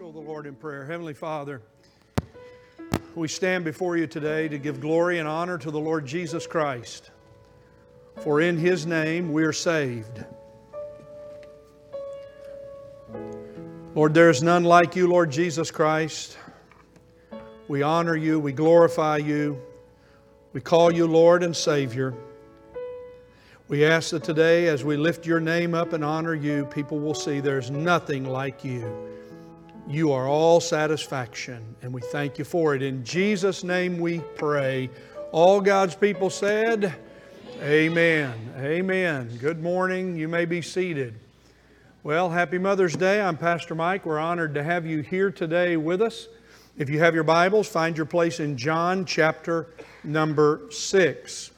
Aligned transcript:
go 0.00 0.06
to 0.06 0.12
the 0.12 0.18
Lord 0.18 0.46
in 0.46 0.54
prayer. 0.54 0.86
Heavenly 0.86 1.12
Father, 1.12 1.60
we 3.14 3.28
stand 3.28 3.66
before 3.66 3.98
you 3.98 4.06
today 4.06 4.48
to 4.48 4.56
give 4.56 4.80
glory 4.80 5.18
and 5.18 5.28
honor 5.28 5.58
to 5.58 5.70
the 5.70 5.78
Lord 5.78 6.06
Jesus 6.06 6.46
Christ. 6.46 7.10
For 8.22 8.40
in 8.40 8.56
His 8.56 8.86
name 8.86 9.30
we 9.30 9.42
are 9.42 9.52
saved. 9.52 10.24
Lord, 13.94 14.14
there 14.14 14.30
is 14.30 14.42
none 14.42 14.64
like 14.64 14.96
you, 14.96 15.06
Lord 15.06 15.30
Jesus 15.30 15.70
Christ. 15.70 16.38
We 17.68 17.82
honor 17.82 18.16
you, 18.16 18.40
we 18.40 18.52
glorify 18.52 19.18
you, 19.18 19.60
we 20.54 20.62
call 20.62 20.90
you 20.90 21.06
Lord 21.06 21.42
and 21.42 21.54
Savior. 21.54 22.14
We 23.68 23.84
ask 23.84 24.12
that 24.12 24.24
today, 24.24 24.68
as 24.68 24.82
we 24.82 24.96
lift 24.96 25.26
your 25.26 25.40
name 25.40 25.74
up 25.74 25.92
and 25.92 26.02
honor 26.02 26.34
you, 26.34 26.64
people 26.64 26.98
will 26.98 27.12
see 27.12 27.40
there's 27.40 27.70
nothing 27.70 28.24
like 28.24 28.64
you. 28.64 29.10
You 29.90 30.12
are 30.12 30.28
all 30.28 30.60
satisfaction, 30.60 31.74
and 31.82 31.92
we 31.92 32.00
thank 32.00 32.38
you 32.38 32.44
for 32.44 32.76
it. 32.76 32.82
In 32.82 33.04
Jesus' 33.04 33.64
name 33.64 33.98
we 33.98 34.20
pray. 34.36 34.88
All 35.32 35.60
God's 35.60 35.96
people 35.96 36.30
said, 36.30 36.94
Amen. 37.60 38.32
Amen. 38.58 39.36
Good 39.40 39.60
morning. 39.60 40.14
You 40.14 40.28
may 40.28 40.44
be 40.44 40.62
seated. 40.62 41.14
Well, 42.04 42.30
happy 42.30 42.56
Mother's 42.56 42.94
Day. 42.94 43.20
I'm 43.20 43.36
Pastor 43.36 43.74
Mike. 43.74 44.06
We're 44.06 44.20
honored 44.20 44.54
to 44.54 44.62
have 44.62 44.86
you 44.86 45.00
here 45.00 45.32
today 45.32 45.76
with 45.76 46.00
us. 46.00 46.28
If 46.78 46.88
you 46.88 47.00
have 47.00 47.12
your 47.12 47.24
Bibles, 47.24 47.66
find 47.66 47.96
your 47.96 48.06
place 48.06 48.38
in 48.38 48.56
John 48.56 49.04
chapter 49.04 49.74
number 50.04 50.60
6. 50.70 51.50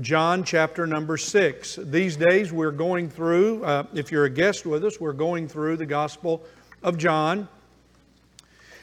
John 0.00 0.44
chapter 0.44 0.86
number 0.86 1.16
6. 1.16 1.80
These 1.82 2.16
days 2.16 2.52
we're 2.52 2.70
going 2.70 3.10
through, 3.10 3.64
uh, 3.64 3.82
if 3.94 4.12
you're 4.12 4.26
a 4.26 4.30
guest 4.30 4.64
with 4.64 4.84
us, 4.84 5.00
we're 5.00 5.12
going 5.12 5.48
through 5.48 5.76
the 5.76 5.86
Gospel 5.86 6.44
of 6.84 6.96
John. 6.96 7.48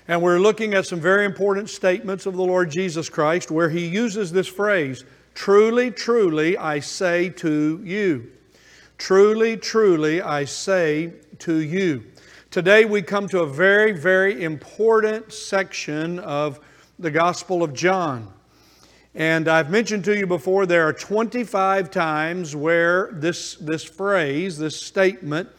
And 0.09 0.21
we're 0.21 0.39
looking 0.39 0.73
at 0.73 0.85
some 0.85 1.01
very 1.01 1.25
important 1.25 1.69
statements 1.69 2.25
of 2.25 2.35
the 2.35 2.43
Lord 2.43 2.71
Jesus 2.71 3.09
Christ 3.09 3.51
where 3.51 3.69
he 3.69 3.85
uses 3.85 4.31
this 4.31 4.47
phrase 4.47 5.03
Truly, 5.33 5.91
truly, 5.91 6.57
I 6.57 6.79
say 6.79 7.29
to 7.29 7.81
you. 7.83 8.31
Truly, 8.97 9.57
truly, 9.57 10.21
I 10.21 10.45
say 10.45 11.13
to 11.39 11.57
you. 11.57 12.05
Today 12.49 12.85
we 12.85 13.01
come 13.01 13.27
to 13.27 13.41
a 13.41 13.45
very, 13.45 13.91
very 13.91 14.43
important 14.43 15.31
section 15.31 16.19
of 16.19 16.59
the 16.97 17.11
Gospel 17.11 17.61
of 17.61 17.73
John. 17.73 18.33
And 19.13 19.47
I've 19.47 19.69
mentioned 19.69 20.05
to 20.05 20.17
you 20.17 20.25
before 20.25 20.65
there 20.65 20.87
are 20.87 20.93
25 20.93 21.91
times 21.91 22.55
where 22.55 23.09
this, 23.11 23.55
this 23.55 23.83
phrase, 23.83 24.57
this 24.57 24.79
statement, 24.79 25.49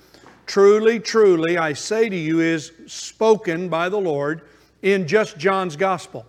Truly, 0.48 0.98
truly, 0.98 1.58
I 1.58 1.74
say 1.74 2.08
to 2.08 2.16
you, 2.16 2.41
is 2.41 2.72
spoken 2.86 3.68
by 3.68 3.91
the 3.91 3.98
Lord 3.98 4.48
in 4.80 5.06
just 5.06 5.36
John's 5.36 5.77
gospel. 5.77 6.24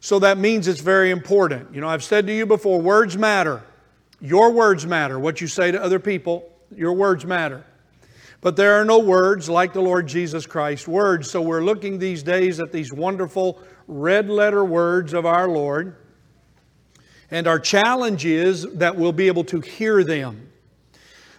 So 0.00 0.18
that 0.20 0.38
means 0.38 0.66
it's 0.68 0.80
very 0.80 1.10
important. 1.10 1.74
You 1.74 1.82
know, 1.82 1.88
I've 1.88 2.02
said 2.02 2.26
to 2.28 2.32
you 2.34 2.46
before 2.46 2.80
words 2.80 3.18
matter. 3.18 3.62
Your 4.22 4.52
words 4.52 4.86
matter. 4.86 5.18
What 5.18 5.42
you 5.42 5.48
say 5.48 5.70
to 5.70 5.82
other 5.82 5.98
people, 5.98 6.50
your 6.74 6.94
words 6.94 7.26
matter. 7.26 7.62
But 8.40 8.56
there 8.56 8.80
are 8.80 8.86
no 8.86 9.00
words 9.00 9.50
like 9.50 9.74
the 9.74 9.82
Lord 9.82 10.06
Jesus 10.06 10.46
Christ's 10.46 10.88
words. 10.88 11.30
So 11.30 11.42
we're 11.42 11.62
looking 11.62 11.98
these 11.98 12.22
days 12.22 12.58
at 12.58 12.72
these 12.72 12.90
wonderful 12.90 13.60
red 13.86 14.30
letter 14.30 14.64
words 14.64 15.12
of 15.12 15.26
our 15.26 15.46
Lord. 15.46 15.94
And 17.30 17.46
our 17.46 17.58
challenge 17.58 18.24
is 18.24 18.62
that 18.74 18.96
we'll 18.96 19.12
be 19.12 19.26
able 19.26 19.44
to 19.44 19.60
hear 19.60 20.02
them. 20.04 20.52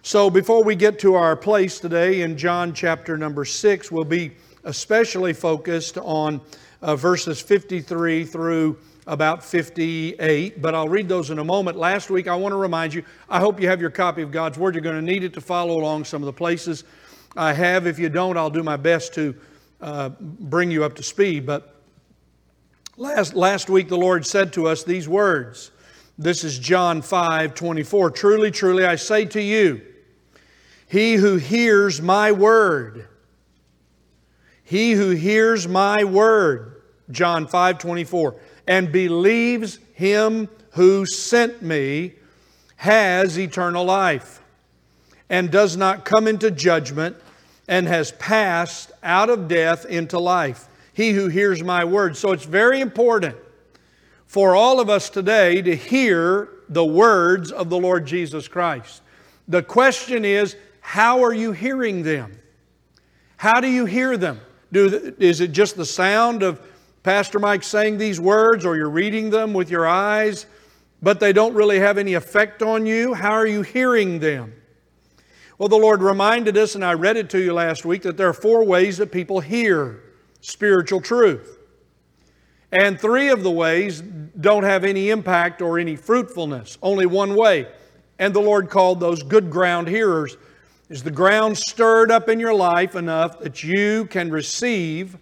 So 0.08 0.30
before 0.30 0.64
we 0.64 0.78
get 0.78 1.00
to 1.00 1.16
our 1.16 1.36
place 1.36 1.82
today 1.82 2.22
in 2.22 2.38
John 2.38 2.74
chapter 2.74 3.18
number 3.18 3.44
6, 3.44 3.92
we'll 3.92 4.06
be 4.06 4.32
especially 4.64 5.34
focused 5.34 5.98
on 5.98 6.40
uh, 6.82 6.96
verses 6.96 7.42
53 7.42 8.24
through 8.24 8.78
about 9.06 9.44
58, 9.44 10.62
but 10.62 10.74
I'll 10.74 10.88
read 10.88 11.10
those 11.10 11.30
in 11.30 11.40
a 11.40 11.44
moment. 11.44 11.76
Last 11.76 12.10
week, 12.10 12.30
I 12.30 12.38
want 12.38 12.54
to 12.54 12.56
remind 12.56 12.94
you, 12.94 13.04
I 13.30 13.42
hope 13.42 13.60
you 13.60 13.68
have 13.68 13.82
your 13.82 13.90
copy 13.90 14.22
of 14.22 14.32
God's 14.32 14.58
Word. 14.58 14.76
You're 14.76 14.82
going 14.82 14.96
to 14.96 15.02
need 15.02 15.26
it 15.26 15.34
to 15.34 15.42
follow 15.42 15.78
along 15.78 16.06
some 16.06 16.22
of 16.22 16.26
the 16.26 16.32
places 16.32 16.86
I 17.36 17.52
have. 17.52 17.86
If 17.86 18.00
you 18.00 18.08
don't, 18.08 18.38
I'll 18.38 18.50
do 18.50 18.64
my 18.64 18.78
best 18.78 19.14
to 19.16 19.36
uh, 19.82 20.12
bring 20.20 20.72
you 20.72 20.86
up 20.86 20.96
to 20.96 21.04
speed. 21.04 21.46
But 21.46 21.76
last, 22.96 23.34
last 23.34 23.70
week, 23.70 23.90
the 23.90 23.98
Lord 23.98 24.26
said 24.26 24.54
to 24.54 24.68
us 24.68 24.86
these 24.86 25.10
words. 25.10 25.72
This 26.18 26.46
is 26.46 26.58
John 26.58 27.02
5 27.02 27.54
24. 27.54 28.12
Truly, 28.12 28.52
truly, 28.52 28.86
I 28.86 28.96
say 28.96 29.26
to 29.26 29.42
you, 29.42 29.82
he 30.88 31.16
who 31.16 31.36
hears 31.36 32.02
my 32.02 32.32
word, 32.32 33.08
he 34.64 34.94
who 34.94 35.12
hears 35.12 35.68
my 35.68 36.04
word, 36.04 36.82
John 37.12 37.48
5 37.48 37.78
24, 37.78 38.36
and 38.68 38.92
believes 38.92 39.80
him 39.94 40.50
who 40.72 41.06
sent 41.06 41.62
me 41.62 42.14
has 42.78 43.38
eternal 43.38 43.84
life 43.84 44.42
and 45.30 45.52
does 45.52 45.76
not 45.76 46.06
come 46.06 46.28
into 46.28 46.52
judgment 46.52 47.16
and 47.68 47.88
has 47.88 48.12
passed 48.14 48.92
out 49.04 49.30
of 49.30 49.48
death 49.48 49.86
into 49.86 50.20
life. 50.20 50.68
He 50.94 51.12
who 51.12 51.28
hears 51.28 51.64
my 51.64 51.84
word. 51.84 52.16
So 52.16 52.32
it's 52.32 52.46
very 52.46 52.80
important 52.80 53.36
for 54.26 54.56
all 54.56 54.80
of 54.80 54.90
us 54.90 55.10
today 55.10 55.62
to 55.62 55.76
hear 55.76 56.50
the 56.70 56.86
words 56.86 57.52
of 57.52 57.70
the 57.70 57.78
Lord 57.78 58.06
Jesus 58.06 58.48
Christ. 58.48 59.02
The 59.48 59.64
question 59.64 60.26
is, 60.26 60.56
how 60.88 61.22
are 61.22 61.34
you 61.34 61.52
hearing 61.52 62.02
them? 62.02 62.40
How 63.36 63.60
do 63.60 63.68
you 63.68 63.84
hear 63.84 64.16
them? 64.16 64.40
Do, 64.72 65.14
is 65.20 65.42
it 65.42 65.52
just 65.52 65.76
the 65.76 65.84
sound 65.86 66.44
of 66.44 66.62
Pastor 67.04 67.40
Mike 67.40 67.64
saying 67.64 67.98
these 67.98 68.22
words, 68.22 68.66
or 68.66 68.78
you're 68.78 68.90
reading 68.90 69.30
them 69.30 69.54
with 69.54 69.70
your 69.70 69.86
eyes, 69.86 70.46
but 71.02 71.20
they 71.20 71.34
don't 71.34 71.54
really 71.54 71.80
have 71.80 71.98
any 71.98 72.14
effect 72.14 72.64
on 72.64 72.86
you? 72.86 73.14
How 73.14 73.32
are 73.32 73.46
you 73.46 73.64
hearing 73.64 74.20
them? 74.20 74.54
Well, 75.58 75.68
the 75.68 75.76
Lord 75.76 76.02
reminded 76.02 76.56
us, 76.56 76.74
and 76.74 76.86
I 76.86 76.94
read 76.94 77.18
it 77.18 77.30
to 77.32 77.38
you 77.38 77.52
last 77.52 77.84
week, 77.84 78.04
that 78.04 78.16
there 78.16 78.30
are 78.30 78.34
four 78.34 78.64
ways 78.64 78.96
that 79.00 79.12
people 79.12 79.42
hear 79.42 80.02
spiritual 80.40 81.02
truth. 81.02 81.58
And 82.72 82.98
three 82.98 83.28
of 83.28 83.44
the 83.44 83.52
ways 83.52 84.00
don't 84.00 84.64
have 84.64 84.86
any 84.86 85.10
impact 85.10 85.62
or 85.62 85.80
any 85.80 85.98
fruitfulness, 85.98 86.78
only 86.82 87.06
one 87.06 87.36
way. 87.36 87.68
And 88.20 88.34
the 88.34 88.40
Lord 88.40 88.70
called 88.70 89.02
those 89.02 89.22
good 89.22 89.52
ground 89.52 89.90
hearers 89.90 90.38
is 90.90 91.04
the 91.04 91.12
ground 91.12 91.58
stirred 91.58 92.12
up 92.12 92.30
in 92.30 92.40
your 92.40 92.54
life 92.54 92.96
enough 92.96 93.40
that 93.40 93.64
you 93.64 94.06
can 94.06 94.30
receive 94.30 95.18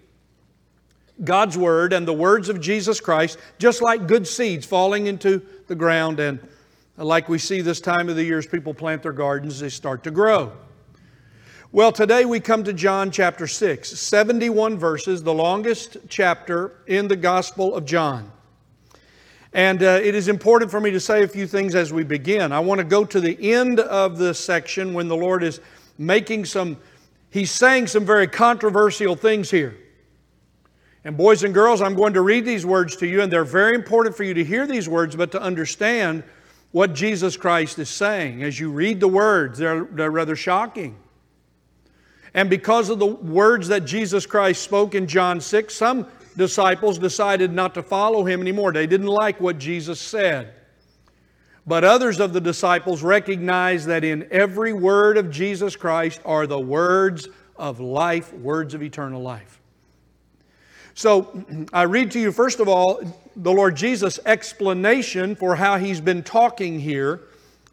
God's 1.24 1.58
Word 1.58 1.94
and 1.94 2.08
the 2.08 2.14
words 2.14 2.50
of 2.50 2.60
Jesus 2.60 3.00
Christ, 3.00 3.40
just 3.58 3.82
like 3.82 4.08
good 4.08 4.28
seeds 4.28 4.66
falling 4.66 5.08
into 5.08 5.42
the 5.68 5.76
ground. 5.76 6.20
And 6.20 6.40
like 6.98 7.30
we 7.30 7.40
see 7.40 7.62
this 7.62 7.82
time 7.82 8.10
of 8.10 8.16
the 8.16 8.24
year 8.24 8.38
as 8.38 8.46
people 8.46 8.74
plant 8.74 9.02
their 9.02 9.14
gardens, 9.14 9.60
they 9.60 9.70
start 9.70 10.04
to 10.04 10.12
grow. 10.12 10.52
Well, 11.72 11.92
today 11.92 12.26
we 12.26 12.40
come 12.40 12.64
to 12.64 12.74
John 12.74 13.12
chapter 13.12 13.48
6, 13.48 13.90
71 13.90 14.78
verses, 14.78 15.24
the 15.24 15.34
longest 15.34 15.98
chapter 16.08 16.74
in 16.88 17.08
the 17.08 17.16
Gospel 17.18 17.76
of 17.76 17.86
John. 17.86 18.32
And 19.56 19.84
uh, 19.84 20.02
it 20.04 20.16
is 20.16 20.28
important 20.28 20.70
for 20.70 20.82
me 20.82 20.92
to 20.92 21.00
say 21.00 21.24
a 21.24 21.28
few 21.30 21.48
things 21.48 21.76
as 21.76 21.94
we 21.94 22.04
begin. 22.04 22.52
I 22.52 22.60
want 22.60 22.80
to 22.80 22.84
go 22.84 23.06
to 23.06 23.22
the 23.22 23.54
end 23.54 23.80
of 23.80 24.18
the 24.18 24.34
section 24.34 24.94
when 24.94 25.08
the 25.08 25.16
Lord 25.16 25.44
is 25.44 25.62
making 25.98 26.44
some, 26.44 26.76
He's 27.30 27.52
saying 27.52 27.88
some 27.88 28.06
very 28.06 28.28
controversial 28.28 29.16
things 29.16 29.50
here. 29.50 29.78
And 31.06 31.16
boys 31.16 31.46
and 31.46 31.54
girls, 31.54 31.82
I'm 31.82 31.96
going 31.96 32.16
to 32.16 32.22
read 32.22 32.44
these 32.44 32.66
words 32.66 32.98
to 32.98 33.08
you, 33.08 33.22
and 33.22 33.32
they're 33.32 33.46
very 33.46 33.76
important 33.76 34.18
for 34.18 34.26
you 34.26 34.34
to 34.34 34.44
hear 34.44 34.68
these 34.68 34.90
words, 34.90 35.16
but 35.16 35.32
to 35.32 35.42
understand 35.42 36.24
what 36.74 36.94
Jesus 36.94 37.38
Christ 37.38 37.80
is 37.80 37.88
saying. 37.88 38.44
As 38.44 38.60
you 38.60 38.72
read 38.72 39.00
the 39.00 39.08
words, 39.08 39.58
they're, 39.58 39.86
they're 39.86 40.12
rather 40.12 40.36
shocking. 40.36 40.98
And 42.34 42.50
because 42.50 42.90
of 42.90 43.00
the 43.00 43.06
words 43.06 43.70
that 43.70 43.86
Jesus 43.86 44.26
Christ 44.26 44.64
spoke 44.64 44.96
in 44.96 45.08
John 45.08 45.40
6, 45.40 45.74
some 45.74 46.08
disciples 46.38 47.00
decided 47.00 47.52
not 47.52 47.74
to 47.76 47.84
follow 47.84 48.26
him 48.26 48.42
anymore. 48.42 48.72
They 48.72 48.88
didn't 48.88 49.08
like 49.08 49.40
what 49.40 49.58
Jesus 49.58 50.00
said. 50.00 50.54
But 51.68 51.84
others 51.84 52.20
of 52.20 52.34
the 52.34 52.42
disciples 52.42 53.02
recognized 53.02 53.88
that 53.88 54.04
in 54.04 54.28
every 54.30 54.74
word 54.74 55.18
of 55.18 55.32
Jesus 55.32 55.76
Christ 55.76 56.22
are 56.24 56.46
the 56.46 56.60
words 56.60 57.28
of 57.56 57.80
life, 57.80 58.32
words 58.34 58.74
of 58.74 58.84
eternal 58.84 59.22
life. 59.22 59.60
So 60.94 61.44
I 61.74 61.84
read 61.84 62.12
to 62.12 62.20
you, 62.20 62.32
first 62.32 62.60
of 62.60 62.68
all, 62.68 63.02
the 63.36 63.52
Lord 63.52 63.76
Jesus' 63.76 64.20
explanation 64.26 65.36
for 65.36 65.56
how 65.56 65.78
he's 65.78 66.02
been 66.02 66.24
talking 66.24 66.80
here 66.80 67.22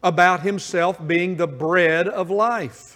about 0.01 0.41
himself 0.41 1.05
being 1.05 1.37
the 1.37 1.47
bread 1.47 2.07
of 2.07 2.29
life. 2.29 2.92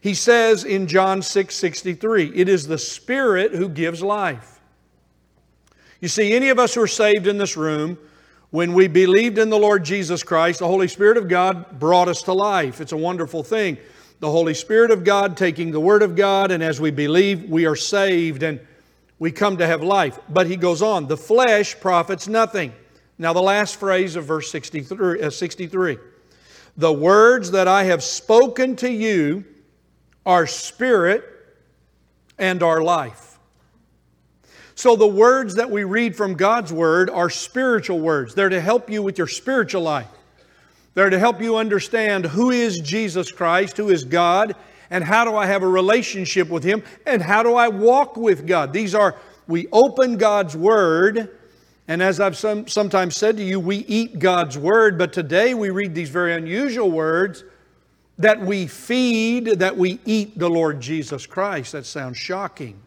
He 0.00 0.14
says 0.14 0.64
in 0.64 0.86
John 0.86 1.22
6 1.22 1.54
63, 1.54 2.32
it 2.34 2.48
is 2.48 2.66
the 2.66 2.78
Spirit 2.78 3.52
who 3.52 3.68
gives 3.68 4.02
life. 4.02 4.60
You 6.00 6.08
see, 6.08 6.32
any 6.32 6.48
of 6.48 6.58
us 6.58 6.74
who 6.74 6.82
are 6.82 6.86
saved 6.86 7.26
in 7.26 7.36
this 7.36 7.56
room, 7.56 7.98
when 8.50 8.72
we 8.72 8.88
believed 8.88 9.38
in 9.38 9.50
the 9.50 9.58
Lord 9.58 9.84
Jesus 9.84 10.22
Christ, 10.22 10.60
the 10.60 10.66
Holy 10.66 10.88
Spirit 10.88 11.18
of 11.18 11.28
God 11.28 11.78
brought 11.78 12.08
us 12.08 12.22
to 12.22 12.32
life. 12.32 12.80
It's 12.80 12.92
a 12.92 12.96
wonderful 12.96 13.42
thing. 13.42 13.78
the 14.20 14.30
Holy 14.30 14.52
Spirit 14.52 14.90
of 14.90 15.02
God, 15.02 15.34
taking 15.34 15.70
the 15.70 15.80
Word 15.80 16.02
of 16.02 16.14
God, 16.14 16.50
and 16.50 16.62
as 16.62 16.78
we 16.78 16.90
believe, 16.90 17.48
we 17.48 17.64
are 17.64 17.76
saved 17.76 18.42
and 18.42 18.60
we 19.18 19.32
come 19.32 19.56
to 19.56 19.66
have 19.66 19.82
life. 19.82 20.18
But 20.28 20.46
he 20.46 20.56
goes 20.56 20.82
on, 20.82 21.06
the 21.06 21.16
flesh 21.16 21.78
profits 21.80 22.28
nothing. 22.28 22.74
Now, 23.18 23.32
the 23.32 23.42
last 23.42 23.76
phrase 23.76 24.16
of 24.16 24.26
verse 24.26 24.50
63, 24.50 25.22
uh, 25.22 25.30
63 25.30 25.98
The 26.76 26.92
words 26.92 27.50
that 27.52 27.66
I 27.66 27.84
have 27.84 28.02
spoken 28.02 28.76
to 28.76 28.90
you 28.90 29.44
are 30.24 30.46
spirit 30.46 31.24
and 32.38 32.62
our 32.62 32.82
life. 32.82 33.38
So, 34.74 34.96
the 34.96 35.06
words 35.06 35.56
that 35.56 35.70
we 35.70 35.84
read 35.84 36.16
from 36.16 36.34
God's 36.34 36.72
Word 36.72 37.10
are 37.10 37.28
spiritual 37.28 38.00
words. 38.00 38.34
They're 38.34 38.48
to 38.48 38.62
help 38.62 38.88
you 38.88 39.02
with 39.02 39.18
your 39.18 39.26
spiritual 39.26 39.82
life. 39.82 40.08
They're 40.94 41.10
to 41.10 41.18
help 41.18 41.40
you 41.42 41.56
understand 41.56 42.24
who 42.24 42.50
is 42.50 42.80
Jesus 42.80 43.30
Christ, 43.30 43.76
who 43.76 43.90
is 43.90 44.04
God, 44.04 44.56
and 44.88 45.04
how 45.04 45.24
do 45.24 45.36
I 45.36 45.46
have 45.46 45.62
a 45.62 45.68
relationship 45.68 46.48
with 46.48 46.64
Him, 46.64 46.82
and 47.06 47.20
how 47.20 47.42
do 47.42 47.54
I 47.54 47.68
walk 47.68 48.16
with 48.16 48.46
God. 48.46 48.72
These 48.72 48.94
are, 48.94 49.16
we 49.46 49.68
open 49.70 50.16
God's 50.16 50.56
Word, 50.56 51.36
and 51.86 52.02
as 52.02 52.18
I've 52.18 52.36
some, 52.36 52.66
sometimes 52.66 53.16
said 53.16 53.36
to 53.36 53.44
you, 53.44 53.60
we 53.60 53.78
eat 53.78 54.18
God's 54.18 54.56
Word, 54.56 54.96
but 54.96 55.12
today 55.12 55.52
we 55.52 55.68
read 55.68 55.94
these 55.94 56.08
very 56.08 56.32
unusual 56.32 56.90
words 56.90 57.44
that 58.20 58.38
we 58.38 58.66
feed, 58.66 59.46
that 59.46 59.76
we 59.76 59.98
eat 60.04 60.38
the 60.38 60.48
Lord 60.48 60.78
Jesus 60.78 61.26
Christ. 61.26 61.72
That 61.72 61.86
sounds 61.86 62.18
shocking. 62.18 62.78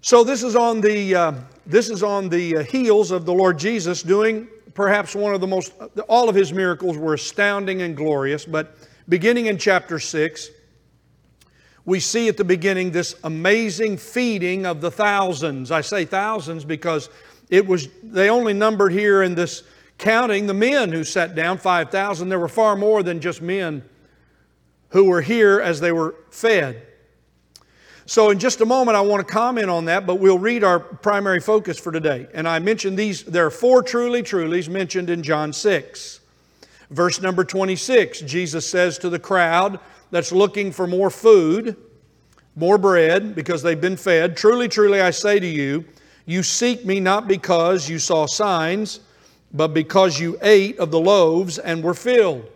So 0.00 0.24
this 0.24 0.42
is 0.42 0.56
on 0.56 0.80
the 0.80 1.14
uh, 1.14 1.32
this 1.66 1.90
is 1.90 2.02
on 2.02 2.30
the 2.30 2.56
uh, 2.56 2.62
heels 2.64 3.10
of 3.10 3.26
the 3.26 3.34
Lord 3.34 3.58
Jesus 3.58 4.02
doing 4.02 4.48
perhaps 4.72 5.14
one 5.14 5.34
of 5.34 5.42
the 5.42 5.46
most 5.46 5.74
all 6.08 6.30
of 6.30 6.34
his 6.34 6.50
miracles 6.54 6.96
were 6.96 7.12
astounding 7.12 7.82
and 7.82 7.94
glorious, 7.94 8.46
but 8.46 8.76
beginning 9.08 9.46
in 9.46 9.58
chapter 9.58 9.98
6 9.98 10.50
we 11.84 12.00
see 12.00 12.28
at 12.28 12.36
the 12.36 12.44
beginning 12.44 12.90
this 12.90 13.16
amazing 13.24 13.96
feeding 13.96 14.64
of 14.64 14.80
the 14.80 14.90
thousands. 14.90 15.70
I 15.70 15.80
say 15.80 16.04
thousands 16.04 16.64
because 16.64 17.10
it 17.50 17.66
was 17.66 17.88
they 18.02 18.30
only 18.30 18.52
numbered 18.52 18.92
here 18.92 19.22
in 19.22 19.34
this 19.34 19.64
counting 20.00 20.46
the 20.46 20.54
men 20.54 20.90
who 20.90 21.04
sat 21.04 21.34
down 21.34 21.58
5,000 21.58 22.28
there 22.28 22.38
were 22.38 22.48
far 22.48 22.74
more 22.74 23.02
than 23.02 23.20
just 23.20 23.42
men 23.42 23.84
who 24.88 25.04
were 25.04 25.20
here 25.20 25.60
as 25.60 25.78
they 25.78 25.92
were 25.92 26.16
fed. 26.30 26.86
So, 28.06 28.30
in 28.30 28.40
just 28.40 28.60
a 28.60 28.66
moment, 28.66 28.96
I 28.96 29.02
want 29.02 29.24
to 29.24 29.32
comment 29.32 29.70
on 29.70 29.84
that, 29.84 30.06
but 30.06 30.16
we'll 30.16 30.38
read 30.38 30.64
our 30.64 30.80
primary 30.80 31.38
focus 31.38 31.78
for 31.78 31.92
today. 31.92 32.26
And 32.34 32.48
I 32.48 32.58
mentioned 32.58 32.98
these, 32.98 33.22
there 33.22 33.46
are 33.46 33.50
four 33.50 33.84
truly, 33.84 34.22
trulies 34.22 34.68
mentioned 34.68 35.10
in 35.10 35.22
John 35.22 35.52
6. 35.52 36.20
Verse 36.90 37.20
number 37.20 37.44
26, 37.44 38.22
Jesus 38.22 38.68
says 38.68 38.98
to 38.98 39.10
the 39.10 39.18
crowd 39.18 39.78
that's 40.10 40.32
looking 40.32 40.72
for 40.72 40.88
more 40.88 41.10
food, 41.10 41.76
more 42.56 42.78
bread, 42.78 43.36
because 43.36 43.62
they've 43.62 43.80
been 43.80 43.96
fed, 43.96 44.36
Truly, 44.36 44.66
truly, 44.66 45.00
I 45.00 45.10
say 45.10 45.38
to 45.38 45.46
you, 45.46 45.84
you 46.26 46.42
seek 46.42 46.84
me 46.84 46.98
not 46.98 47.28
because 47.28 47.88
you 47.88 48.00
saw 48.00 48.26
signs, 48.26 49.00
but 49.52 49.68
because 49.68 50.20
you 50.20 50.38
ate 50.42 50.78
of 50.78 50.90
the 50.90 51.00
loaves 51.00 51.58
and 51.58 51.82
were 51.82 51.94
filled. 51.94 52.48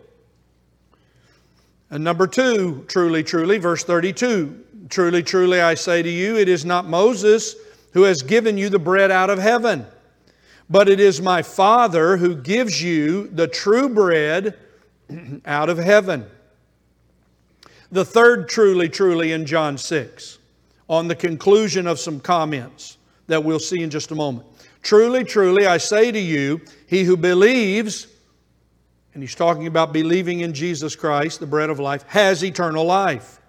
And 1.90 2.02
number 2.02 2.26
two, 2.26 2.84
truly, 2.88 3.22
truly, 3.22 3.58
verse 3.58 3.84
32 3.84 4.62
Truly, 4.90 5.22
truly, 5.22 5.60
I 5.60 5.74
say 5.74 6.02
to 6.02 6.10
you, 6.10 6.36
it 6.36 6.48
is 6.48 6.64
not 6.64 6.86
Moses 6.86 7.56
who 7.94 8.02
has 8.02 8.22
given 8.22 8.58
you 8.58 8.68
the 8.68 8.78
bread 8.78 9.10
out 9.10 9.30
of 9.30 9.38
heaven, 9.38 9.86
but 10.68 10.88
it 10.88 11.00
is 11.00 11.22
my 11.22 11.42
Father 11.42 12.16
who 12.16 12.34
gives 12.34 12.82
you 12.82 13.28
the 13.28 13.48
true 13.48 13.88
bread 13.88 14.58
out 15.46 15.70
of 15.70 15.78
heaven. 15.78 16.26
The 17.92 18.04
third, 18.04 18.48
truly, 18.48 18.88
truly, 18.88 19.32
in 19.32 19.46
John 19.46 19.78
6, 19.78 20.38
on 20.88 21.08
the 21.08 21.14
conclusion 21.14 21.86
of 21.86 21.98
some 21.98 22.20
comments 22.20 22.98
that 23.26 23.42
we'll 23.42 23.60
see 23.60 23.82
in 23.82 23.88
just 23.88 24.10
a 24.10 24.14
moment. 24.14 24.46
Truly, 24.84 25.24
truly, 25.24 25.66
I 25.66 25.78
say 25.78 26.12
to 26.12 26.18
you, 26.18 26.60
he 26.86 27.04
who 27.04 27.16
believes, 27.16 28.06
and 29.14 29.22
he's 29.22 29.34
talking 29.34 29.66
about 29.66 29.94
believing 29.94 30.40
in 30.40 30.52
Jesus 30.52 30.94
Christ, 30.94 31.40
the 31.40 31.46
bread 31.46 31.70
of 31.70 31.80
life, 31.80 32.04
has 32.06 32.44
eternal 32.44 32.84
life. 32.84 33.40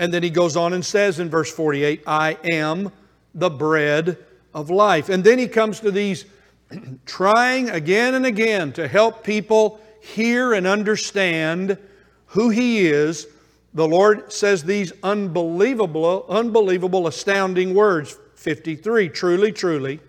And 0.00 0.12
then 0.12 0.24
he 0.24 0.28
goes 0.28 0.56
on 0.56 0.72
and 0.72 0.84
says 0.84 1.20
in 1.20 1.30
verse 1.30 1.52
48, 1.52 2.02
I 2.04 2.36
am 2.42 2.90
the 3.32 3.48
bread 3.48 4.18
of 4.52 4.68
life. 4.68 5.08
And 5.08 5.22
then 5.22 5.38
he 5.38 5.46
comes 5.46 5.78
to 5.80 5.92
these 5.92 6.24
trying 7.06 7.70
again 7.70 8.14
and 8.14 8.26
again 8.26 8.72
to 8.72 8.88
help 8.88 9.22
people 9.22 9.80
hear 10.00 10.52
and 10.52 10.66
understand 10.66 11.78
who 12.26 12.50
he 12.50 12.88
is. 12.88 13.28
The 13.72 13.86
Lord 13.86 14.32
says 14.32 14.64
these 14.64 14.92
unbelievable, 15.04 16.26
unbelievable, 16.28 17.06
astounding 17.06 17.72
words. 17.72 18.18
53 18.34 19.08
Truly, 19.10 19.52
truly, 19.52 20.00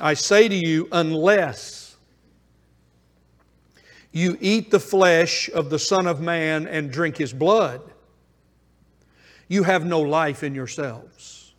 I 0.00 0.14
say 0.14 0.48
to 0.48 0.54
you, 0.54 0.88
unless 0.92 1.96
you 4.12 4.38
eat 4.40 4.70
the 4.70 4.80
flesh 4.80 5.48
of 5.50 5.70
the 5.70 5.78
Son 5.78 6.06
of 6.06 6.20
Man 6.20 6.66
and 6.66 6.90
drink 6.90 7.16
his 7.16 7.32
blood, 7.32 7.82
you 9.48 9.62
have 9.62 9.84
no 9.84 10.00
life 10.00 10.42
in 10.42 10.54
yourselves. 10.54 11.54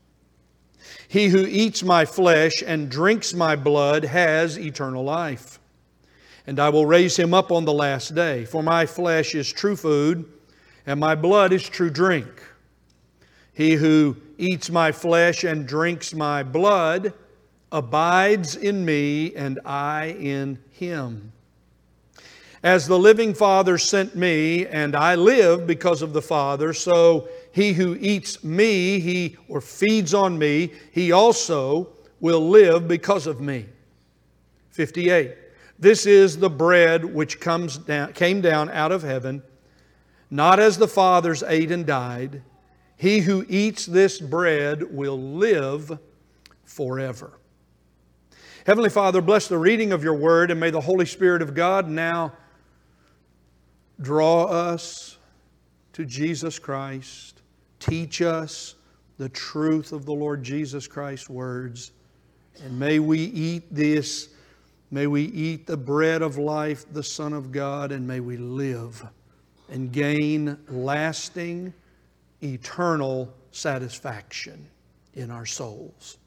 He 1.08 1.28
who 1.28 1.46
eats 1.46 1.84
my 1.84 2.06
flesh 2.06 2.64
and 2.66 2.90
drinks 2.90 3.34
my 3.34 3.56
blood 3.56 4.04
has 4.04 4.60
eternal 4.60 5.04
life. 5.04 5.60
And 6.46 6.60
I 6.60 6.70
will 6.70 6.86
raise 6.86 7.18
him 7.18 7.34
up 7.34 7.52
on 7.52 7.66
the 7.66 7.74
last 7.74 8.16
day. 8.16 8.46
For 8.46 8.64
my 8.64 8.86
flesh 8.86 9.36
is 9.36 9.52
true 9.52 9.76
food, 9.76 10.26
and 10.86 11.00
my 11.00 11.16
blood 11.16 11.54
is 11.54 11.68
true 11.68 11.90
drink. 11.90 12.28
He 13.54 13.74
who 13.74 14.18
eats 14.38 14.70
my 14.70 14.92
flesh 14.92 15.44
and 15.44 15.68
drinks 15.68 16.14
my 16.14 16.44
blood 16.44 17.14
abides 17.72 18.56
in 18.56 18.86
me, 18.86 19.36
and 19.36 19.60
I 19.66 20.16
in 20.20 20.60
him. 20.72 21.32
As 22.64 22.88
the 22.88 22.98
living 22.98 23.34
Father 23.34 23.78
sent 23.78 24.16
me, 24.16 24.66
and 24.66 24.96
I 24.96 25.16
live 25.16 25.68
because 25.68 26.02
of 26.02 26.14
the 26.14 26.22
Father, 26.22 26.74
so 26.74 27.30
he 27.52 27.74
who 27.74 27.96
eats 28.00 28.44
me, 28.44 29.00
he 29.00 29.38
or 29.48 29.62
feeds 29.62 30.14
on 30.14 30.38
me, 30.38 30.72
he 30.92 31.12
also 31.12 31.90
will 32.20 32.50
live 32.50 32.88
because 32.88 33.28
of 33.28 33.40
me. 33.42 33.66
58. 34.72 35.36
This 35.80 36.06
is 36.06 36.38
the 36.38 36.50
bread 36.50 37.06
which 37.06 37.40
comes 37.40 37.78
down, 37.78 38.14
came 38.14 38.42
down 38.42 38.70
out 38.70 38.92
of 38.92 39.04
heaven, 39.04 39.44
not 40.30 40.60
as 40.60 40.78
the 40.78 40.88
fathers 40.88 41.44
ate 41.44 41.72
and 41.72 41.86
died. 41.86 42.42
He 42.96 43.20
who 43.20 43.46
eats 43.48 43.86
this 43.86 44.20
bread 44.20 44.84
will 44.92 45.20
live 45.20 46.00
forever. 46.66 47.38
Heavenly 48.68 48.90
Father, 48.90 49.22
bless 49.22 49.48
the 49.48 49.58
reading 49.58 49.94
of 49.94 50.04
your 50.04 50.16
word, 50.16 50.52
and 50.52 50.60
may 50.60 50.72
the 50.72 50.82
Holy 50.82 51.06
Spirit 51.06 51.42
of 51.42 51.56
God 51.56 51.88
now 51.88 52.34
draw 54.02 54.44
us 54.44 55.18
to 55.94 56.04
Jesus 56.04 56.60
Christ 56.60 57.42
Teach 57.80 58.22
us 58.22 58.76
the 59.18 59.30
truth 59.30 59.94
of 59.94 60.06
the 60.06 60.12
Lord 60.12 60.44
Jesus 60.44 60.86
Christ's 60.86 61.30
words. 61.30 61.94
And 62.62 62.78
may 62.78 63.00
we 63.00 63.20
eat 63.20 63.74
this, 63.74 64.28
may 64.92 65.08
we 65.08 65.24
eat 65.24 65.66
the 65.66 65.78
bread 65.78 66.22
of 66.22 66.38
life, 66.38 66.86
the 66.92 67.04
Son 67.04 67.32
of 67.32 67.54
God, 67.54 67.94
and 67.94 68.06
may 68.06 68.20
we 68.20 68.36
live 68.36 69.02
and 69.70 69.94
gain 69.94 70.58
lasting, 70.68 71.74
eternal 72.44 73.34
satisfaction 73.52 74.68
in 75.14 75.32
our 75.32 75.46
souls. 75.46 76.18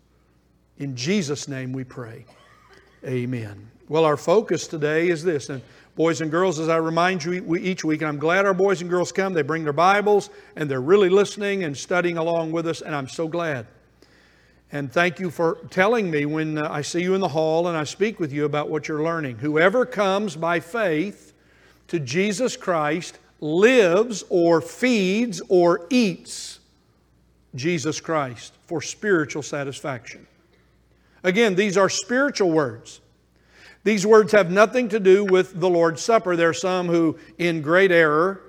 In 0.80 0.96
Jesus' 0.96 1.46
name 1.46 1.74
we 1.74 1.84
pray. 1.84 2.24
Amen. 3.04 3.70
Well, 3.90 4.06
our 4.06 4.16
focus 4.16 4.66
today 4.66 5.10
is 5.10 5.22
this. 5.22 5.50
And 5.50 5.60
boys 5.94 6.22
and 6.22 6.30
girls, 6.30 6.58
as 6.58 6.70
I 6.70 6.78
remind 6.78 7.22
you 7.22 7.54
each 7.56 7.84
week, 7.84 8.00
and 8.00 8.08
I'm 8.08 8.18
glad 8.18 8.46
our 8.46 8.54
boys 8.54 8.80
and 8.80 8.88
girls 8.88 9.12
come. 9.12 9.34
They 9.34 9.42
bring 9.42 9.62
their 9.62 9.74
Bibles 9.74 10.30
and 10.56 10.70
they're 10.70 10.80
really 10.80 11.10
listening 11.10 11.64
and 11.64 11.76
studying 11.76 12.16
along 12.16 12.52
with 12.52 12.66
us, 12.66 12.80
and 12.80 12.94
I'm 12.94 13.08
so 13.08 13.28
glad. 13.28 13.66
And 14.72 14.90
thank 14.90 15.20
you 15.20 15.30
for 15.30 15.58
telling 15.68 16.10
me 16.10 16.24
when 16.24 16.56
uh, 16.56 16.68
I 16.70 16.80
see 16.80 17.02
you 17.02 17.14
in 17.14 17.20
the 17.20 17.28
hall 17.28 17.68
and 17.68 17.76
I 17.76 17.84
speak 17.84 18.18
with 18.18 18.32
you 18.32 18.46
about 18.46 18.70
what 18.70 18.88
you're 18.88 19.02
learning. 19.02 19.36
Whoever 19.36 19.84
comes 19.84 20.34
by 20.34 20.60
faith 20.60 21.34
to 21.88 22.00
Jesus 22.00 22.56
Christ 22.56 23.18
lives 23.40 24.24
or 24.30 24.62
feeds 24.62 25.42
or 25.48 25.86
eats 25.90 26.60
Jesus 27.54 28.00
Christ 28.00 28.54
for 28.64 28.80
spiritual 28.80 29.42
satisfaction. 29.42 30.26
Again, 31.22 31.54
these 31.54 31.76
are 31.76 31.88
spiritual 31.88 32.50
words. 32.50 33.00
These 33.82 34.06
words 34.06 34.32
have 34.32 34.50
nothing 34.50 34.88
to 34.90 35.00
do 35.00 35.24
with 35.24 35.58
the 35.58 35.70
Lord's 35.70 36.02
Supper. 36.02 36.36
There 36.36 36.50
are 36.50 36.54
some 36.54 36.86
who, 36.88 37.18
in 37.38 37.62
great 37.62 37.90
error, 37.90 38.42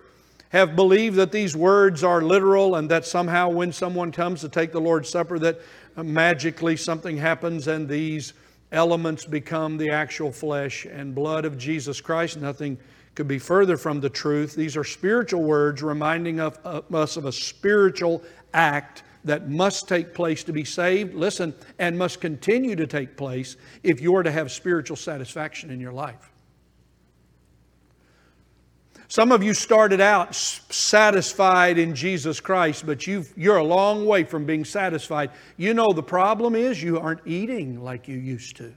have 0.49 0.75
believed 0.75 1.15
that 1.15 1.31
these 1.31 1.55
words 1.55 2.03
are 2.03 2.21
literal 2.21 2.75
and 2.75 2.89
that 2.91 3.05
somehow 3.05 3.49
when 3.49 3.71
someone 3.71 4.11
comes 4.11 4.41
to 4.41 4.49
take 4.49 4.73
the 4.73 4.81
Lord's 4.81 5.09
Supper 5.09 5.39
that 5.39 5.61
magically 5.95 6.75
something 6.75 7.15
happens 7.15 7.67
and 7.67 7.87
these 7.87 8.33
elements 8.73 9.25
become 9.25 9.77
the 9.77 9.89
actual 9.89 10.31
flesh 10.31 10.85
and 10.85 11.15
blood 11.15 11.45
of 11.45 11.57
Jesus 11.57 12.01
Christ. 12.01 12.37
Nothing 12.37 12.77
could 13.15 13.27
be 13.27 13.39
further 13.39 13.77
from 13.77 14.01
the 14.01 14.09
truth. 14.09 14.55
These 14.55 14.75
are 14.75 14.83
spiritual 14.83 15.43
words 15.43 15.81
reminding 15.81 16.41
of, 16.41 16.59
us 16.93 17.15
of 17.15 17.25
a 17.25 17.31
spiritual 17.31 18.21
act 18.53 19.03
that 19.23 19.49
must 19.49 19.87
take 19.87 20.13
place 20.13 20.43
to 20.45 20.53
be 20.53 20.63
saved, 20.63 21.13
listen, 21.13 21.53
and 21.77 21.97
must 21.97 22.21
continue 22.21 22.75
to 22.75 22.87
take 22.87 23.17
place 23.17 23.55
if 23.83 24.01
you're 24.01 24.23
to 24.23 24.31
have 24.31 24.51
spiritual 24.51 24.97
satisfaction 24.97 25.69
in 25.69 25.79
your 25.79 25.93
life. 25.93 26.31
Some 29.07 29.33
of 29.33 29.43
you 29.43 29.53
started 29.53 29.99
out 29.99 30.33
satisfied 30.33 31.77
in 31.77 31.95
Jesus 31.95 32.39
Christ, 32.39 32.85
but 32.85 33.05
you 33.05 33.25
are 33.45 33.57
a 33.57 33.63
long 33.63 34.05
way 34.05 34.23
from 34.23 34.45
being 34.45 34.63
satisfied. 34.63 35.31
You 35.57 35.73
know, 35.73 35.91
the 35.91 36.01
problem 36.01 36.55
is 36.55 36.81
you 36.81 36.97
aren't 36.97 37.27
eating 37.27 37.83
like 37.83 38.07
you 38.07 38.17
used 38.17 38.55
to. 38.57 38.73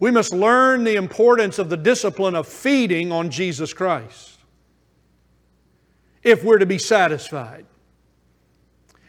We 0.00 0.10
must 0.10 0.32
learn 0.32 0.84
the 0.84 0.96
importance 0.96 1.58
of 1.58 1.68
the 1.68 1.76
discipline 1.76 2.34
of 2.34 2.48
feeding 2.48 3.12
on 3.12 3.30
Jesus 3.30 3.72
Christ 3.72 4.33
if 6.24 6.42
we're 6.42 6.58
to 6.58 6.66
be 6.66 6.78
satisfied. 6.78 7.66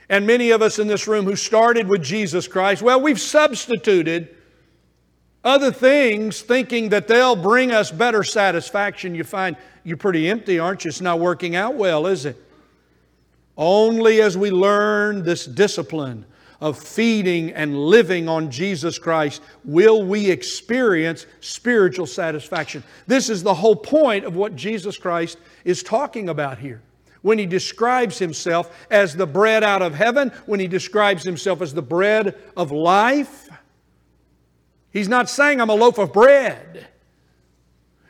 And 0.10 0.28
many 0.28 0.52
of 0.52 0.62
us 0.62 0.78
in 0.78 0.88
this 0.88 1.08
room 1.08 1.26
who 1.26 1.36
started 1.36 1.88
with 1.88 2.04
Jesus 2.04 2.48
Christ, 2.48 2.82
well, 2.82 3.02
we've 3.02 3.20
substituted 3.20 4.36
other 5.44 5.72
things 5.72 6.42
thinking 6.42 6.90
that 6.90 7.08
they'll 7.08 7.36
bring 7.36 7.72
us 7.72 7.90
better 7.90 8.24
satisfaction. 8.24 9.16
You 9.16 9.24
find 9.24 9.56
you're 9.84 9.98
pretty 9.98 10.30
empty, 10.30 10.60
aren't 10.60 10.84
you? 10.84 10.90
It's 10.90 11.02
not 11.02 11.20
working 11.20 11.56
out 11.56 11.76
well, 11.76 12.06
is 12.08 12.26
it? 12.26 12.38
Only 13.58 14.22
as 14.22 14.38
we 14.38 14.52
learn 14.52 15.24
this 15.24 15.46
discipline 15.46 16.26
of 16.62 16.78
feeding 16.78 17.52
and 17.52 17.78
living 17.78 18.28
on 18.28 18.50
Jesus 18.50 18.98
Christ 18.98 19.42
will 19.64 20.04
we 20.04 20.30
experience 20.30 21.26
spiritual 21.40 22.06
satisfaction. 22.06 22.84
This 23.08 23.30
is 23.30 23.44
the 23.44 23.54
whole 23.54 23.76
point 23.76 24.26
of 24.26 24.36
what 24.36 24.56
Jesus 24.56 24.98
Christ 24.98 25.38
is 25.64 25.84
talking 25.84 26.30
about 26.30 26.58
here 26.58 26.82
when 27.26 27.40
he 27.40 27.48
describes 27.48 28.20
himself 28.20 28.86
as 28.92 29.16
the 29.16 29.26
bread 29.26 29.64
out 29.64 29.82
of 29.82 29.96
heaven, 29.96 30.32
when 30.46 30.60
he 30.60 30.68
describes 30.68 31.24
himself 31.24 31.60
as 31.60 31.74
the 31.74 31.82
bread 31.82 32.36
of 32.56 32.72
life. 32.72 33.50
He's 34.92 35.10
not 35.10 35.28
saying, 35.28 35.60
I'm 35.60 35.72
a 35.72 35.74
loaf 35.74 35.98
of 35.98 36.14
bread. 36.14 36.86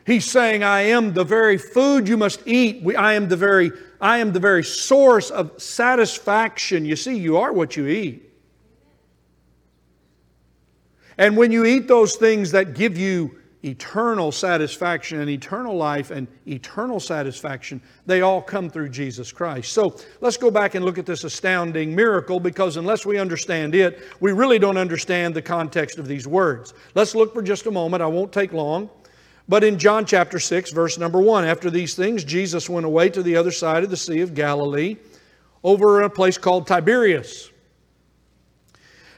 He's 0.05 0.29
saying, 0.29 0.65
I 0.65 0.81
am 0.81 1.13
the 1.13 1.23
very 1.23 1.57
food 1.57 2.09
you 2.09 2.17
must 2.17 2.45
eat. 2.45 2.85
I 2.97 3.13
am 3.13 3.29
the 3.29 3.37
very, 3.37 3.71
I 4.01 4.17
am 4.17 4.33
the 4.33 4.41
very 4.41 4.65
source 4.65 5.31
of 5.31 5.61
satisfaction. 5.61 6.83
You 6.83 6.97
see, 6.97 7.17
you 7.17 7.37
are 7.37 7.53
what 7.53 7.77
you 7.77 7.87
eat. 7.87 8.29
And 11.17 11.37
when 11.37 11.53
you 11.53 11.63
eat 11.63 11.87
those 11.87 12.17
things 12.17 12.51
that 12.51 12.73
give 12.73 12.97
you 12.97 13.39
eternal 13.65 14.31
satisfaction 14.31 15.19
and 15.19 15.29
eternal 15.29 15.75
life 15.75 16.11
and 16.11 16.27
eternal 16.47 16.99
satisfaction, 16.99 17.81
they 18.05 18.21
all 18.21 18.41
come 18.41 18.69
through 18.69 18.89
Jesus 18.89 19.31
Christ. 19.31 19.73
So 19.73 19.95
let's 20.21 20.37
go 20.37 20.51
back 20.51 20.75
and 20.75 20.85
look 20.85 20.97
at 20.97 21.05
this 21.05 21.23
astounding 21.23 21.95
miracle 21.95 22.39
because 22.39 22.77
unless 22.77 23.05
we 23.05 23.17
understand 23.17 23.73
it, 23.73 24.03
we 24.19 24.31
really 24.31 24.59
don't 24.59 24.77
understand 24.77 25.33
the 25.33 25.41
context 25.41 25.97
of 25.97 26.07
these 26.07 26.27
words. 26.27 26.73
Let's 26.93 27.15
look 27.15 27.33
for 27.33 27.41
just 27.41 27.65
a 27.65 27.71
moment. 27.71 28.03
I 28.03 28.07
won't 28.07 28.31
take 28.31 28.53
long. 28.53 28.89
But 29.47 29.63
in 29.63 29.77
John 29.77 30.05
chapter 30.05 30.39
6, 30.39 30.71
verse 30.71 30.97
number 30.97 31.21
1, 31.21 31.45
after 31.45 31.69
these 31.69 31.95
things, 31.95 32.23
Jesus 32.23 32.69
went 32.69 32.85
away 32.85 33.09
to 33.09 33.21
the 33.21 33.35
other 33.35 33.51
side 33.51 33.83
of 33.83 33.89
the 33.89 33.97
Sea 33.97 34.21
of 34.21 34.33
Galilee 34.33 34.97
over 35.63 36.01
a 36.01 36.09
place 36.09 36.37
called 36.37 36.65
Tiberias. 36.67 37.51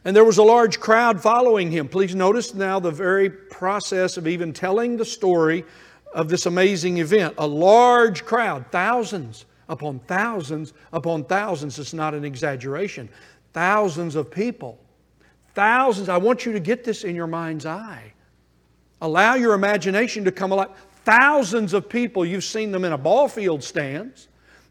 And 0.07 0.15
there 0.15 0.23
was 0.23 0.37
a 0.37 0.43
large 0.43 0.79
crowd 0.79 1.21
following 1.21 1.69
him. 1.69 1.89
Please 1.89 2.15
notice 2.15 2.53
now 2.53 2.79
the 2.79 2.91
very 2.91 3.29
process 3.29 4.15
of 4.15 4.25
even 4.25 4.53
telling 4.53 4.95
the 4.95 5.03
story 5.03 5.65
of 6.13 6.29
this 6.29 6.45
amazing 6.45 6.99
event. 6.99 7.33
A 7.37 7.45
large 7.45 8.23
crowd, 8.23 8.63
thousands 8.71 9.43
upon 9.67 9.99
thousands 9.99 10.71
upon 10.93 11.25
thousands. 11.25 11.77
It's 11.77 11.93
not 11.93 12.13
an 12.13 12.23
exaggeration. 12.23 13.09
Thousands 13.51 14.15
of 14.15 14.31
people. 14.31 14.79
Thousands. 15.53 16.07
I 16.07 16.15
want 16.15 16.45
you 16.45 16.53
to 16.53 16.61
get 16.61 16.85
this 16.85 17.03
in 17.03 17.13
your 17.13 17.27
mind's 17.27 17.65
eye. 17.65 18.13
Allow 19.01 19.35
your 19.35 19.55
imagination 19.55 20.23
to 20.23 20.31
come 20.31 20.53
alive. 20.53 20.69
Thousands 21.03 21.73
of 21.73 21.89
people. 21.89 22.25
You've 22.25 22.45
seen 22.45 22.71
them 22.71 22.85
in 22.85 22.93
a 22.93 22.97
ball 22.97 23.27
field 23.27 23.61
stands. 23.61 24.29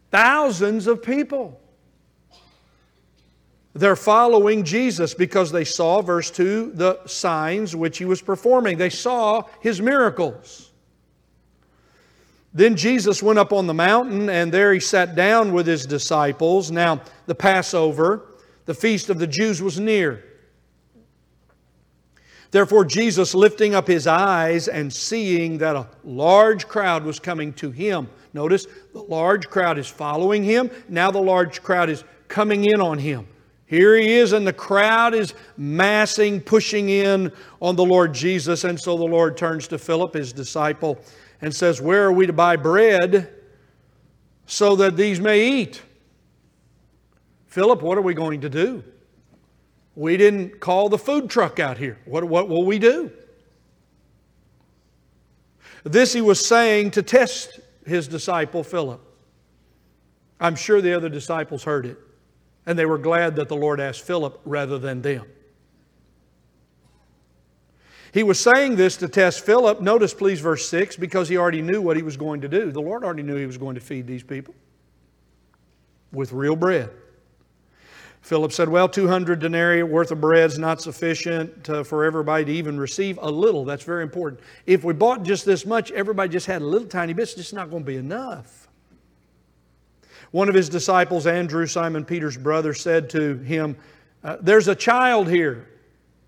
Thousands 0.09 0.87
of 0.87 1.03
people. 1.03 1.61
They're 3.77 3.95
following 3.95 4.63
Jesus 4.63 5.13
because 5.13 5.51
they 5.51 5.63
saw, 5.63 6.01
verse 6.01 6.31
2, 6.31 6.71
the 6.73 6.99
signs 7.05 7.75
which 7.75 7.99
he 7.99 8.05
was 8.05 8.21
performing. 8.23 8.77
They 8.77 8.89
saw 8.89 9.43
his 9.61 9.79
miracles. 9.79 10.71
Then 12.53 12.75
Jesus 12.75 13.21
went 13.21 13.37
up 13.37 13.53
on 13.53 13.67
the 13.67 13.75
mountain, 13.75 14.29
and 14.29 14.51
there 14.51 14.73
he 14.73 14.79
sat 14.79 15.13
down 15.13 15.53
with 15.53 15.67
his 15.67 15.85
disciples. 15.85 16.71
Now, 16.71 17.01
the 17.27 17.35
Passover, 17.35 18.25
the 18.65 18.73
feast 18.73 19.11
of 19.11 19.19
the 19.19 19.27
Jews, 19.27 19.61
was 19.61 19.79
near. 19.79 20.23
Therefore, 22.49 22.83
Jesus, 22.83 23.35
lifting 23.35 23.75
up 23.75 23.87
his 23.87 24.07
eyes 24.07 24.67
and 24.67 24.91
seeing 24.91 25.59
that 25.59 25.75
a 25.75 25.87
large 26.03 26.67
crowd 26.67 27.03
was 27.03 27.19
coming 27.19 27.53
to 27.53 27.69
him, 27.69 28.09
notice 28.33 28.65
the 28.93 29.03
large 29.03 29.49
crowd 29.49 29.77
is 29.77 29.87
following 29.87 30.43
him. 30.43 30.71
Now, 30.89 31.11
the 31.11 31.21
large 31.21 31.61
crowd 31.61 31.91
is 31.91 32.03
coming 32.27 32.65
in 32.65 32.81
on 32.81 32.97
him. 32.97 33.27
Here 33.67 33.97
he 33.97 34.13
is, 34.13 34.31
and 34.31 34.47
the 34.47 34.53
crowd 34.53 35.13
is 35.13 35.33
massing, 35.57 36.39
pushing 36.39 36.87
in 36.87 37.33
on 37.61 37.75
the 37.75 37.83
Lord 37.83 38.13
Jesus. 38.13 38.63
And 38.63 38.79
so 38.79 38.97
the 38.97 39.03
Lord 39.03 39.35
turns 39.35 39.67
to 39.67 39.77
Philip, 39.77 40.13
his 40.13 40.31
disciple, 40.31 40.97
and 41.41 41.53
says, 41.53 41.81
Where 41.81 42.05
are 42.05 42.13
we 42.13 42.25
to 42.25 42.33
buy 42.33 42.55
bread 42.55 43.29
so 44.45 44.77
that 44.77 44.95
these 44.95 45.19
may 45.19 45.45
eat? 45.45 45.81
Philip, 47.47 47.81
what 47.81 47.97
are 47.97 48.01
we 48.01 48.13
going 48.13 48.41
to 48.41 48.49
do? 48.49 48.83
We 49.95 50.15
didn't 50.15 50.61
call 50.61 50.87
the 50.87 50.97
food 50.97 51.29
truck 51.29 51.59
out 51.59 51.77
here. 51.77 51.97
What, 52.05 52.23
what 52.23 52.47
will 52.47 52.63
we 52.63 52.79
do? 52.79 53.11
This 55.83 56.13
he 56.13 56.21
was 56.21 56.45
saying 56.45 56.91
to 56.91 57.01
test 57.01 57.59
his 57.85 58.07
disciple 58.07 58.63
Philip. 58.63 59.01
I'm 60.39 60.55
sure 60.55 60.81
the 60.81 60.93
other 60.93 61.09
disciples 61.09 61.63
heard 61.63 61.85
it. 61.85 61.97
And 62.67 62.77
they 62.77 62.85
were 62.85 62.99
glad 62.99 63.37
that 63.37 63.47
the 63.47 63.55
Lord 63.55 63.79
asked 63.79 64.01
Philip 64.01 64.39
rather 64.45 64.77
than 64.77 65.01
them. 65.01 65.25
He 68.13 68.23
was 68.23 68.39
saying 68.39 68.75
this 68.75 68.97
to 68.97 69.07
test 69.07 69.45
Philip. 69.45 69.81
Notice, 69.81 70.13
please, 70.13 70.39
verse 70.39 70.67
6, 70.69 70.97
because 70.97 71.29
he 71.29 71.37
already 71.37 71.61
knew 71.61 71.81
what 71.81 71.97
he 71.97 72.03
was 72.03 72.17
going 72.17 72.41
to 72.41 72.47
do. 72.47 72.71
The 72.71 72.81
Lord 72.81 73.03
already 73.03 73.23
knew 73.23 73.35
he 73.35 73.45
was 73.45 73.57
going 73.57 73.75
to 73.75 73.81
feed 73.81 74.05
these 74.05 74.23
people 74.23 74.53
with 76.11 76.31
real 76.31 76.55
bread. 76.55 76.89
Philip 78.21 78.51
said, 78.51 78.67
Well, 78.67 78.89
200 78.89 79.39
denarii 79.39 79.83
worth 79.83 80.11
of 80.11 80.19
bread 80.19 80.49
is 80.49 80.57
not 80.57 80.81
sufficient 80.81 81.69
uh, 81.69 81.83
for 81.83 82.03
everybody 82.03 82.43
to 82.45 82.51
even 82.51 82.77
receive 82.77 83.17
a 83.21 83.31
little. 83.31 83.63
That's 83.63 83.83
very 83.83 84.03
important. 84.03 84.41
If 84.65 84.83
we 84.83 84.93
bought 84.93 85.23
just 85.23 85.45
this 85.45 85.65
much, 85.65 85.91
everybody 85.91 86.29
just 86.29 86.47
had 86.47 86.61
a 86.61 86.65
little 86.65 86.87
tiny 86.87 87.13
bit, 87.13 87.23
it's 87.23 87.35
just 87.35 87.53
not 87.53 87.69
going 87.69 87.83
to 87.83 87.87
be 87.87 87.95
enough. 87.95 88.66
One 90.31 90.49
of 90.49 90.55
his 90.55 90.69
disciples, 90.69 91.25
Andrew, 91.25 91.65
Simon 91.65 92.03
Peter's 92.03 92.37
brother, 92.37 92.73
said 92.73 93.09
to 93.11 93.37
him, 93.37 93.77
uh, 94.23 94.37
There's 94.41 94.67
a 94.67 94.75
child 94.75 95.29
here. 95.29 95.67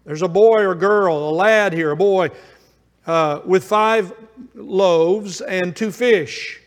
There's 0.06 0.22
a 0.22 0.28
boy 0.28 0.64
or 0.64 0.76
girl, 0.76 1.30
a 1.30 1.32
lad 1.32 1.74
here, 1.74 1.92
a 1.92 1.96
boy, 1.96 2.30
uh, 3.06 3.42
with 3.46 3.64
five 3.64 4.14
loaves 4.56 5.42
and 5.42 5.76
two 5.76 5.92
fish. 5.92 6.62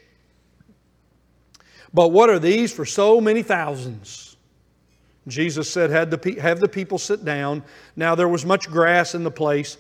But 1.94 2.08
what 2.08 2.30
are 2.30 2.38
these 2.38 2.72
for 2.72 2.84
so 2.84 3.20
many 3.20 3.42
thousands? 3.42 4.36
Jesus 5.28 5.70
said, 5.70 6.10
the, 6.10 6.40
have 6.40 6.58
the 6.58 6.68
people 6.68 6.98
sit 6.98 7.24
down. 7.24 7.62
Now 7.96 8.14
there 8.14 8.28
was 8.28 8.44
much 8.44 8.68
grass 8.68 9.14
in 9.14 9.22
the 9.22 9.30
place. 9.30 9.76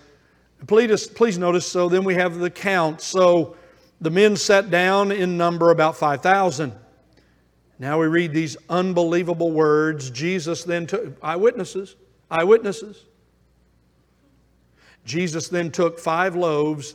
Please, 0.66 1.06
please 1.08 1.38
notice, 1.38 1.66
so 1.66 1.88
then 1.88 2.04
we 2.04 2.14
have 2.14 2.38
the 2.38 2.50
count. 2.50 3.00
So 3.00 3.56
the 4.00 4.10
men 4.10 4.36
sat 4.36 4.70
down 4.70 5.10
in 5.10 5.36
number 5.36 5.70
about 5.70 5.96
5,000. 5.96 6.72
Now 7.82 7.98
we 7.98 8.06
read 8.06 8.32
these 8.32 8.56
unbelievable 8.70 9.50
words. 9.50 10.08
Jesus 10.08 10.62
then 10.62 10.86
took, 10.86 11.16
eyewitnesses, 11.20 11.96
eyewitnesses. 12.30 13.06
Jesus 15.04 15.48
then 15.48 15.72
took 15.72 15.98
five 15.98 16.36
loaves 16.36 16.94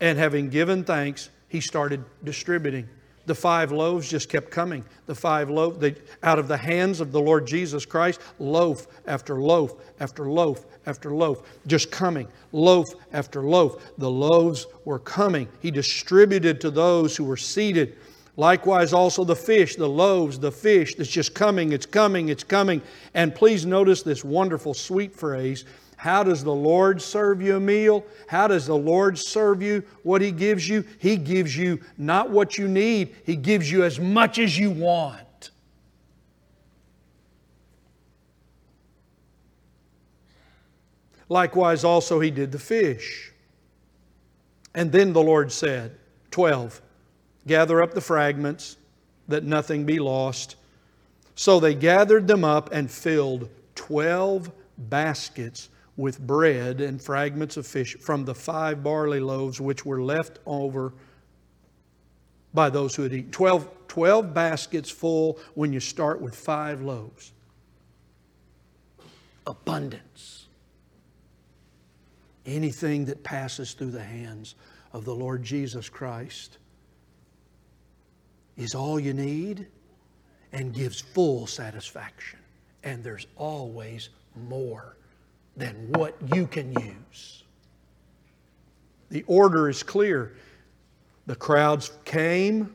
and 0.00 0.18
having 0.18 0.48
given 0.48 0.82
thanks, 0.82 1.30
he 1.46 1.60
started 1.60 2.02
distributing. 2.24 2.88
The 3.26 3.36
five 3.36 3.70
loaves 3.70 4.10
just 4.10 4.28
kept 4.28 4.50
coming. 4.50 4.84
The 5.06 5.14
five 5.14 5.48
loaves, 5.48 5.78
they, 5.78 5.94
out 6.24 6.40
of 6.40 6.48
the 6.48 6.56
hands 6.56 7.00
of 7.00 7.12
the 7.12 7.20
Lord 7.20 7.46
Jesus 7.46 7.86
Christ, 7.86 8.20
loaf 8.40 8.88
after 9.06 9.36
loaf 9.36 9.74
after 10.00 10.28
loaf 10.28 10.64
after 10.86 11.14
loaf, 11.14 11.48
just 11.68 11.92
coming, 11.92 12.26
loaf 12.50 12.88
after 13.12 13.42
loaf. 13.42 13.92
The 13.96 14.10
loaves 14.10 14.66
were 14.84 14.98
coming. 14.98 15.46
He 15.60 15.70
distributed 15.70 16.60
to 16.62 16.70
those 16.72 17.16
who 17.16 17.22
were 17.22 17.36
seated. 17.36 17.96
Likewise, 18.36 18.92
also 18.92 19.24
the 19.24 19.36
fish, 19.36 19.76
the 19.76 19.88
loaves, 19.88 20.38
the 20.38 20.52
fish 20.52 20.94
that's 20.94 21.10
just 21.10 21.34
coming, 21.34 21.72
it's 21.72 21.86
coming, 21.86 22.28
it's 22.28 22.44
coming. 22.44 22.80
And 23.14 23.34
please 23.34 23.66
notice 23.66 24.02
this 24.02 24.24
wonderful, 24.24 24.72
sweet 24.72 25.14
phrase 25.14 25.64
How 25.96 26.22
does 26.22 26.44
the 26.44 26.54
Lord 26.54 27.02
serve 27.02 27.42
you 27.42 27.56
a 27.56 27.60
meal? 27.60 28.04
How 28.28 28.46
does 28.46 28.66
the 28.66 28.76
Lord 28.76 29.18
serve 29.18 29.62
you 29.62 29.82
what 30.04 30.22
He 30.22 30.30
gives 30.30 30.68
you? 30.68 30.84
He 30.98 31.16
gives 31.16 31.56
you 31.56 31.80
not 31.98 32.30
what 32.30 32.56
you 32.56 32.68
need, 32.68 33.14
He 33.24 33.36
gives 33.36 33.70
you 33.70 33.84
as 33.84 33.98
much 33.98 34.38
as 34.38 34.56
you 34.56 34.70
want. 34.70 35.50
Likewise, 41.28 41.84
also, 41.84 42.20
He 42.20 42.30
did 42.30 42.52
the 42.52 42.58
fish. 42.58 43.32
And 44.74 44.92
then 44.92 45.12
the 45.12 45.22
Lord 45.22 45.50
said, 45.50 45.96
12, 46.30 46.80
gather 47.46 47.82
up 47.82 47.94
the 47.94 48.00
fragments, 48.00 48.76
that 49.28 49.44
nothing 49.44 49.84
be 49.84 49.98
lost. 49.98 50.56
So 51.34 51.60
they 51.60 51.74
gathered 51.74 52.26
them 52.26 52.44
up 52.44 52.72
and 52.72 52.90
filled 52.90 53.48
12 53.76 54.50
baskets 54.76 55.68
with 55.96 56.18
bread 56.18 56.80
and 56.80 57.00
fragments 57.00 57.56
of 57.56 57.66
fish 57.66 57.96
from 58.00 58.24
the 58.24 58.34
five 58.34 58.82
barley 58.82 59.20
loaves 59.20 59.60
which 59.60 59.84
were 59.84 60.02
left 60.02 60.38
over 60.46 60.92
by 62.52 62.70
those 62.70 62.94
who 62.94 63.02
had 63.02 63.12
eaten. 63.12 63.30
12, 63.30 63.68
12 63.88 64.34
baskets 64.34 64.90
full 64.90 65.38
when 65.54 65.72
you 65.72 65.80
start 65.80 66.20
with 66.20 66.34
five 66.34 66.80
loaves. 66.82 67.32
Abundance. 69.46 70.46
Anything 72.46 73.04
that 73.04 73.22
passes 73.22 73.74
through 73.74 73.90
the 73.90 74.02
hands 74.02 74.54
of 74.92 75.04
the 75.04 75.14
Lord 75.14 75.42
Jesus 75.42 75.88
Christ 75.88 76.58
is 78.60 78.74
all 78.74 79.00
you 79.00 79.14
need 79.14 79.66
and 80.52 80.74
gives 80.74 81.00
full 81.00 81.46
satisfaction. 81.46 82.38
And 82.84 83.02
there's 83.02 83.26
always 83.36 84.10
more 84.48 84.96
than 85.56 85.74
what 85.92 86.14
you 86.34 86.46
can 86.46 86.72
use. 86.72 87.44
The 89.08 89.24
order 89.26 89.68
is 89.68 89.82
clear. 89.82 90.36
The 91.26 91.36
crowds 91.36 91.92
came, 92.04 92.74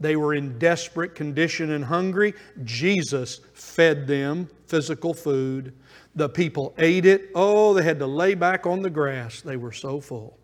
they 0.00 0.16
were 0.16 0.34
in 0.34 0.58
desperate 0.58 1.14
condition 1.14 1.72
and 1.72 1.84
hungry. 1.84 2.34
Jesus 2.64 3.40
fed 3.54 4.06
them 4.06 4.48
physical 4.66 5.14
food. 5.14 5.74
The 6.14 6.28
people 6.28 6.74
ate 6.78 7.06
it. 7.06 7.30
Oh, 7.34 7.74
they 7.74 7.82
had 7.82 7.98
to 7.98 8.06
lay 8.06 8.34
back 8.34 8.66
on 8.66 8.82
the 8.82 8.90
grass. 8.90 9.42
They 9.42 9.56
were 9.56 9.72
so 9.72 10.00
full. 10.00 10.38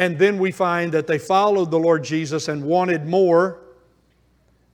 And 0.00 0.18
then 0.18 0.38
we 0.38 0.50
find 0.50 0.92
that 0.92 1.06
they 1.06 1.18
followed 1.18 1.70
the 1.70 1.78
Lord 1.78 2.02
Jesus 2.02 2.48
and 2.48 2.64
wanted 2.64 3.04
more. 3.04 3.60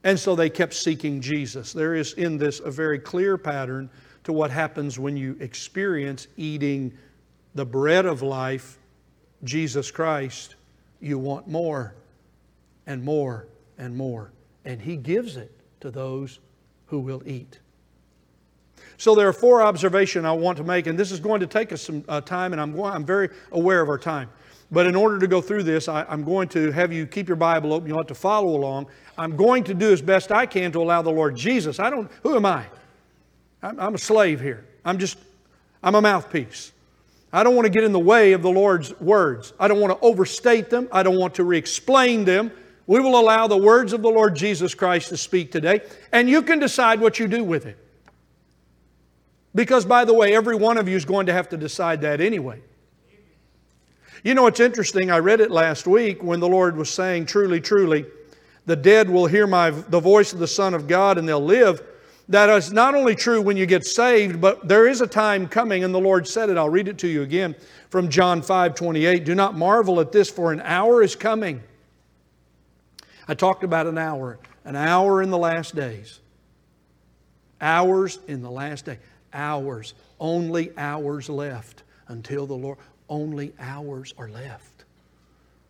And 0.05 0.17
so 0.17 0.37
they 0.37 0.49
kept 0.49 0.73
seeking 0.73 1.21
Jesus. 1.21 1.73
There 1.73 1.97
is 1.97 2.13
in 2.13 2.39
this 2.39 2.61
a 2.61 2.71
very 2.71 3.01
clear 3.01 3.37
pattern 3.37 3.91
to 4.23 4.33
what 4.33 4.53
happens 4.53 5.01
when 5.01 5.17
you 5.17 5.37
experience 5.41 6.29
eating 6.37 6.97
the 7.57 7.67
bread 7.67 8.07
of 8.07 8.23
life, 8.23 8.79
Jesus 9.43 9.91
Christ, 9.91 10.55
you 11.01 11.19
want 11.19 11.49
more 11.49 11.97
and 12.87 13.03
more 13.03 13.49
and 13.79 13.97
more. 13.97 14.31
And 14.65 14.81
He 14.81 14.97
gives 14.97 15.37
it 15.37 15.51
to 15.81 15.91
those 15.91 16.39
who 16.87 17.01
will 17.01 17.25
eat. 17.27 17.59
So 18.97 19.17
there 19.17 19.27
are 19.27 19.33
four 19.33 19.61
observations 19.61 20.25
I 20.25 20.31
want 20.31 20.57
to 20.59 20.65
make, 20.65 20.87
and 20.87 20.97
this 20.97 21.11
is 21.11 21.19
going 21.19 21.41
to 21.41 21.49
take 21.49 21.73
us 21.73 21.83
some 21.83 22.05
uh, 22.09 22.21
time, 22.21 22.53
and 22.53 22.63
I'm, 22.63 22.81
I'm 22.81 23.05
very 23.05 23.31
aware 23.51 23.81
of 23.81 23.89
our 23.89 23.99
time. 23.99 24.31
But 24.71 24.87
in 24.87 24.97
order 24.97 25.19
to 25.19 25.29
go 25.29 25.41
through 25.41 25.63
this, 25.63 25.89
I, 25.89 26.05
am 26.13 26.25
going 26.25 26.49
to 26.49 26.73
have 26.73 26.93
you 26.93 27.07
keep 27.07 27.29
your 27.29 27.37
Bible 27.37 27.73
open. 27.73 27.89
You'll 27.89 27.99
have 27.99 28.09
to 28.09 28.15
follow 28.15 28.57
along. 28.57 28.87
I'm 29.17 29.37
going 29.37 29.63
to 29.65 29.75
do 29.75 29.93
as 29.93 30.03
best 30.03 30.33
I 30.33 30.45
can 30.47 30.73
to 30.73 30.83
allow 30.83 31.03
the 31.03 31.11
Lord 31.11 31.37
Jesus. 31.37 31.79
I 31.79 31.89
don't, 31.89 32.11
who 32.23 32.35
am 32.35 32.45
I? 32.45 32.67
I'm, 33.63 33.79
I'm 33.79 33.95
a 33.95 33.99
slave 33.99 34.41
here. 34.41 34.67
I'm 34.85 34.99
just, 34.99 35.19
I'm 35.83 35.95
a 35.95 36.03
mouthpiece. 36.03 36.73
I 37.33 37.43
don't 37.43 37.55
want 37.55 37.67
to 37.67 37.71
get 37.71 37.85
in 37.85 37.93
the 37.93 38.01
way 38.01 38.33
of 38.33 38.43
the 38.43 38.51
Lord's 38.51 38.99
words. 39.01 39.53
I 39.61 39.69
don't 39.69 39.81
want 39.81 39.93
to 39.93 40.05
overstate 40.05 40.71
them. 40.71 40.89
I 40.91 41.03
don't 41.03 41.19
want 41.19 41.35
to 41.37 41.45
re 41.45 41.59
explain 41.59 42.25
them. 42.25 42.51
We 42.87 43.01
will 43.01 43.19
allow 43.19 43.47
the 43.47 43.57
words 43.57 43.93
of 43.93 44.03
the 44.03 44.09
Lord 44.09 44.37
Jesus 44.37 44.75
Christ 44.75 45.09
to 45.09 45.17
speak 45.17 45.51
today, 45.51 45.81
and 46.13 46.31
you 46.31 46.41
can 46.41 46.61
decide 46.61 47.01
what 47.01 47.19
you 47.19 47.27
do 47.27 47.43
with 47.43 47.67
it. 47.67 47.77
Because, 49.55 49.85
by 49.85 50.05
the 50.05 50.15
way, 50.15 50.37
every 50.37 50.55
one 50.55 50.79
of 50.79 50.89
you 50.89 50.97
is 50.97 51.05
going 51.05 51.27
to 51.27 51.33
have 51.33 51.49
to 51.49 51.57
decide 51.57 52.03
that 52.03 52.21
anyway. 52.21 52.61
You 54.27 54.35
know, 54.35 54.49
it's 54.49 54.59
interesting. 54.59 55.13
I 55.13 55.19
read 55.19 55.41
it 55.41 55.53
last 55.53 55.87
week 55.87 56.21
when 56.21 56.41
the 56.41 56.49
Lord 56.49 56.77
was 56.77 56.91
saying, 56.91 57.27
Truly, 57.27 57.61
truly, 57.61 58.07
the 58.65 58.75
dead 58.75 59.09
will 59.09 59.27
hear 59.27 59.47
my, 59.47 59.71
the 59.71 60.01
voice 60.01 60.33
of 60.33 60.41
the 60.41 60.49
Son 60.49 60.75
of 60.75 60.89
God 60.89 61.17
and 61.17 61.29
they'll 61.29 61.39
live. 61.39 61.81
That 62.29 62.51
is 62.51 62.73
not 62.73 62.97
only 62.97 63.15
true 63.15 63.41
when 63.41 63.57
you 63.57 63.67
get 63.67 63.87
saved, 63.87 64.41
but 64.41 64.67
there 64.67 64.89
is 64.89 65.01
a 65.01 65.07
time 65.07 65.47
coming, 65.47 65.85
and 65.85 65.95
the 65.95 66.01
Lord 66.01 66.27
said 66.27 66.51
it. 66.51 66.57
I'll 66.57 66.69
read 66.69 66.89
it 66.89 66.99
to 66.99 67.07
you 67.07 67.23
again 67.23 67.55
from 67.89 68.09
John 68.09 68.43
5 68.43 68.75
28. 68.75 69.25
Do 69.25 69.37
not 69.37 69.55
marvel 69.55 70.01
at 70.01 70.11
this, 70.11 70.29
for 70.29 70.51
an 70.51 70.61
hour 70.63 71.05
is 71.05 71.15
coming. 71.15 71.63
I 73.29 73.35
talked 73.35 73.63
about 73.63 73.87
an 73.87 73.97
hour, 73.97 74.41
an 74.65 74.75
hour 74.75 75.23
in 75.23 75.31
the 75.31 75.39
last 75.39 75.77
days. 75.77 76.19
Hours 77.61 78.19
in 78.27 78.43
the 78.43 78.51
last 78.51 78.87
day. 78.87 78.99
Hours. 79.33 79.95
Only 80.19 80.77
hours 80.77 81.29
left 81.29 81.85
until 82.09 82.49
the 82.49 82.55
Lord. 82.55 82.79
Only 83.09 83.53
hours 83.59 84.15
are 84.19 84.29
left 84.29 84.85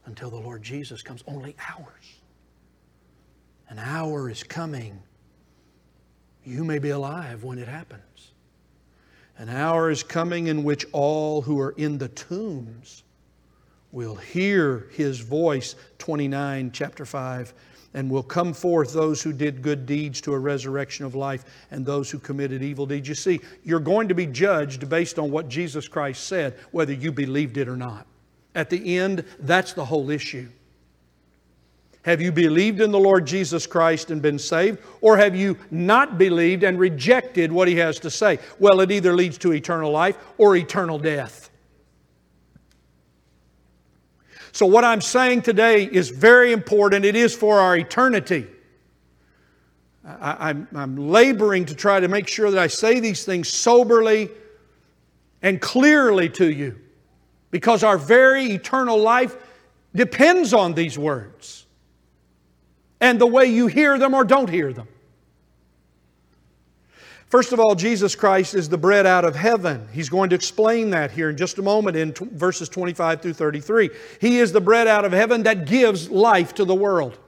until 0.06 0.30
the 0.30 0.36
Lord 0.36 0.62
Jesus 0.62 1.02
comes. 1.02 1.22
Only 1.26 1.56
hours. 1.68 2.20
An 3.68 3.78
hour 3.78 4.30
is 4.30 4.42
coming 4.42 5.02
you 6.46 6.64
may 6.64 6.78
be 6.78 6.90
alive 6.90 7.42
when 7.42 7.58
it 7.58 7.66
happens. 7.66 8.30
An 9.36 9.48
hour 9.48 9.90
is 9.90 10.02
coming 10.02 10.46
in 10.46 10.62
which 10.62 10.86
all 10.92 11.42
who 11.42 11.60
are 11.60 11.72
in 11.72 11.98
the 11.98 12.08
tombs 12.08 13.02
will 13.90 14.14
hear 14.14 14.86
his 14.92 15.20
voice, 15.20 15.74
29, 15.98 16.70
chapter 16.72 17.04
5, 17.04 17.52
and 17.96 18.10
will 18.10 18.22
come 18.22 18.52
forth 18.52 18.92
those 18.92 19.22
who 19.22 19.32
did 19.32 19.62
good 19.62 19.86
deeds 19.86 20.20
to 20.20 20.34
a 20.34 20.38
resurrection 20.38 21.06
of 21.06 21.14
life 21.14 21.46
and 21.70 21.84
those 21.84 22.10
who 22.10 22.18
committed 22.18 22.62
evil 22.62 22.84
deeds. 22.84 23.08
You 23.08 23.14
see, 23.14 23.40
you're 23.64 23.80
going 23.80 24.06
to 24.08 24.14
be 24.14 24.26
judged 24.26 24.88
based 24.88 25.18
on 25.18 25.30
what 25.30 25.48
Jesus 25.48 25.88
Christ 25.88 26.26
said, 26.26 26.58
whether 26.72 26.92
you 26.92 27.10
believed 27.10 27.56
it 27.56 27.68
or 27.68 27.76
not. 27.76 28.06
At 28.54 28.68
the 28.68 28.98
end, 28.98 29.24
that's 29.40 29.72
the 29.72 29.86
whole 29.86 30.10
issue. 30.10 30.46
Have 32.02 32.20
you 32.20 32.30
believed 32.30 32.82
in 32.82 32.92
the 32.92 33.00
Lord 33.00 33.26
Jesus 33.26 33.66
Christ 33.66 34.10
and 34.10 34.20
been 34.20 34.38
saved? 34.38 34.78
Or 35.00 35.16
have 35.16 35.34
you 35.34 35.58
not 35.70 36.18
believed 36.18 36.64
and 36.64 36.78
rejected 36.78 37.50
what 37.50 37.66
He 37.66 37.76
has 37.76 37.98
to 38.00 38.10
say? 38.10 38.38
Well, 38.58 38.82
it 38.82 38.92
either 38.92 39.14
leads 39.14 39.38
to 39.38 39.54
eternal 39.54 39.90
life 39.90 40.18
or 40.36 40.54
eternal 40.54 40.98
death. 40.98 41.45
So, 44.56 44.64
what 44.64 44.84
I'm 44.84 45.02
saying 45.02 45.42
today 45.42 45.84
is 45.84 46.08
very 46.08 46.50
important. 46.50 47.04
It 47.04 47.14
is 47.14 47.36
for 47.36 47.60
our 47.60 47.76
eternity. 47.76 48.46
I, 50.02 50.54
am 50.74 50.96
laboring 50.96 51.66
to 51.66 51.74
try 51.74 52.00
to 52.00 52.08
make 52.08 52.26
sure 52.26 52.50
that 52.50 52.58
I 52.58 52.68
say 52.68 52.98
these 52.98 53.22
things 53.26 53.50
soberly 53.50 54.30
and 55.42 55.60
clearly 55.60 56.30
to 56.30 56.50
you 56.50 56.80
because 57.50 57.84
our 57.84 57.98
very 57.98 58.44
eternal 58.52 58.98
life 58.98 59.36
depends 59.94 60.54
on 60.54 60.72
these 60.72 60.98
words 60.98 61.66
and 62.98 63.20
the 63.20 63.26
way 63.26 63.44
you 63.44 63.66
hear 63.66 63.98
them 63.98 64.14
or 64.14 64.24
don't 64.24 64.48
hear 64.48 64.72
them. 64.72 64.88
First 67.28 67.52
of 67.52 67.58
all, 67.58 67.74
Jesus 67.74 68.14
Christ 68.14 68.54
is 68.54 68.68
the 68.68 68.78
bread 68.78 69.04
out 69.04 69.24
of 69.24 69.34
heaven. 69.34 69.88
He's 69.92 70.08
going 70.08 70.30
to 70.30 70.36
explain 70.36 70.90
that 70.90 71.10
here 71.10 71.28
in 71.28 71.36
just 71.36 71.58
a 71.58 71.62
moment 71.62 71.96
in 71.96 72.12
t- 72.12 72.24
verses 72.30 72.68
25 72.68 73.20
through 73.20 73.32
33. 73.32 73.90
He 74.20 74.38
is 74.38 74.52
the 74.52 74.60
bread 74.60 74.86
out 74.86 75.04
of 75.04 75.12
heaven 75.12 75.42
that 75.42 75.66
gives 75.66 76.08
life 76.08 76.54
to 76.54 76.64
the 76.64 76.74
world. 76.74 77.18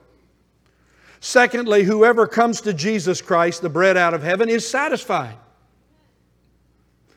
Secondly, 1.21 1.83
whoever 1.83 2.29
comes 2.29 2.61
to 2.61 2.73
Jesus 2.73 3.21
Christ, 3.21 3.61
the 3.61 3.69
bread 3.69 3.97
out 3.97 4.15
of 4.15 4.23
heaven, 4.23 4.49
is 4.49 4.69
satisfied. 4.69 5.37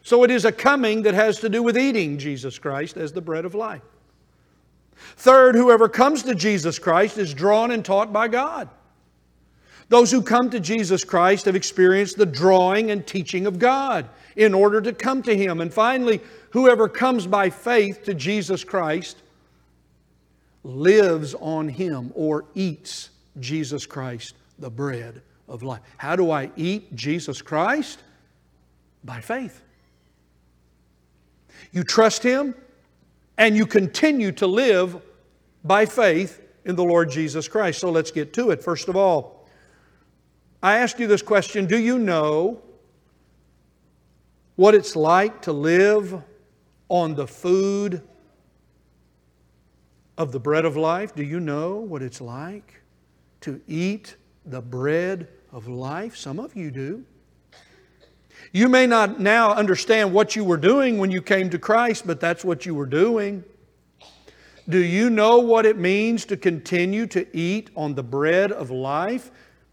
So 0.01 0.23
it 0.23 0.31
is 0.31 0.45
a 0.45 0.51
coming 0.51 1.03
that 1.03 1.13
has 1.13 1.39
to 1.41 1.49
do 1.49 1.61
with 1.61 1.77
eating 1.77 2.17
Jesus 2.17 2.57
Christ 2.57 2.97
as 2.97 3.13
the 3.13 3.21
bread 3.21 3.45
of 3.45 3.53
life. 3.53 3.83
Third, 5.17 5.53
whoever 5.53 5.87
comes 5.87 6.23
to 6.23 6.33
Jesus 6.33 6.79
Christ 6.79 7.19
is 7.19 7.33
drawn 7.33 7.69
and 7.69 7.85
taught 7.85 8.11
by 8.11 8.27
God. 8.27 8.69
Those 9.91 10.09
who 10.09 10.21
come 10.21 10.49
to 10.51 10.61
Jesus 10.61 11.03
Christ 11.03 11.43
have 11.47 11.55
experienced 11.57 12.17
the 12.17 12.25
drawing 12.25 12.91
and 12.91 13.05
teaching 13.05 13.45
of 13.45 13.59
God 13.59 14.07
in 14.37 14.53
order 14.53 14.79
to 14.79 14.93
come 14.93 15.21
to 15.23 15.35
Him. 15.35 15.59
And 15.59 15.73
finally, 15.73 16.21
whoever 16.51 16.87
comes 16.87 17.27
by 17.27 17.49
faith 17.49 18.03
to 18.03 18.13
Jesus 18.13 18.63
Christ 18.63 19.17
lives 20.63 21.35
on 21.35 21.67
Him 21.67 22.13
or 22.15 22.45
eats 22.55 23.09
Jesus 23.41 23.85
Christ, 23.85 24.35
the 24.57 24.69
bread 24.69 25.21
of 25.49 25.61
life. 25.61 25.81
How 25.97 26.15
do 26.15 26.31
I 26.31 26.51
eat 26.55 26.95
Jesus 26.95 27.41
Christ? 27.41 27.99
By 29.03 29.19
faith. 29.19 29.61
You 31.73 31.83
trust 31.83 32.23
Him, 32.23 32.55
and 33.37 33.57
you 33.57 33.65
continue 33.65 34.31
to 34.31 34.47
live 34.47 35.01
by 35.65 35.85
faith 35.85 36.41
in 36.63 36.77
the 36.77 36.83
Lord 36.85 37.11
Jesus 37.11 37.49
Christ. 37.49 37.81
So 37.81 37.91
let's 37.91 38.11
get 38.11 38.31
to 38.35 38.51
it. 38.51 38.63
First 38.63 38.87
of 38.87 38.95
all, 38.95 39.40
I 40.63 40.77
ask 40.77 40.99
you 40.99 41.07
this 41.07 41.21
question 41.21 41.65
Do 41.65 41.77
you 41.77 41.97
know 41.97 42.61
what 44.55 44.75
it's 44.75 44.95
like 44.95 45.41
to 45.43 45.53
live 45.53 46.21
on 46.89 47.15
the 47.15 47.27
food 47.27 48.01
of 50.17 50.31
the 50.31 50.39
bread 50.39 50.65
of 50.65 50.77
life? 50.77 51.15
Do 51.15 51.23
you 51.23 51.39
know 51.39 51.77
what 51.77 52.01
it's 52.01 52.21
like 52.21 52.81
to 53.41 53.59
eat 53.67 54.15
the 54.45 54.61
bread 54.61 55.27
of 55.51 55.67
life? 55.67 56.15
Some 56.15 56.39
of 56.39 56.55
you 56.55 56.69
do. 56.69 57.05
You 58.51 58.69
may 58.69 58.85
not 58.85 59.19
now 59.19 59.53
understand 59.53 60.13
what 60.13 60.35
you 60.35 60.43
were 60.43 60.57
doing 60.57 60.97
when 60.97 61.09
you 61.09 61.21
came 61.21 61.49
to 61.51 61.59
Christ, 61.59 62.05
but 62.05 62.19
that's 62.19 62.43
what 62.43 62.65
you 62.65 62.75
were 62.75 62.85
doing. 62.85 63.43
Do 64.69 64.79
you 64.79 65.09
know 65.09 65.39
what 65.39 65.65
it 65.65 65.77
means 65.77 66.25
to 66.25 66.37
continue 66.37 67.07
to 67.07 67.25
eat 67.35 67.71
on 67.75 67.95
the 67.95 68.03
bread 68.03 68.51
of 68.51 68.69
life? 68.69 69.31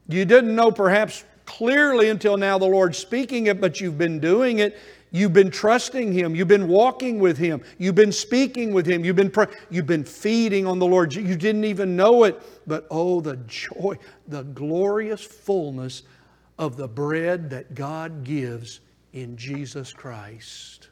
You 0.08 0.24
didn't 0.24 0.54
know 0.54 0.72
perhaps 0.72 1.24
clearly 1.44 2.08
until 2.08 2.36
now 2.36 2.58
the 2.58 2.66
Lord 2.66 2.96
speaking 2.96 3.46
it, 3.46 3.60
but 3.60 3.80
you've 3.80 3.98
been 3.98 4.18
doing 4.20 4.58
it. 4.58 4.78
You've 5.10 5.32
been 5.32 5.50
trusting 5.50 6.12
Him. 6.12 6.34
You've 6.34 6.48
been 6.48 6.68
walking 6.68 7.18
with 7.18 7.38
Him. 7.38 7.62
You've 7.78 7.94
been 7.94 8.12
speaking 8.12 8.72
with 8.72 8.86
Him. 8.86 9.04
You've 9.04 9.16
been, 9.16 9.32
you've 9.70 9.86
been 9.86 10.04
feeding 10.04 10.66
on 10.66 10.78
the 10.78 10.86
Lord. 10.86 11.14
You 11.14 11.36
didn't 11.36 11.64
even 11.64 11.96
know 11.96 12.24
it, 12.24 12.40
but 12.66 12.86
oh, 12.90 13.20
the 13.20 13.36
joy, 13.46 13.96
the 14.26 14.42
glorious 14.42 15.24
fullness 15.24 16.02
of 16.58 16.76
the 16.76 16.88
bread 16.88 17.48
that 17.50 17.74
God 17.74 18.24
gives 18.24 18.80
in 19.12 19.36
Jesus 19.36 19.92
Christ. 19.92 20.88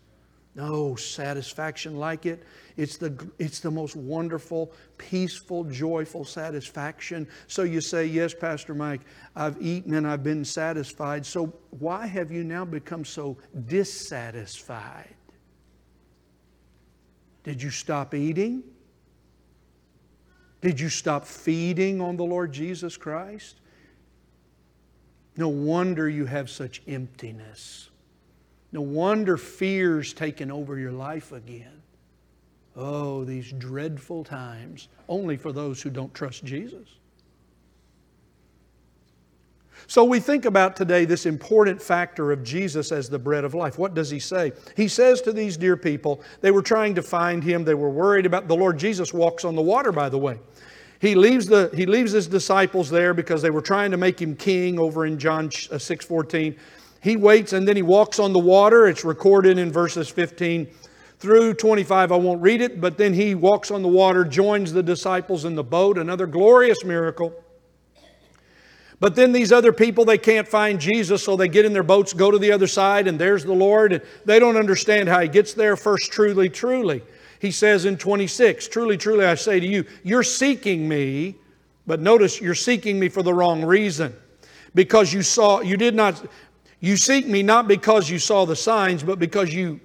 No 0.56 0.96
satisfaction 0.96 1.98
like 1.98 2.24
it. 2.24 2.42
It's 2.78 2.96
the, 2.96 3.14
it's 3.38 3.60
the 3.60 3.70
most 3.70 3.94
wonderful, 3.94 4.72
peaceful, 4.96 5.64
joyful 5.64 6.24
satisfaction. 6.24 7.28
So 7.46 7.62
you 7.62 7.82
say, 7.82 8.06
Yes, 8.06 8.32
Pastor 8.32 8.74
Mike, 8.74 9.02
I've 9.36 9.60
eaten 9.60 9.92
and 9.94 10.08
I've 10.08 10.22
been 10.22 10.46
satisfied. 10.46 11.26
So 11.26 11.52
why 11.78 12.06
have 12.06 12.32
you 12.32 12.42
now 12.42 12.64
become 12.64 13.04
so 13.04 13.36
dissatisfied? 13.66 15.14
Did 17.44 17.62
you 17.62 17.68
stop 17.68 18.14
eating? 18.14 18.64
Did 20.62 20.80
you 20.80 20.88
stop 20.88 21.26
feeding 21.26 22.00
on 22.00 22.16
the 22.16 22.24
Lord 22.24 22.50
Jesus 22.50 22.96
Christ? 22.96 23.60
No 25.36 25.48
wonder 25.48 26.08
you 26.08 26.24
have 26.24 26.48
such 26.48 26.80
emptiness. 26.88 27.90
No 28.76 28.82
wonder 28.82 29.38
fear's 29.38 30.12
taken 30.12 30.50
over 30.50 30.78
your 30.78 30.92
life 30.92 31.32
again. 31.32 31.80
Oh, 32.76 33.24
these 33.24 33.50
dreadful 33.52 34.22
times, 34.22 34.88
only 35.08 35.38
for 35.38 35.50
those 35.50 35.80
who 35.80 35.88
don't 35.88 36.12
trust 36.12 36.44
Jesus. 36.44 36.86
So 39.86 40.04
we 40.04 40.20
think 40.20 40.44
about 40.44 40.76
today 40.76 41.06
this 41.06 41.24
important 41.24 41.80
factor 41.80 42.30
of 42.32 42.44
Jesus 42.44 42.92
as 42.92 43.08
the 43.08 43.18
bread 43.18 43.44
of 43.44 43.54
life. 43.54 43.78
What 43.78 43.94
does 43.94 44.10
he 44.10 44.18
say? 44.18 44.52
He 44.76 44.88
says 44.88 45.22
to 45.22 45.32
these 45.32 45.56
dear 45.56 45.78
people, 45.78 46.20
they 46.42 46.50
were 46.50 46.60
trying 46.60 46.94
to 46.96 47.02
find 47.02 47.42
him, 47.42 47.64
they 47.64 47.72
were 47.72 47.88
worried 47.88 48.26
about 48.26 48.46
the 48.46 48.56
Lord 48.56 48.78
Jesus 48.78 49.10
walks 49.14 49.46
on 49.46 49.56
the 49.56 49.62
water, 49.62 49.90
by 49.90 50.10
the 50.10 50.18
way. 50.18 50.38
He 51.00 51.14
leaves, 51.14 51.46
the, 51.46 51.70
he 51.74 51.86
leaves 51.86 52.12
his 52.12 52.26
disciples 52.26 52.90
there 52.90 53.14
because 53.14 53.40
they 53.40 53.48
were 53.48 53.62
trying 53.62 53.90
to 53.92 53.96
make 53.96 54.20
him 54.20 54.36
king 54.36 54.78
over 54.78 55.06
in 55.06 55.18
John 55.18 55.48
6:14. 55.48 56.52
Uh, 56.52 56.58
he 57.02 57.16
waits 57.16 57.52
and 57.52 57.66
then 57.66 57.76
he 57.76 57.82
walks 57.82 58.18
on 58.18 58.32
the 58.32 58.38
water. 58.38 58.86
It's 58.86 59.04
recorded 59.04 59.58
in 59.58 59.72
verses 59.72 60.08
15 60.08 60.68
through 61.18 61.54
25. 61.54 62.12
I 62.12 62.16
won't 62.16 62.42
read 62.42 62.60
it, 62.60 62.80
but 62.80 62.98
then 62.98 63.14
he 63.14 63.34
walks 63.34 63.70
on 63.70 63.82
the 63.82 63.88
water, 63.88 64.24
joins 64.24 64.72
the 64.72 64.82
disciples 64.82 65.44
in 65.44 65.54
the 65.54 65.64
boat, 65.64 65.98
another 65.98 66.26
glorious 66.26 66.84
miracle. 66.84 67.34
But 68.98 69.14
then 69.14 69.32
these 69.32 69.52
other 69.52 69.72
people, 69.72 70.04
they 70.04 70.18
can't 70.18 70.48
find 70.48 70.80
Jesus, 70.80 71.22
so 71.22 71.36
they 71.36 71.48
get 71.48 71.66
in 71.66 71.74
their 71.74 71.82
boats, 71.82 72.14
go 72.14 72.30
to 72.30 72.38
the 72.38 72.52
other 72.52 72.66
side, 72.66 73.06
and 73.06 73.18
there's 73.18 73.44
the 73.44 73.52
Lord. 73.52 73.92
And 73.92 74.02
they 74.24 74.38
don't 74.38 74.56
understand 74.56 75.08
how 75.08 75.20
he 75.20 75.28
gets 75.28 75.52
there 75.52 75.76
first, 75.76 76.10
truly, 76.10 76.48
truly. 76.48 77.02
He 77.38 77.50
says 77.50 77.84
in 77.84 77.98
26, 77.98 78.68
Truly, 78.68 78.96
truly, 78.96 79.26
I 79.26 79.34
say 79.34 79.60
to 79.60 79.66
you, 79.66 79.84
you're 80.02 80.22
seeking 80.22 80.88
me, 80.88 81.36
but 81.86 82.00
notice 82.00 82.40
you're 82.40 82.54
seeking 82.54 82.98
me 82.98 83.10
for 83.10 83.22
the 83.22 83.34
wrong 83.34 83.62
reason. 83.62 84.14
Because 84.74 85.12
you 85.12 85.22
saw, 85.22 85.60
you 85.60 85.76
did 85.76 85.94
not, 85.94 86.26
you 86.80 86.96
seek 86.96 87.26
me 87.26 87.42
not 87.42 87.68
because 87.68 88.10
you 88.10 88.18
saw 88.18 88.44
the 88.44 88.56
signs, 88.56 89.02
but 89.02 89.18
because 89.18 89.52
you, 89.52 89.80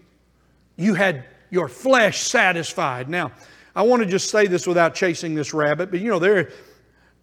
you 0.76 0.94
had 0.94 1.26
your 1.50 1.68
flesh 1.68 2.22
satisfied. 2.22 3.10
Now, 3.10 3.32
I 3.76 3.84
want 3.84 4.04
to 4.04 4.08
just 4.08 4.30
say 4.30 4.48
this 4.48 4.68
without 4.68 4.94
chasing 4.94 5.36
this 5.36 5.54
rabbit, 5.54 5.92
but 5.92 6.02
you 6.02 6.10
know, 6.10 6.20
there, 6.20 6.52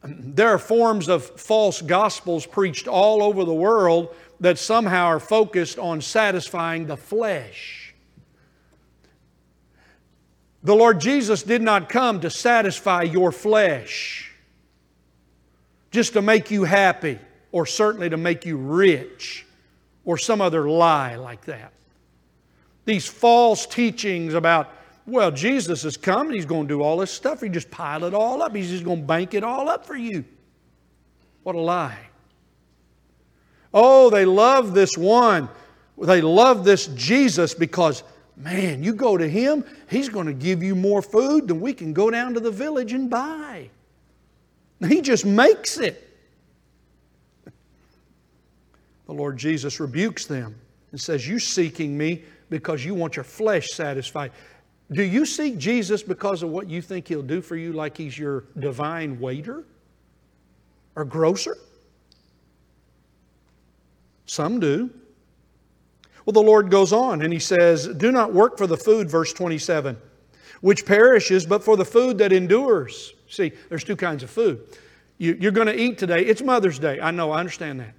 there 0.02 0.48
are 0.48 0.58
forms 0.58 1.08
of 1.08 1.24
false 1.40 1.82
gospels 1.82 2.46
preached 2.46 2.88
all 2.88 3.22
over 3.22 3.44
the 3.44 3.54
world 3.54 4.14
that 4.40 4.58
somehow 4.58 5.06
are 5.06 5.20
focused 5.20 5.78
on 5.78 6.00
satisfying 6.00 6.86
the 6.86 6.96
flesh. 6.96 7.94
The 10.62 10.74
Lord 10.74 11.00
Jesus 11.00 11.42
did 11.42 11.62
not 11.62 11.88
come 11.88 12.20
to 12.20 12.30
satisfy 12.30 13.02
your 13.02 13.32
flesh, 13.32 14.32
just 15.90 16.14
to 16.14 16.22
make 16.22 16.50
you 16.50 16.64
happy, 16.64 17.18
or 17.52 17.66
certainly 17.66 18.08
to 18.10 18.16
make 18.16 18.46
you 18.46 18.56
rich 18.56 19.46
or 20.08 20.16
some 20.16 20.40
other 20.40 20.70
lie 20.70 21.16
like 21.16 21.44
that. 21.44 21.70
These 22.86 23.06
false 23.06 23.66
teachings 23.66 24.32
about, 24.32 24.72
well, 25.04 25.30
Jesus 25.30 25.84
is 25.84 25.98
coming, 25.98 26.34
he's 26.34 26.46
going 26.46 26.66
to 26.66 26.68
do 26.74 26.80
all 26.80 26.96
this 26.96 27.10
stuff. 27.10 27.42
He 27.42 27.50
just 27.50 27.70
pile 27.70 28.04
it 28.04 28.14
all 28.14 28.42
up. 28.42 28.56
He's 28.56 28.70
just 28.70 28.84
going 28.84 29.02
to 29.02 29.06
bank 29.06 29.34
it 29.34 29.44
all 29.44 29.68
up 29.68 29.84
for 29.84 29.96
you. 29.96 30.24
What 31.42 31.56
a 31.56 31.60
lie. 31.60 31.98
Oh, 33.74 34.08
they 34.08 34.24
love 34.24 34.72
this 34.72 34.96
one. 34.96 35.50
They 35.98 36.22
love 36.22 36.64
this 36.64 36.86
Jesus 36.86 37.52
because, 37.52 38.02
man, 38.34 38.82
you 38.82 38.94
go 38.94 39.18
to 39.18 39.28
him, 39.28 39.62
he's 39.90 40.08
going 40.08 40.26
to 40.26 40.32
give 40.32 40.62
you 40.62 40.74
more 40.74 41.02
food 41.02 41.48
than 41.48 41.60
we 41.60 41.74
can 41.74 41.92
go 41.92 42.10
down 42.10 42.32
to 42.32 42.40
the 42.40 42.50
village 42.50 42.94
and 42.94 43.10
buy. 43.10 43.68
He 44.80 45.02
just 45.02 45.26
makes 45.26 45.76
it. 45.76 46.07
The 49.08 49.14
Lord 49.14 49.38
Jesus 49.38 49.80
rebukes 49.80 50.26
them 50.26 50.54
and 50.92 51.00
says, 51.00 51.26
You 51.26 51.38
seeking 51.38 51.96
me 51.96 52.22
because 52.50 52.84
you 52.84 52.94
want 52.94 53.16
your 53.16 53.24
flesh 53.24 53.66
satisfied. 53.72 54.30
Do 54.92 55.02
you 55.02 55.26
seek 55.26 55.58
Jesus 55.58 56.02
because 56.02 56.42
of 56.42 56.50
what 56.50 56.68
you 56.68 56.80
think 56.80 57.08
He'll 57.08 57.22
do 57.22 57.40
for 57.40 57.56
you, 57.56 57.72
like 57.72 57.96
He's 57.96 58.18
your 58.18 58.44
divine 58.58 59.18
waiter 59.18 59.64
or 60.94 61.04
grocer? 61.06 61.56
Some 64.26 64.60
do. 64.60 64.90
Well, 66.26 66.34
the 66.34 66.42
Lord 66.42 66.70
goes 66.70 66.92
on 66.92 67.22
and 67.22 67.32
He 67.32 67.38
says, 67.38 67.88
Do 67.88 68.12
not 68.12 68.34
work 68.34 68.58
for 68.58 68.66
the 68.66 68.76
food, 68.76 69.10
verse 69.10 69.32
27, 69.32 69.96
which 70.60 70.84
perishes, 70.84 71.46
but 71.46 71.64
for 71.64 71.78
the 71.78 71.84
food 71.84 72.18
that 72.18 72.30
endures. 72.30 73.14
See, 73.30 73.52
there's 73.70 73.84
two 73.84 73.96
kinds 73.96 74.22
of 74.22 74.28
food. 74.28 74.60
You, 75.16 75.48
are 75.48 75.52
going 75.52 75.66
to 75.66 75.78
eat 75.78 75.96
today. 75.96 76.26
It's 76.26 76.42
Mother's 76.42 76.78
Day. 76.78 77.00
I 77.00 77.10
know, 77.10 77.30
I 77.30 77.40
understand 77.40 77.80
that. 77.80 77.94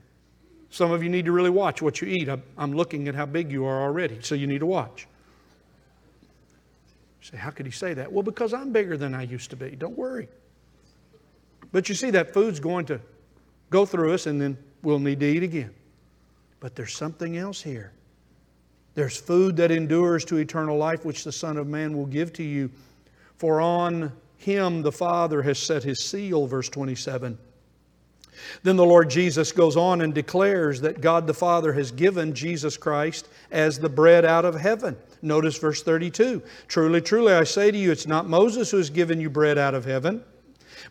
Some 0.72 0.92
of 0.92 1.02
you 1.02 1.10
need 1.10 1.26
to 1.26 1.32
really 1.32 1.50
watch 1.50 1.82
what 1.82 2.02
you 2.02 2.08
eat. 2.08 2.30
I'm 2.58 2.74
looking 2.74 3.08
at 3.08 3.16
how 3.16 3.26
big 3.26 3.52
you 3.52 3.66
are 3.66 3.82
already, 3.82 4.20
so 4.22 4.36
you 4.36 4.48
need 4.48 4.60
to 4.60 4.66
watch. 4.66 5.08
You 7.22 7.32
say, 7.32 7.38
how 7.38 7.50
could 7.50 7.66
he 7.66 7.72
say 7.72 7.94
that? 7.96 8.12
Well, 8.12 8.24
because 8.24 8.54
I'm 8.54 8.72
bigger 8.72 8.96
than 8.96 9.16
I 9.16 9.24
used 9.24 9.50
to 9.50 9.56
be. 9.56 9.72
Don't 9.72 9.98
worry. 9.98 10.28
But 11.72 11.90
you 11.90 11.96
see, 11.96 12.12
that 12.12 12.34
food's 12.34 12.60
going 12.60 12.86
to 12.86 13.02
go 13.70 13.86
through 13.86 14.14
us, 14.14 14.28
and 14.28 14.40
then 14.40 14.58
we'll 14.82 15.00
need 15.00 15.20
to 15.20 15.26
eat 15.26 15.44
again. 15.44 15.74
But 16.60 16.76
there's 16.76 16.96
something 16.96 17.38
else 17.38 17.62
here. 17.62 17.92
There's 18.96 19.18
food 19.18 19.56
that 19.58 19.72
endures 19.72 20.26
to 20.26 20.38
eternal 20.38 20.78
life, 20.78 21.06
which 21.06 21.24
the 21.24 21.32
Son 21.32 21.58
of 21.58 21.68
Man 21.68 21.98
will 21.98 22.06
give 22.06 22.34
to 22.34 22.44
you. 22.44 22.70
For 23.38 23.62
on 23.62 24.12
him 24.38 24.82
the 24.82 24.92
Father 24.92 25.42
has 25.42 25.58
set 25.58 25.84
his 25.84 26.04
seal, 26.04 26.48
verse 26.48 26.70
27. 26.70 27.38
Then 28.64 28.76
the 28.76 28.86
Lord 28.86 29.10
Jesus 29.10 29.52
goes 29.52 29.78
on 29.78 30.02
and 30.02 30.14
declares 30.14 30.82
that 30.82 31.02
God 31.02 31.28
the 31.28 31.34
Father 31.34 31.74
has 31.74 31.92
given 31.92 32.34
Jesus 32.34 32.78
Christ 32.78 33.28
as 33.52 33.80
the 33.80 33.90
bread 33.90 34.26
out 34.26 34.46
of 34.46 34.56
heaven. 34.56 34.96
Notice 35.22 35.58
verse 35.58 35.84
32 35.84 36.42
Truly, 36.68 37.02
truly, 37.02 37.34
I 37.34 37.44
say 37.44 37.72
to 37.72 37.78
you, 37.78 37.92
it's 37.92 38.08
not 38.08 38.28
Moses 38.28 38.72
who 38.72 38.78
has 38.78 38.90
given 38.90 39.20
you 39.20 39.30
bread 39.30 39.58
out 39.58 39.76
of 39.76 39.86
heaven, 39.86 40.24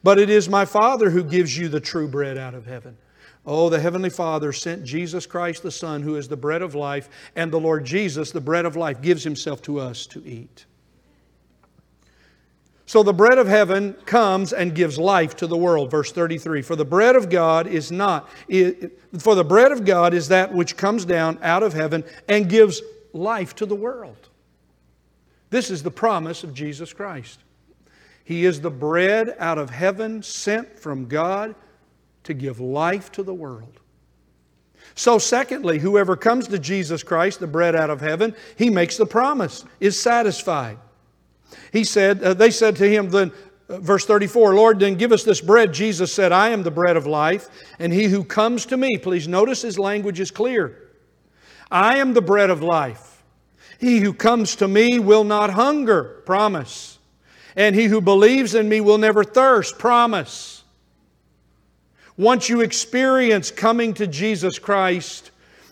but 0.02 0.18
it 0.18 0.30
is 0.30 0.48
my 0.48 0.64
Father 0.64 1.10
who 1.10 1.24
gives 1.24 1.56
you 1.56 1.68
the 1.68 1.80
true 1.80 2.08
bread 2.08 2.36
out 2.36 2.54
of 2.54 2.66
heaven. 2.66 2.96
Oh, 3.46 3.70
the 3.70 3.80
Heavenly 3.80 4.10
Father 4.10 4.52
sent 4.52 4.84
Jesus 4.84 5.24
Christ 5.24 5.62
the 5.62 5.70
Son, 5.70 6.02
who 6.02 6.16
is 6.16 6.28
the 6.28 6.36
bread 6.36 6.60
of 6.60 6.74
life, 6.74 7.08
and 7.34 7.50
the 7.50 7.58
Lord 7.58 7.84
Jesus, 7.84 8.30
the 8.30 8.42
bread 8.42 8.66
of 8.66 8.76
life, 8.76 9.00
gives 9.00 9.24
Himself 9.24 9.62
to 9.62 9.80
us 9.80 10.04
to 10.08 10.22
eat. 10.26 10.66
So 12.88 13.02
the 13.02 13.12
bread 13.12 13.36
of 13.36 13.46
heaven 13.46 13.92
comes 14.06 14.54
and 14.54 14.74
gives 14.74 14.98
life 14.98 15.36
to 15.36 15.46
the 15.46 15.58
world. 15.58 15.90
Verse 15.90 16.10
33 16.10 16.62
For 16.62 16.74
the 16.74 16.86
bread 16.86 17.16
of 17.16 17.28
God 17.28 17.66
is 17.66 17.92
not, 17.92 18.30
for 19.18 19.34
the 19.34 19.44
bread 19.44 19.72
of 19.72 19.84
God 19.84 20.14
is 20.14 20.28
that 20.28 20.54
which 20.54 20.74
comes 20.74 21.04
down 21.04 21.38
out 21.42 21.62
of 21.62 21.74
heaven 21.74 22.02
and 22.28 22.48
gives 22.48 22.80
life 23.12 23.54
to 23.56 23.66
the 23.66 23.74
world. 23.74 24.30
This 25.50 25.70
is 25.70 25.82
the 25.82 25.90
promise 25.90 26.44
of 26.44 26.54
Jesus 26.54 26.94
Christ. 26.94 27.40
He 28.24 28.46
is 28.46 28.62
the 28.62 28.70
bread 28.70 29.36
out 29.38 29.58
of 29.58 29.68
heaven 29.68 30.22
sent 30.22 30.80
from 30.80 31.08
God 31.08 31.54
to 32.24 32.32
give 32.32 32.58
life 32.58 33.12
to 33.12 33.22
the 33.22 33.34
world. 33.34 33.80
So, 34.94 35.18
secondly, 35.18 35.78
whoever 35.78 36.16
comes 36.16 36.48
to 36.48 36.58
Jesus 36.58 37.02
Christ, 37.02 37.38
the 37.38 37.46
bread 37.46 37.76
out 37.76 37.90
of 37.90 38.00
heaven, 38.00 38.34
he 38.56 38.70
makes 38.70 38.96
the 38.96 39.04
promise, 39.04 39.66
is 39.78 40.00
satisfied. 40.00 40.78
He 41.72 41.84
said, 41.84 42.22
uh, 42.22 42.34
they 42.34 42.50
said 42.50 42.76
to 42.76 42.88
him 42.88 43.10
then, 43.10 43.32
uh, 43.68 43.78
verse 43.78 44.04
34, 44.06 44.54
Lord, 44.54 44.80
then 44.80 44.94
give 44.94 45.12
us 45.12 45.24
this 45.24 45.40
bread. 45.40 45.72
Jesus 45.72 46.12
said, 46.12 46.32
I 46.32 46.50
am 46.50 46.62
the 46.62 46.70
bread 46.70 46.96
of 46.96 47.06
life, 47.06 47.48
and 47.78 47.92
he 47.92 48.04
who 48.04 48.24
comes 48.24 48.66
to 48.66 48.76
me, 48.76 48.96
please 48.98 49.28
notice 49.28 49.62
his 49.62 49.78
language 49.78 50.20
is 50.20 50.30
clear. 50.30 50.88
I 51.70 51.98
am 51.98 52.14
the 52.14 52.22
bread 52.22 52.50
of 52.50 52.62
life. 52.62 53.22
He 53.78 53.98
who 53.98 54.12
comes 54.12 54.56
to 54.56 54.68
me 54.68 54.98
will 54.98 55.24
not 55.24 55.50
hunger, 55.50 56.22
promise. 56.26 56.98
And 57.54 57.74
he 57.74 57.84
who 57.84 58.00
believes 58.00 58.54
in 58.54 58.68
me 58.68 58.80
will 58.80 58.98
never 58.98 59.22
thirst, 59.22 59.78
promise. 59.78 60.64
Once 62.16 62.48
you 62.48 62.60
experience 62.60 63.50
coming 63.50 63.94
to 63.94 64.06
Jesus 64.06 64.58
Christ, 64.58 65.30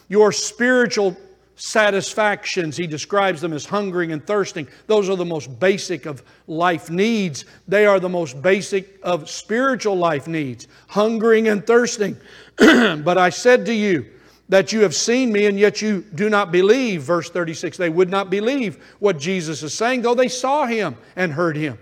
your 0.09 0.31
spiritual 0.31 1.17
satisfactions, 1.57 2.77
he 2.77 2.87
describes 2.87 3.41
them 3.41 3.53
as 3.53 3.65
hungering 3.65 4.13
and 4.13 4.25
thirsting. 4.25 4.69
Those 4.87 5.09
are 5.09 5.17
the 5.17 5.25
most 5.25 5.59
basic 5.59 6.07
of 6.07 6.23
life 6.47 6.91
needs. 6.91 7.47
They 7.67 7.87
are 7.87 7.99
the 7.99 8.09
most 8.09 8.41
basic 8.41 8.99
of 9.03 9.29
spiritual 9.29 9.97
life 9.97 10.29
needs 10.29 10.69
hungering 10.89 11.49
and 11.49 11.67
thirsting. 11.67 12.17
but 12.57 13.19
I 13.19 13.31
said 13.31 13.67
to 13.67 13.73
you, 13.73 14.07
that 14.49 14.73
you 14.73 14.83
have 14.83 14.95
seen 14.95 15.33
me 15.33 15.47
and 15.47 15.59
yet 15.59 15.83
you 15.83 16.05
do 16.15 16.31
not 16.31 16.53
believe. 16.53 17.03
Verse 17.03 17.31
36 17.31 17.77
they 17.77 17.91
would 17.91 18.09
not 18.09 18.31
believe 18.31 18.77
what 18.99 19.19
Jesus 19.19 19.63
is 19.63 19.75
saying, 19.75 20.03
though 20.03 20.15
they 20.15 20.29
saw 20.29 20.67
him 20.67 20.97
and 21.17 21.33
heard 21.33 21.57
him. 21.57 21.79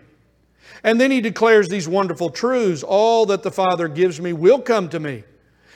And 0.82 1.00
then 1.00 1.10
he 1.10 1.20
declares 1.20 1.68
these 1.68 1.88
wonderful 1.88 2.30
truths 2.30 2.82
All 2.82 3.26
that 3.26 3.42
the 3.42 3.50
Father 3.50 3.88
gives 3.88 4.20
me 4.20 4.32
will 4.32 4.60
come 4.60 4.88
to 4.90 5.00
me, 5.00 5.24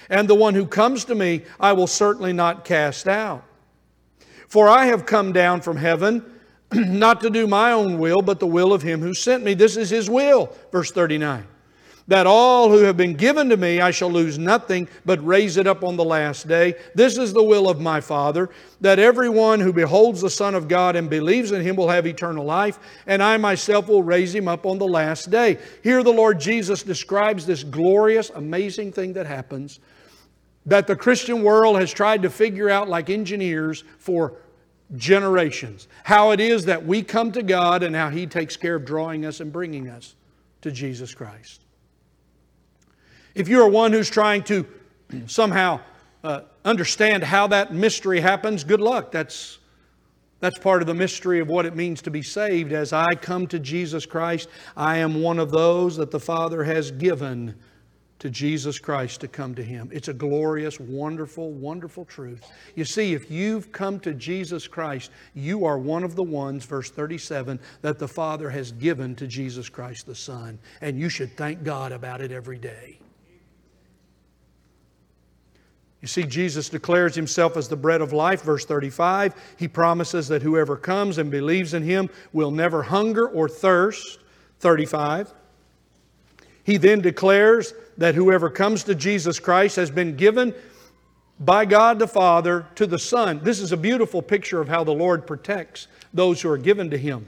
and 0.08 0.28
the 0.28 0.34
one 0.34 0.54
who 0.54 0.66
comes 0.66 1.04
to 1.06 1.14
me 1.14 1.42
I 1.60 1.72
will 1.72 1.86
certainly 1.86 2.32
not 2.32 2.64
cast 2.64 3.08
out. 3.08 3.44
For 4.48 4.68
I 4.68 4.86
have 4.86 5.06
come 5.06 5.32
down 5.32 5.60
from 5.60 5.76
heaven 5.76 6.24
not 6.72 7.20
to 7.20 7.30
do 7.30 7.46
my 7.46 7.72
own 7.72 7.98
will, 7.98 8.22
but 8.22 8.40
the 8.40 8.46
will 8.46 8.72
of 8.72 8.82
him 8.82 9.00
who 9.00 9.14
sent 9.14 9.44
me. 9.44 9.54
This 9.54 9.76
is 9.76 9.90
his 9.90 10.10
will. 10.10 10.54
Verse 10.72 10.90
39 10.90 11.46
that 12.08 12.26
all 12.26 12.70
who 12.70 12.78
have 12.78 12.96
been 12.96 13.12
given 13.12 13.50
to 13.50 13.56
me 13.56 13.80
I 13.80 13.90
shall 13.90 14.10
lose 14.10 14.38
nothing, 14.38 14.88
but 15.04 15.24
raise 15.24 15.58
it 15.58 15.66
up 15.66 15.84
on 15.84 15.96
the 15.96 16.04
last 16.04 16.48
day. 16.48 16.74
This 16.94 17.18
is 17.18 17.34
the 17.34 17.42
will 17.42 17.68
of 17.68 17.80
my 17.80 18.00
Father, 18.00 18.48
that 18.80 18.98
everyone 18.98 19.60
who 19.60 19.74
beholds 19.74 20.22
the 20.22 20.30
Son 20.30 20.54
of 20.54 20.68
God 20.68 20.96
and 20.96 21.10
believes 21.10 21.52
in 21.52 21.60
him 21.60 21.76
will 21.76 21.90
have 21.90 22.06
eternal 22.06 22.46
life, 22.46 22.78
and 23.06 23.22
I 23.22 23.36
myself 23.36 23.88
will 23.88 24.02
raise 24.02 24.34
him 24.34 24.48
up 24.48 24.64
on 24.64 24.78
the 24.78 24.88
last 24.88 25.30
day. 25.30 25.58
Here 25.82 26.02
the 26.02 26.10
Lord 26.10 26.40
Jesus 26.40 26.82
describes 26.82 27.44
this 27.44 27.62
glorious, 27.62 28.30
amazing 28.30 28.92
thing 28.92 29.12
that 29.12 29.26
happens 29.26 29.78
that 30.68 30.86
the 30.86 30.94
Christian 30.94 31.42
world 31.42 31.76
has 31.76 31.90
tried 31.92 32.22
to 32.22 32.30
figure 32.30 32.68
out 32.68 32.88
like 32.88 33.08
engineers 33.08 33.84
for 33.98 34.34
generations. 34.96 35.88
How 36.04 36.30
it 36.32 36.40
is 36.40 36.66
that 36.66 36.84
we 36.84 37.02
come 37.02 37.32
to 37.32 37.42
God 37.42 37.82
and 37.82 37.96
how 37.96 38.10
He 38.10 38.26
takes 38.26 38.56
care 38.56 38.74
of 38.74 38.84
drawing 38.84 39.24
us 39.24 39.40
and 39.40 39.50
bringing 39.50 39.88
us 39.88 40.14
to 40.60 40.70
Jesus 40.70 41.14
Christ. 41.14 41.62
If 43.34 43.48
you 43.48 43.62
are 43.62 43.68
one 43.68 43.92
who's 43.92 44.10
trying 44.10 44.42
to 44.44 44.66
somehow 45.26 45.80
uh, 46.22 46.42
understand 46.66 47.22
how 47.24 47.46
that 47.46 47.72
mystery 47.72 48.20
happens, 48.20 48.62
good 48.62 48.80
luck. 48.80 49.10
That's, 49.10 49.58
that's 50.40 50.58
part 50.58 50.82
of 50.82 50.86
the 50.86 50.94
mystery 50.94 51.40
of 51.40 51.48
what 51.48 51.64
it 51.64 51.76
means 51.76 52.02
to 52.02 52.10
be 52.10 52.22
saved. 52.22 52.72
As 52.72 52.92
I 52.92 53.14
come 53.14 53.46
to 53.46 53.58
Jesus 53.58 54.04
Christ, 54.04 54.50
I 54.76 54.98
am 54.98 55.22
one 55.22 55.38
of 55.38 55.50
those 55.50 55.96
that 55.96 56.10
the 56.10 56.20
Father 56.20 56.62
has 56.64 56.90
given 56.90 57.54
to 58.18 58.30
Jesus 58.30 58.78
Christ 58.78 59.20
to 59.20 59.28
come 59.28 59.54
to 59.54 59.62
Him. 59.62 59.88
It's 59.92 60.08
a 60.08 60.14
glorious, 60.14 60.80
wonderful, 60.80 61.52
wonderful 61.52 62.04
truth. 62.04 62.44
You 62.74 62.84
see, 62.84 63.14
if 63.14 63.30
you've 63.30 63.70
come 63.70 64.00
to 64.00 64.14
Jesus 64.14 64.66
Christ, 64.66 65.10
you 65.34 65.64
are 65.64 65.78
one 65.78 66.02
of 66.02 66.16
the 66.16 66.22
ones, 66.22 66.64
verse 66.64 66.90
37, 66.90 67.60
that 67.82 67.98
the 67.98 68.08
Father 68.08 68.50
has 68.50 68.72
given 68.72 69.14
to 69.16 69.26
Jesus 69.26 69.68
Christ 69.68 70.06
the 70.06 70.14
Son. 70.14 70.58
And 70.80 70.98
you 70.98 71.08
should 71.08 71.36
thank 71.36 71.62
God 71.62 71.92
about 71.92 72.20
it 72.20 72.32
every 72.32 72.58
day. 72.58 72.98
You 76.00 76.06
see, 76.06 76.22
Jesus 76.22 76.68
declares 76.68 77.16
himself 77.16 77.56
as 77.56 77.68
the 77.68 77.76
bread 77.76 78.00
of 78.00 78.12
life, 78.12 78.42
verse 78.42 78.64
35. 78.64 79.34
He 79.56 79.66
promises 79.66 80.28
that 80.28 80.42
whoever 80.42 80.76
comes 80.76 81.18
and 81.18 81.30
believes 81.30 81.74
in 81.74 81.82
him 81.82 82.08
will 82.32 82.52
never 82.52 82.84
hunger 82.84 83.28
or 83.28 83.48
thirst, 83.48 84.20
35. 84.60 85.34
He 86.68 86.76
then 86.76 87.00
declares 87.00 87.72
that 87.96 88.14
whoever 88.14 88.50
comes 88.50 88.84
to 88.84 88.94
Jesus 88.94 89.40
Christ 89.40 89.76
has 89.76 89.90
been 89.90 90.16
given 90.16 90.54
by 91.40 91.64
God 91.64 91.98
the 91.98 92.06
Father 92.06 92.66
to 92.74 92.86
the 92.86 92.98
Son. 92.98 93.40
This 93.42 93.58
is 93.58 93.72
a 93.72 93.76
beautiful 93.78 94.20
picture 94.20 94.60
of 94.60 94.68
how 94.68 94.84
the 94.84 94.92
Lord 94.92 95.26
protects 95.26 95.88
those 96.12 96.42
who 96.42 96.50
are 96.50 96.58
given 96.58 96.90
to 96.90 96.98
him. 96.98 97.26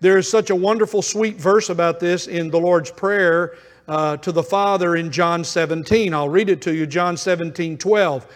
There 0.00 0.16
is 0.16 0.26
such 0.26 0.48
a 0.48 0.56
wonderful, 0.56 1.02
sweet 1.02 1.36
verse 1.36 1.68
about 1.68 2.00
this 2.00 2.28
in 2.28 2.48
the 2.48 2.58
Lord's 2.58 2.90
Prayer 2.90 3.58
uh, 3.88 4.16
to 4.16 4.32
the 4.32 4.42
Father 4.42 4.96
in 4.96 5.12
John 5.12 5.44
17. 5.44 6.14
I'll 6.14 6.30
read 6.30 6.48
it 6.48 6.62
to 6.62 6.74
you, 6.74 6.86
John 6.86 7.18
17, 7.18 7.76
12. 7.76 8.26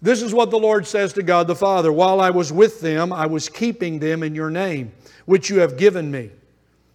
This 0.00 0.22
is 0.22 0.32
what 0.32 0.50
the 0.50 0.58
Lord 0.58 0.86
says 0.86 1.12
to 1.12 1.22
God 1.22 1.46
the 1.46 1.54
Father 1.54 1.92
While 1.92 2.22
I 2.22 2.30
was 2.30 2.54
with 2.54 2.80
them, 2.80 3.12
I 3.12 3.26
was 3.26 3.50
keeping 3.50 3.98
them 3.98 4.22
in 4.22 4.34
your 4.34 4.48
name, 4.48 4.92
which 5.26 5.50
you 5.50 5.60
have 5.60 5.76
given 5.76 6.10
me. 6.10 6.30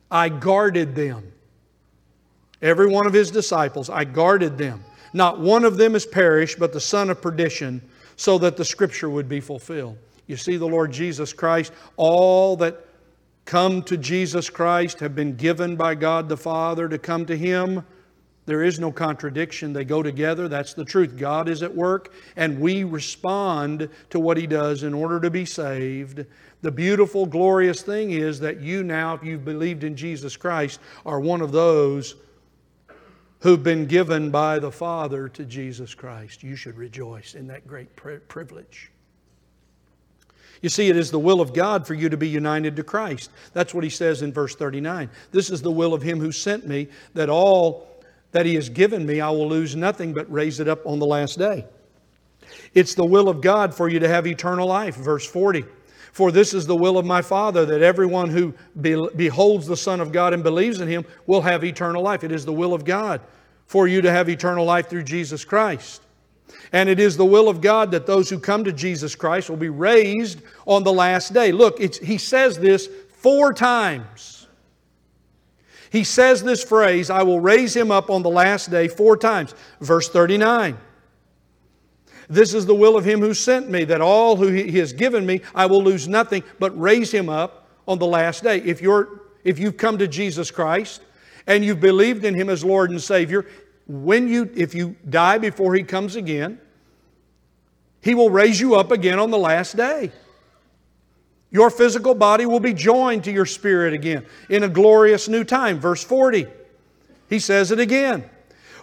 I 0.10 0.30
guarded 0.30 0.96
them. 0.96 1.34
Every 2.66 2.88
one 2.88 3.06
of 3.06 3.14
his 3.14 3.30
disciples, 3.30 3.92
I 3.92 4.06
guarded 4.06 4.58
them. 4.58 4.84
Not 5.14 5.40
one 5.40 5.66
of 5.66 5.78
them 5.78 5.94
has 5.94 6.04
perished, 6.04 6.58
but 6.58 6.74
the 6.74 6.80
son 6.80 7.12
of 7.12 7.22
perdition, 7.22 7.80
so 8.16 8.40
that 8.40 8.58
the 8.58 8.66
scripture 8.66 9.08
would 9.08 9.30
be 9.30 9.40
fulfilled. 9.40 10.00
You 10.26 10.36
see, 10.36 10.58
the 10.58 10.66
Lord 10.66 10.92
Jesus 10.92 11.32
Christ, 11.32 11.72
all 11.96 12.56
that 12.58 12.84
come 13.46 13.84
to 13.84 13.98
Jesus 13.98 14.50
Christ 14.50 15.00
have 15.00 15.14
been 15.14 15.36
given 15.36 15.76
by 15.76 15.94
God 15.94 16.28
the 16.28 16.38
Father 16.38 16.90
to 16.90 16.98
come 16.98 17.28
to 17.28 17.38
Him. 17.38 17.86
There 18.48 18.64
is 18.64 18.80
no 18.80 18.92
contradiction. 18.92 19.72
They 19.72 19.86
go 19.86 20.02
together. 20.02 20.48
That's 20.48 20.74
the 20.74 20.86
truth. 20.86 21.18
God 21.18 21.48
is 21.48 21.62
at 21.62 21.76
work, 21.76 22.14
and 22.36 22.60
we 22.60 22.84
respond 22.84 23.90
to 24.10 24.20
what 24.20 24.38
He 24.38 24.48
does 24.48 24.82
in 24.82 24.96
order 24.96 25.20
to 25.20 25.30
be 25.30 25.46
saved. 25.46 26.26
The 26.64 26.72
beautiful, 26.72 27.28
glorious 27.28 27.84
thing 27.84 28.10
is 28.10 28.40
that 28.40 28.60
you 28.60 28.82
now, 28.82 29.14
if 29.14 29.24
you've 29.24 29.46
believed 29.46 29.84
in 29.84 29.96
Jesus 29.96 30.36
Christ, 30.36 30.80
are 31.06 31.20
one 31.20 31.42
of 31.42 31.52
those 31.52 32.16
who've 33.40 33.64
been 33.64 33.86
given 33.86 34.32
by 34.32 34.60
the 34.60 34.72
Father 34.72 35.30
to 35.30 35.46
Jesus 35.46 35.94
Christ. 35.94 36.44
You 36.44 36.56
should 36.56 36.78
rejoice 36.78 37.36
in 37.36 37.48
that 37.48 37.68
great 37.68 37.96
privilege. 37.96 38.92
You 40.62 40.70
see, 40.70 40.90
it 40.90 40.98
is 40.98 41.12
the 41.12 41.20
will 41.20 41.42
of 41.42 41.54
God 41.54 41.86
for 41.86 41.94
you 41.94 42.10
to 42.10 42.18
be 42.18 42.28
united 42.28 42.76
to 42.78 42.84
Christ. 42.84 43.30
That's 43.54 43.74
what 43.74 43.84
he 43.84 43.90
says 43.90 44.22
in 44.22 44.34
verse 44.34 44.56
39. 44.56 45.10
This 45.32 45.50
is 45.50 45.62
the 45.62 45.72
will 45.72 45.94
of 45.94 46.02
him 46.02 46.20
who 46.20 46.32
sent 46.32 46.66
me, 46.66 46.88
that 47.14 47.30
all 47.30 47.88
that 48.32 48.46
he 48.46 48.56
has 48.56 48.70
given 48.70 49.06
me, 49.06 49.22
I 49.22 49.30
will 49.30 49.48
lose 49.48 49.76
nothing 49.76 50.14
but 50.14 50.32
raise 50.32 50.60
it 50.60 50.68
up 50.68 50.86
on 50.86 51.00
the 51.00 51.06
last 51.06 51.38
day. 51.38 51.66
It's 52.74 52.96
the 52.96 53.06
will 53.06 53.30
of 53.30 53.42
God 53.42 53.76
for 53.76 53.90
you 53.90 54.00
to 54.00 54.08
have 54.08 54.26
eternal 54.28 54.68
life. 54.68 54.96
Verse 54.96 55.26
40. 55.26 55.66
For 56.16 56.32
this 56.32 56.54
is 56.54 56.66
the 56.66 56.78
will 56.78 56.98
of 56.98 57.06
my 57.06 57.22
Father, 57.22 57.66
that 57.66 57.82
everyone 57.82 58.30
who 58.30 58.54
beholds 58.80 59.68
the 59.68 59.76
Son 59.76 60.00
of 60.00 60.14
God 60.14 60.34
and 60.34 60.42
believes 60.42 60.80
in 60.80 60.88
him 60.88 61.04
will 61.28 61.42
have 61.42 61.66
eternal 61.66 62.02
life. 62.02 62.24
It 62.24 62.32
is 62.32 62.46
the 62.46 62.54
will 62.54 62.74
of 62.74 62.86
God 62.86 63.20
for 63.66 63.86
you 63.86 64.02
to 64.02 64.10
have 64.10 64.30
eternal 64.30 64.64
life 64.64 64.88
through 64.88 65.04
Jesus 65.04 65.44
Christ. 65.44 66.02
And 66.72 66.88
it 66.88 67.02
is 67.02 67.18
the 67.18 67.26
will 67.26 67.50
of 67.50 67.60
God 67.60 67.92
that 67.92 68.06
those 68.06 68.30
who 68.30 68.40
come 68.40 68.64
to 68.64 68.72
Jesus 68.72 69.14
Christ 69.14 69.50
will 69.50 69.58
be 69.58 69.68
raised 69.68 70.42
on 70.66 70.86
the 70.86 70.94
last 70.94 71.34
day. 71.34 71.52
Look, 71.52 71.80
he 71.80 72.18
says 72.18 72.58
this 72.58 72.88
four 73.18 73.52
times. 73.52 74.48
He 75.92 76.06
says 76.06 76.42
this 76.42 76.64
phrase, 76.64 77.10
I 77.10 77.24
will 77.24 77.42
raise 77.42 77.76
him 77.76 77.92
up 77.92 78.10
on 78.10 78.24
the 78.24 78.30
last 78.30 78.72
day, 78.72 78.88
four 78.88 79.18
times. 79.18 79.54
Verse 79.82 80.08
39. 80.08 80.78
This 82.28 82.54
is 82.54 82.66
the 82.66 82.76
will 82.76 82.98
of 82.98 83.06
him 83.06 83.20
who 83.20 83.34
sent 83.34 83.70
me, 83.70 83.84
that 83.86 84.02
all 84.02 84.36
who 84.36 84.48
he 84.48 84.80
has 84.80 84.94
given 84.94 85.26
me, 85.26 85.42
I 85.54 85.66
will 85.66 85.84
lose 85.84 86.08
nothing, 86.08 86.44
but 86.60 86.80
raise 86.80 87.12
him 87.12 87.30
up 87.30 87.68
on 87.88 88.00
the 88.00 88.08
last 88.08 88.44
day. 88.44 88.58
If, 88.58 88.82
you're, 88.82 89.22
if 89.44 89.60
you've 89.60 89.78
come 89.78 89.98
to 90.00 90.08
Jesus 90.08 90.52
Christ 90.52 91.02
and 91.48 91.64
you've 91.64 91.80
believed 91.80 92.26
in 92.26 92.34
him 92.34 92.50
as 92.50 92.64
Lord 92.64 92.90
and 92.90 93.02
Savior, 93.02 93.46
when 93.88 94.28
you, 94.28 94.50
if 94.56 94.74
you 94.74 94.96
die 95.08 95.38
before 95.38 95.76
he 95.76 95.84
comes 95.84 96.16
again, 96.16 96.60
he 98.02 98.16
will 98.16 98.30
raise 98.30 98.60
you 98.60 98.76
up 98.76 98.92
again 98.92 99.20
on 99.20 99.32
the 99.32 99.38
last 99.38 99.76
day. 99.76 100.12
Your 101.52 101.70
physical 101.70 102.16
body 102.16 102.46
will 102.46 102.60
be 102.60 102.74
joined 102.74 103.24
to 103.26 103.32
your 103.32 103.46
spirit 103.46 103.94
again 103.94 104.26
in 104.50 104.64
a 104.64 104.68
glorious 104.68 105.28
new 105.28 105.44
time. 105.44 105.80
Verse 105.80 106.04
40, 106.04 106.48
he 107.30 107.40
says 107.40 107.72
it 107.72 107.80
again. 107.80 108.30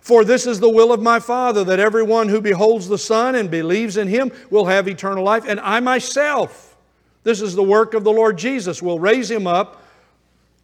For 0.02 0.24
this 0.24 0.46
is 0.46 0.60
the 0.60 0.68
will 0.68 0.92
of 0.92 1.00
my 1.00 1.18
Father, 1.18 1.64
that 1.64 1.80
everyone 1.80 2.28
who 2.28 2.40
beholds 2.40 2.88
the 2.88 2.98
Son 2.98 3.34
and 3.36 3.50
believes 3.50 3.96
in 3.96 4.08
him 4.08 4.30
will 4.50 4.66
have 4.66 4.86
eternal 4.86 5.24
life, 5.24 5.44
and 5.48 5.58
I 5.60 5.80
myself, 5.80 6.76
this 7.22 7.40
is 7.40 7.54
the 7.54 7.62
work 7.62 7.94
of 7.94 8.04
the 8.04 8.12
Lord 8.12 8.36
Jesus, 8.36 8.82
will 8.82 8.98
raise 8.98 9.30
him 9.30 9.46
up 9.46 9.82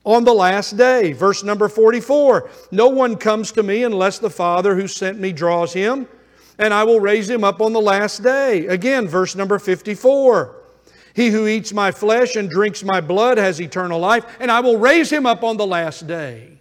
on 0.04 0.24
the 0.24 0.34
last 0.34 0.76
day. 0.76 1.12
Verse 1.12 1.42
number 1.42 1.68
44 1.68 2.50
No 2.70 2.88
one 2.88 3.16
comes 3.16 3.52
to 3.52 3.62
me 3.62 3.84
unless 3.84 4.18
the 4.18 4.28
Father 4.28 4.74
who 4.74 4.86
sent 4.86 5.18
me 5.18 5.32
draws 5.32 5.72
him 5.72 6.06
and 6.58 6.74
I 6.74 6.84
will 6.84 7.00
raise 7.00 7.30
him 7.30 7.44
up 7.44 7.60
on 7.60 7.72
the 7.72 7.80
last 7.80 8.22
day. 8.22 8.66
Again, 8.66 9.06
verse 9.06 9.36
number 9.36 9.58
54. 9.58 10.56
He 11.14 11.30
who 11.30 11.46
eats 11.46 11.72
my 11.72 11.92
flesh 11.92 12.36
and 12.36 12.50
drinks 12.50 12.82
my 12.82 13.00
blood 13.00 13.38
has 13.38 13.60
eternal 13.60 13.98
life, 13.98 14.24
and 14.40 14.50
I 14.50 14.60
will 14.60 14.76
raise 14.76 15.10
him 15.10 15.24
up 15.24 15.42
on 15.42 15.56
the 15.56 15.66
last 15.66 16.06
day. 16.06 16.57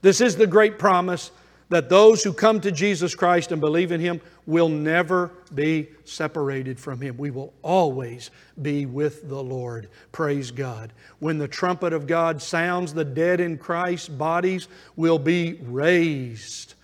This 0.00 0.20
is 0.20 0.36
the 0.36 0.46
great 0.46 0.78
promise 0.78 1.30
that 1.70 1.88
those 1.88 2.22
who 2.22 2.32
come 2.32 2.60
to 2.60 2.72
Jesus 2.72 3.14
Christ 3.14 3.52
and 3.52 3.60
believe 3.60 3.92
in 3.92 4.00
Him 4.00 4.20
will 4.46 4.68
never 4.68 5.30
be 5.54 5.88
separated 6.04 6.80
from 6.80 7.00
Him. 7.00 7.18
We 7.18 7.30
will 7.30 7.52
always 7.62 8.30
be 8.62 8.86
with 8.86 9.28
the 9.28 9.42
Lord. 9.42 9.88
Praise 10.12 10.50
God. 10.50 10.92
When 11.18 11.36
the 11.36 11.48
trumpet 11.48 11.92
of 11.92 12.06
God 12.06 12.40
sounds, 12.40 12.94
the 12.94 13.04
dead 13.04 13.40
in 13.40 13.58
Christ's 13.58 14.08
bodies 14.08 14.68
will 14.96 15.18
be 15.18 15.58
raised. 15.62 16.74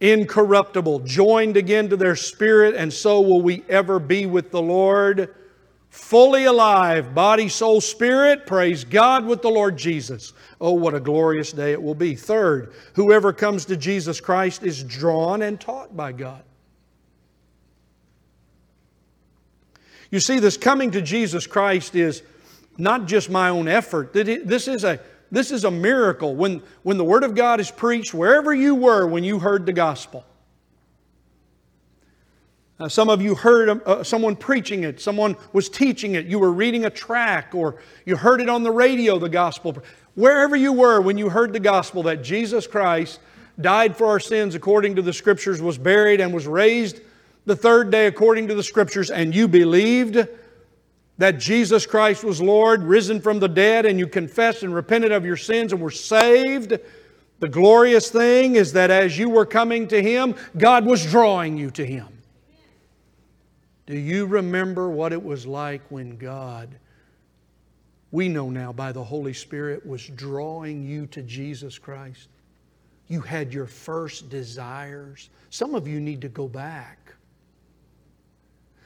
Incorruptible, 0.00 1.00
joined 1.00 1.56
again 1.56 1.88
to 1.88 1.96
their 1.96 2.16
spirit, 2.16 2.74
and 2.74 2.92
so 2.92 3.22
will 3.22 3.40
we 3.40 3.64
ever 3.70 3.98
be 3.98 4.26
with 4.26 4.50
the 4.50 4.60
Lord 4.60 5.34
fully 5.94 6.44
alive, 6.44 7.14
body, 7.14 7.48
soul, 7.48 7.80
spirit. 7.80 8.46
Praise 8.46 8.82
God 8.82 9.24
with 9.24 9.42
the 9.42 9.48
Lord 9.48 9.76
Jesus. 9.76 10.32
Oh, 10.60 10.72
what 10.72 10.92
a 10.92 10.98
glorious 10.98 11.52
day 11.52 11.70
it 11.70 11.80
will 11.80 11.94
be. 11.94 12.16
Third, 12.16 12.74
whoever 12.94 13.32
comes 13.32 13.64
to 13.66 13.76
Jesus 13.76 14.20
Christ 14.20 14.64
is 14.64 14.82
drawn 14.82 15.40
and 15.40 15.58
taught 15.60 15.96
by 15.96 16.10
God. 16.10 16.42
You 20.10 20.18
see, 20.18 20.40
this 20.40 20.56
coming 20.56 20.90
to 20.90 21.00
Jesus 21.00 21.46
Christ 21.46 21.94
is 21.94 22.24
not 22.76 23.06
just 23.06 23.30
my 23.30 23.48
own 23.48 23.68
effort. 23.68 24.12
This 24.12 24.66
is 24.66 24.82
a, 24.82 24.98
this 25.30 25.52
is 25.52 25.62
a 25.62 25.70
miracle. 25.70 26.34
When, 26.34 26.60
when 26.82 26.98
the 26.98 27.04
Word 27.04 27.22
of 27.22 27.36
God 27.36 27.60
is 27.60 27.70
preached, 27.70 28.12
wherever 28.12 28.52
you 28.52 28.74
were 28.74 29.06
when 29.06 29.22
you 29.22 29.38
heard 29.38 29.64
the 29.64 29.72
gospel, 29.72 30.24
uh, 32.84 32.88
some 32.88 33.08
of 33.08 33.22
you 33.22 33.34
heard 33.34 33.70
um, 33.70 33.82
uh, 33.86 34.04
someone 34.04 34.36
preaching 34.36 34.84
it, 34.84 35.00
someone 35.00 35.34
was 35.54 35.70
teaching 35.70 36.16
it, 36.16 36.26
you 36.26 36.38
were 36.38 36.52
reading 36.52 36.84
a 36.84 36.90
track, 36.90 37.54
or 37.54 37.76
you 38.04 38.14
heard 38.14 38.42
it 38.42 38.48
on 38.50 38.62
the 38.62 38.70
radio, 38.70 39.18
the 39.18 39.26
gospel. 39.26 39.78
Wherever 40.16 40.54
you 40.54 40.70
were 40.70 41.00
when 41.00 41.16
you 41.16 41.30
heard 41.30 41.54
the 41.54 41.60
gospel 41.60 42.02
that 42.02 42.22
Jesus 42.22 42.66
Christ 42.66 43.20
died 43.58 43.96
for 43.96 44.06
our 44.06 44.20
sins 44.20 44.54
according 44.54 44.96
to 44.96 45.02
the 45.02 45.14
Scriptures, 45.14 45.62
was 45.62 45.78
buried, 45.78 46.20
and 46.20 46.34
was 46.34 46.46
raised 46.46 47.00
the 47.46 47.56
third 47.56 47.90
day 47.90 48.06
according 48.06 48.48
to 48.48 48.54
the 48.54 48.62
Scriptures, 48.62 49.10
and 49.10 49.34
you 49.34 49.48
believed 49.48 50.18
that 51.16 51.38
Jesus 51.38 51.86
Christ 51.86 52.22
was 52.22 52.42
Lord, 52.42 52.82
risen 52.82 53.18
from 53.18 53.38
the 53.38 53.48
dead, 53.48 53.86
and 53.86 53.98
you 53.98 54.06
confessed 54.06 54.62
and 54.62 54.74
repented 54.74 55.10
of 55.10 55.24
your 55.24 55.38
sins 55.38 55.72
and 55.72 55.80
were 55.80 55.90
saved. 55.90 56.78
The 57.40 57.48
glorious 57.48 58.10
thing 58.10 58.56
is 58.56 58.74
that 58.74 58.90
as 58.90 59.18
you 59.18 59.30
were 59.30 59.46
coming 59.46 59.88
to 59.88 60.02
Him, 60.02 60.34
God 60.58 60.84
was 60.84 61.06
drawing 61.06 61.56
you 61.56 61.70
to 61.70 61.86
Him. 61.86 62.08
Do 63.86 63.96
you 63.98 64.26
remember 64.26 64.88
what 64.88 65.12
it 65.12 65.22
was 65.22 65.46
like 65.46 65.82
when 65.90 66.16
God, 66.16 66.74
we 68.10 68.28
know 68.28 68.48
now 68.48 68.72
by 68.72 68.92
the 68.92 69.04
Holy 69.04 69.34
Spirit, 69.34 69.84
was 69.84 70.06
drawing 70.06 70.82
you 70.82 71.06
to 71.08 71.22
Jesus 71.22 71.78
Christ? 71.78 72.28
You 73.08 73.20
had 73.20 73.52
your 73.52 73.66
first 73.66 74.30
desires. 74.30 75.28
Some 75.50 75.74
of 75.74 75.86
you 75.86 76.00
need 76.00 76.22
to 76.22 76.28
go 76.28 76.48
back. 76.48 77.12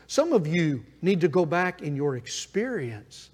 Some 0.09 0.33
of 0.33 0.47
you 0.47 0.85
need 1.03 1.21
to 1.21 1.29
go 1.29 1.45
back 1.47 1.83
in 1.83 1.95
your 1.95 2.17
experience 2.17 3.31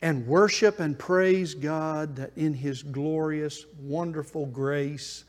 and 0.00 0.26
worship 0.26 0.80
and 0.80 0.98
praise 0.98 1.54
God 1.54 2.16
that 2.16 2.30
in 2.36 2.54
His 2.54 2.82
glorious, 2.82 3.66
wonderful 3.80 4.46
grace 4.46 5.24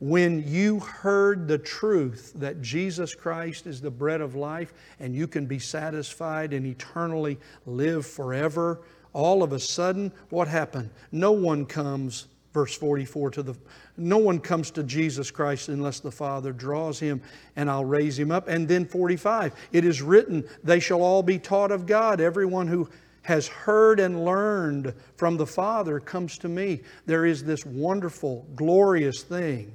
when 0.00 0.48
you 0.48 0.80
heard 0.80 1.46
the 1.46 1.58
truth 1.58 2.32
that 2.36 2.62
Jesus 2.62 3.14
Christ 3.14 3.66
is 3.66 3.82
the 3.82 3.90
bread 3.90 4.22
of 4.22 4.34
life 4.34 4.72
and 4.98 5.14
you 5.14 5.28
can 5.28 5.44
be 5.44 5.58
satisfied 5.58 6.54
and 6.54 6.66
eternally 6.66 7.38
live 7.66 8.06
forever, 8.06 8.80
all 9.12 9.42
of 9.42 9.52
a 9.52 9.60
sudden, 9.60 10.10
what 10.30 10.48
happened? 10.48 10.88
No 11.12 11.32
one 11.32 11.66
comes, 11.66 12.28
verse 12.54 12.74
44, 12.74 13.30
to 13.32 13.42
the 13.42 13.54
no 13.98 14.16
one 14.16 14.40
comes 14.40 14.70
to 14.70 14.82
Jesus 14.82 15.30
Christ 15.30 15.68
unless 15.68 16.00
the 16.00 16.10
Father 16.10 16.52
draws 16.52 16.98
him, 16.98 17.20
and 17.54 17.70
I'll 17.70 17.84
raise 17.84 18.18
him 18.18 18.30
up. 18.30 18.48
And 18.48 18.66
then 18.66 18.86
45, 18.86 19.54
it 19.72 19.84
is 19.84 20.00
written, 20.00 20.48
They 20.64 20.80
shall 20.80 21.02
all 21.02 21.22
be 21.22 21.38
taught 21.38 21.70
of 21.70 21.84
God. 21.84 22.18
Everyone 22.22 22.66
who 22.66 22.88
has 23.22 23.46
heard 23.46 24.00
and 24.00 24.24
learned 24.24 24.94
from 25.16 25.36
the 25.36 25.46
Father 25.46 26.00
comes 26.00 26.38
to 26.38 26.48
me. 26.48 26.80
There 27.04 27.26
is 27.26 27.44
this 27.44 27.66
wonderful, 27.66 28.46
glorious 28.54 29.22
thing 29.22 29.74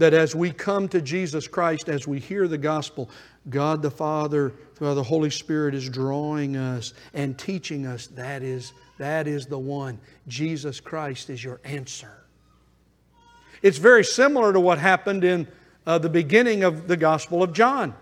that 0.00 0.14
as 0.14 0.34
we 0.34 0.50
come 0.50 0.88
to 0.88 1.02
Jesus 1.02 1.46
Christ, 1.46 1.90
as 1.90 2.08
we 2.08 2.18
hear 2.18 2.48
the 2.48 2.58
gospel, 2.58 3.10
God 3.50 3.82
the 3.82 3.90
Father, 3.90 4.54
through 4.74 4.94
the 4.94 5.02
Holy 5.02 5.28
Spirit, 5.28 5.74
is 5.74 5.88
drawing 5.90 6.56
us 6.56 6.94
and 7.12 7.38
teaching 7.38 7.86
us 7.86 8.06
that 8.08 8.42
is, 8.42 8.72
that 8.98 9.28
is 9.28 9.44
the 9.44 9.58
one. 9.58 10.00
Jesus 10.26 10.80
Christ 10.80 11.28
is 11.28 11.44
your 11.44 11.60
answer. 11.64 12.24
It's 13.60 13.76
very 13.76 14.02
similar 14.02 14.54
to 14.54 14.60
what 14.60 14.78
happened 14.78 15.22
in 15.22 15.46
uh, 15.86 15.98
the 15.98 16.08
beginning 16.08 16.64
of 16.64 16.88
the 16.88 16.96
Gospel 16.96 17.42
of 17.42 17.52
John. 17.52 17.94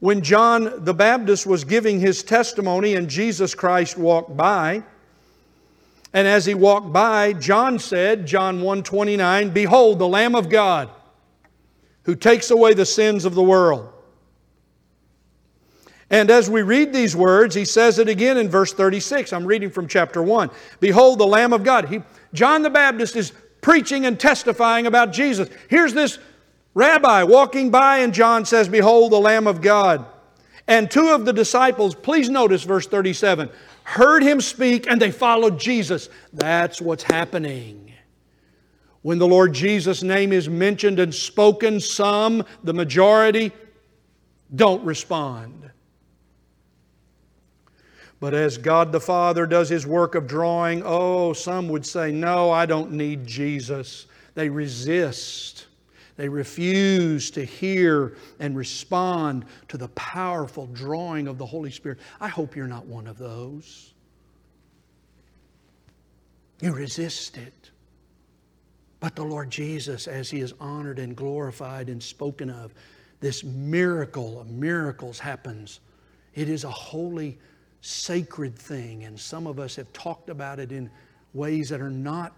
When 0.00 0.22
John 0.22 0.84
the 0.84 0.94
Baptist 0.94 1.46
was 1.46 1.64
giving 1.64 2.00
his 2.00 2.22
testimony 2.22 2.94
and 2.94 3.10
Jesus 3.10 3.54
Christ 3.54 3.98
walked 3.98 4.34
by, 4.38 4.84
and 6.12 6.26
as 6.26 6.46
he 6.46 6.54
walked 6.54 6.92
by, 6.92 7.32
John 7.34 7.78
said, 7.78 8.26
John 8.26 8.60
1:29, 8.62 9.50
"Behold 9.50 9.98
the 9.98 10.08
Lamb 10.08 10.34
of 10.34 10.48
God, 10.48 10.88
who 12.04 12.14
takes 12.14 12.50
away 12.50 12.74
the 12.74 12.86
sins 12.86 13.24
of 13.24 13.34
the 13.34 13.42
world." 13.42 13.88
And 16.10 16.30
as 16.30 16.48
we 16.48 16.62
read 16.62 16.92
these 16.92 17.14
words, 17.14 17.54
he 17.54 17.66
says 17.66 17.98
it 17.98 18.08
again 18.08 18.38
in 18.38 18.48
verse 18.48 18.72
36. 18.72 19.32
I'm 19.32 19.44
reading 19.44 19.68
from 19.68 19.86
chapter 19.86 20.22
1. 20.22 20.50
Behold 20.80 21.18
the 21.18 21.26
Lamb 21.26 21.52
of 21.52 21.62
God. 21.62 21.86
He, 21.88 22.02
John 22.32 22.62
the 22.62 22.70
Baptist 22.70 23.14
is 23.14 23.32
preaching 23.60 24.06
and 24.06 24.18
testifying 24.18 24.86
about 24.86 25.12
Jesus. 25.12 25.50
Here's 25.68 25.92
this 25.92 26.18
rabbi 26.72 27.24
walking 27.24 27.70
by, 27.70 27.98
and 27.98 28.14
John 28.14 28.46
says, 28.46 28.68
Behold 28.68 29.12
the 29.12 29.20
Lamb 29.20 29.46
of 29.46 29.60
God. 29.60 30.06
And 30.66 30.90
two 30.90 31.08
of 31.08 31.24
the 31.24 31.32
disciples, 31.32 31.94
please 31.94 32.28
notice 32.28 32.62
verse 32.62 32.86
37, 32.86 33.50
heard 33.88 34.22
him 34.22 34.38
speak 34.38 34.86
and 34.86 35.00
they 35.00 35.10
followed 35.10 35.58
Jesus. 35.58 36.10
That's 36.34 36.78
what's 36.78 37.02
happening. 37.02 37.94
When 39.00 39.18
the 39.18 39.26
Lord 39.26 39.54
Jesus' 39.54 40.02
name 40.02 40.30
is 40.30 40.46
mentioned 40.46 40.98
and 40.98 41.14
spoken, 41.14 41.80
some, 41.80 42.44
the 42.62 42.74
majority, 42.74 43.50
don't 44.54 44.84
respond. 44.84 45.70
But 48.20 48.34
as 48.34 48.58
God 48.58 48.92
the 48.92 49.00
Father 49.00 49.46
does 49.46 49.70
His 49.70 49.86
work 49.86 50.14
of 50.14 50.26
drawing, 50.26 50.82
oh, 50.84 51.32
some 51.32 51.68
would 51.70 51.86
say, 51.86 52.12
No, 52.12 52.50
I 52.50 52.66
don't 52.66 52.92
need 52.92 53.26
Jesus. 53.26 54.06
They 54.34 54.50
resist. 54.50 55.67
They 56.18 56.28
refuse 56.28 57.30
to 57.30 57.44
hear 57.44 58.16
and 58.40 58.56
respond 58.56 59.44
to 59.68 59.78
the 59.78 59.86
powerful 59.90 60.66
drawing 60.66 61.28
of 61.28 61.38
the 61.38 61.46
Holy 61.46 61.70
Spirit. 61.70 62.00
I 62.20 62.26
hope 62.26 62.56
you're 62.56 62.66
not 62.66 62.86
one 62.86 63.06
of 63.06 63.18
those. 63.18 63.94
You 66.60 66.72
resist 66.72 67.38
it. 67.38 67.70
But 68.98 69.14
the 69.14 69.22
Lord 69.22 69.48
Jesus, 69.48 70.08
as 70.08 70.28
He 70.28 70.40
is 70.40 70.54
honored 70.58 70.98
and 70.98 71.14
glorified 71.14 71.88
and 71.88 72.02
spoken 72.02 72.50
of, 72.50 72.74
this 73.20 73.44
miracle 73.44 74.40
of 74.40 74.50
miracles 74.50 75.20
happens. 75.20 75.78
It 76.34 76.48
is 76.48 76.64
a 76.64 76.70
holy, 76.70 77.38
sacred 77.80 78.58
thing, 78.58 79.04
and 79.04 79.18
some 79.18 79.46
of 79.46 79.60
us 79.60 79.76
have 79.76 79.92
talked 79.92 80.30
about 80.30 80.58
it 80.58 80.72
in 80.72 80.90
ways 81.32 81.68
that 81.68 81.80
are 81.80 81.90
not 81.90 82.32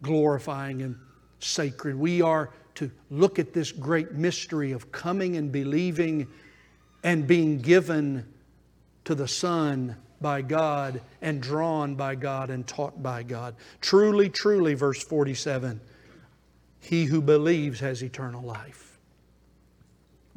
glorifying 0.00 0.80
and 0.80 0.96
sacred. 1.40 1.94
We 1.94 2.22
are 2.22 2.54
to 2.78 2.90
look 3.10 3.40
at 3.40 3.52
this 3.52 3.72
great 3.72 4.12
mystery 4.12 4.70
of 4.70 4.92
coming 4.92 5.36
and 5.36 5.50
believing 5.50 6.28
and 7.02 7.26
being 7.26 7.58
given 7.58 8.24
to 9.04 9.16
the 9.16 9.26
Son 9.26 9.96
by 10.20 10.42
God 10.42 11.00
and 11.20 11.42
drawn 11.42 11.96
by 11.96 12.14
God 12.14 12.50
and 12.50 12.64
taught 12.66 13.02
by 13.02 13.24
God. 13.24 13.56
Truly, 13.80 14.28
truly, 14.28 14.74
verse 14.74 15.02
47 15.02 15.80
he 16.80 17.04
who 17.04 17.20
believes 17.20 17.80
has 17.80 18.02
eternal 18.02 18.42
life. 18.42 18.98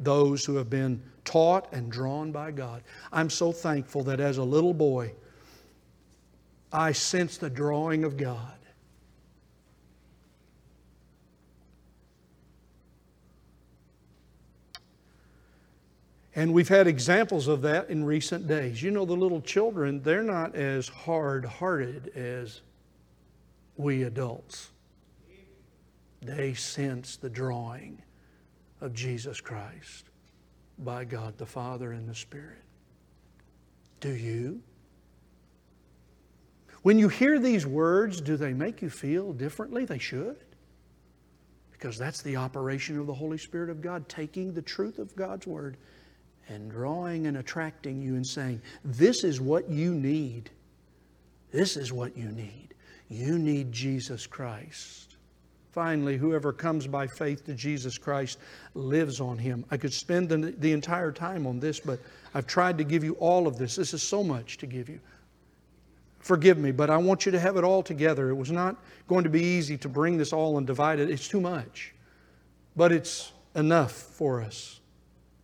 Those 0.00 0.44
who 0.44 0.56
have 0.56 0.68
been 0.68 1.00
taught 1.24 1.72
and 1.72 1.90
drawn 1.90 2.32
by 2.32 2.50
God. 2.50 2.82
I'm 3.12 3.30
so 3.30 3.52
thankful 3.52 4.02
that 4.04 4.18
as 4.18 4.38
a 4.38 4.42
little 4.42 4.74
boy, 4.74 5.12
I 6.72 6.90
sensed 6.90 7.40
the 7.40 7.48
drawing 7.48 8.02
of 8.02 8.16
God. 8.16 8.58
And 16.34 16.54
we've 16.54 16.68
had 16.68 16.86
examples 16.86 17.46
of 17.46 17.60
that 17.62 17.90
in 17.90 18.04
recent 18.04 18.46
days. 18.46 18.82
You 18.82 18.90
know, 18.90 19.04
the 19.04 19.12
little 19.14 19.42
children, 19.42 20.02
they're 20.02 20.22
not 20.22 20.54
as 20.54 20.88
hard 20.88 21.44
hearted 21.44 22.12
as 22.16 22.62
we 23.76 24.04
adults. 24.04 24.70
They 26.22 26.54
sense 26.54 27.16
the 27.16 27.28
drawing 27.28 28.00
of 28.80 28.94
Jesus 28.94 29.40
Christ 29.40 30.06
by 30.78 31.04
God 31.04 31.36
the 31.36 31.46
Father 31.46 31.92
and 31.92 32.08
the 32.08 32.14
Spirit. 32.14 32.62
Do 34.00 34.10
you? 34.10 34.62
When 36.82 36.98
you 36.98 37.08
hear 37.08 37.38
these 37.38 37.66
words, 37.66 38.20
do 38.20 38.36
they 38.36 38.52
make 38.52 38.82
you 38.82 38.90
feel 38.90 39.32
differently? 39.32 39.84
They 39.84 39.98
should. 39.98 40.36
Because 41.70 41.98
that's 41.98 42.22
the 42.22 42.36
operation 42.36 42.98
of 42.98 43.06
the 43.06 43.14
Holy 43.14 43.38
Spirit 43.38 43.68
of 43.68 43.80
God, 43.80 44.08
taking 44.08 44.52
the 44.52 44.62
truth 44.62 44.98
of 44.98 45.14
God's 45.14 45.46
Word 45.46 45.76
and 46.48 46.70
drawing 46.70 47.26
and 47.26 47.36
attracting 47.36 48.02
you 48.02 48.16
and 48.16 48.26
saying, 48.26 48.60
This 48.84 49.24
is 49.24 49.40
what 49.40 49.68
you 49.68 49.94
need. 49.94 50.50
This 51.50 51.76
is 51.76 51.92
what 51.92 52.16
you 52.16 52.28
need. 52.30 52.74
You 53.08 53.38
need 53.38 53.72
Jesus 53.72 54.26
Christ. 54.26 55.16
Finally, 55.72 56.18
whoever 56.18 56.52
comes 56.52 56.86
by 56.86 57.06
faith 57.06 57.46
to 57.46 57.54
Jesus 57.54 57.96
Christ 57.96 58.38
lives 58.74 59.20
on 59.20 59.38
him. 59.38 59.64
I 59.70 59.78
could 59.78 59.92
spend 59.92 60.28
the, 60.28 60.36
the, 60.58 60.72
entire 60.72 61.10
time 61.10 61.46
on 61.46 61.58
this, 61.58 61.80
but 61.80 61.98
I've 62.34 62.46
tried 62.46 62.76
to 62.76 62.84
give 62.84 63.02
you 63.02 63.14
all 63.14 63.46
of 63.46 63.56
this. 63.56 63.76
This 63.76 63.94
is 63.94 64.02
so 64.02 64.22
much 64.22 64.58
to 64.58 64.66
give 64.66 64.90
you. 64.90 65.00
Forgive 66.18 66.58
me, 66.58 66.72
but 66.72 66.90
I 66.90 66.98
want 66.98 67.24
you 67.24 67.32
to 67.32 67.40
have 67.40 67.56
it 67.56 67.64
all 67.64 67.82
together. 67.82 68.28
It 68.28 68.34
was 68.34 68.52
not 68.52 68.76
going 69.08 69.24
to 69.24 69.30
be 69.30 69.42
easy 69.42 69.78
to 69.78 69.88
bring 69.88 70.18
this 70.18 70.32
all 70.32 70.58
and 70.58 70.66
divide 70.66 71.00
it. 71.00 71.10
It's 71.10 71.26
too 71.26 71.40
much, 71.40 71.94
but 72.76 72.92
it's 72.92 73.32
enough 73.54 73.92
for 73.92 74.42
us. 74.42 74.81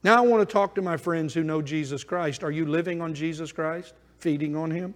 Now, 0.05 0.17
I 0.17 0.27
want 0.27 0.49
to 0.49 0.53
talk 0.53 0.75
to 0.77 0.83
my 0.83 0.97
friends 0.97 1.35
who 1.35 1.43
know 1.43 1.61
Jesus 1.61 2.05
Christ. 2.05 2.45
Are 2.45 2.51
you 2.51 2.67
living 2.67 3.01
on 3.01 3.15
Jesus 3.15 3.51
Christ? 3.51 3.95
Feeding 4.19 4.55
on 4.55 4.71
Him? 4.71 4.95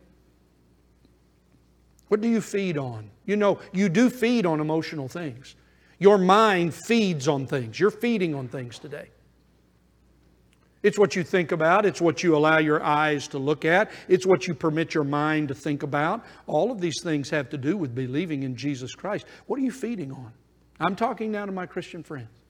What 2.09 2.21
do 2.21 2.29
you 2.29 2.41
feed 2.41 2.79
on? 2.79 3.11
You 3.25 3.37
know, 3.37 3.59
you 3.73 3.89
do 3.89 4.11
feed 4.11 4.47
on 4.47 4.61
emotional 4.61 5.09
things. 5.09 5.57
Your 5.99 6.19
mind 6.19 6.75
feeds 6.75 7.27
on 7.27 7.47
things. 7.47 7.81
You're 7.81 7.91
feeding 7.91 8.35
on 8.35 8.49
things 8.49 8.79
today. 8.79 9.09
It's 10.83 10.99
what 10.99 11.15
you 11.15 11.23
think 11.23 11.53
about, 11.53 11.87
it's 11.87 12.01
what 12.01 12.25
you 12.25 12.37
allow 12.37 12.59
your 12.59 12.83
eyes 12.83 13.29
to 13.29 13.39
look 13.39 13.65
at, 13.65 13.91
it's 14.09 14.27
what 14.27 14.49
you 14.49 14.55
permit 14.55 14.95
your 14.95 15.05
mind 15.05 15.49
to 15.49 15.55
think 15.55 15.85
about. 15.85 16.25
All 16.49 16.73
of 16.73 16.81
these 16.81 17.01
things 17.03 17.31
have 17.31 17.49
to 17.51 17.57
do 17.57 17.77
with 17.77 17.95
believing 17.95 18.43
in 18.43 18.57
Jesus 18.57 18.95
Christ. 18.95 19.27
What 19.47 19.61
are 19.61 19.63
you 19.63 19.71
feeding 19.71 20.11
on? 20.11 20.33
I'm 20.81 20.97
talking 20.97 21.31
now 21.31 21.47
to 21.47 21.53
my 21.53 21.67
Christian 21.67 22.03
friends. 22.03 22.42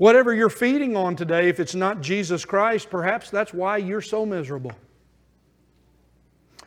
Whatever 0.00 0.32
you're 0.32 0.48
feeding 0.48 0.96
on 0.96 1.14
today, 1.14 1.50
if 1.50 1.60
it's 1.60 1.74
not 1.74 2.00
Jesus 2.00 2.46
Christ, 2.46 2.88
perhaps 2.88 3.28
that's 3.28 3.52
why 3.52 3.76
you're 3.76 4.00
so 4.00 4.24
miserable. 4.24 4.72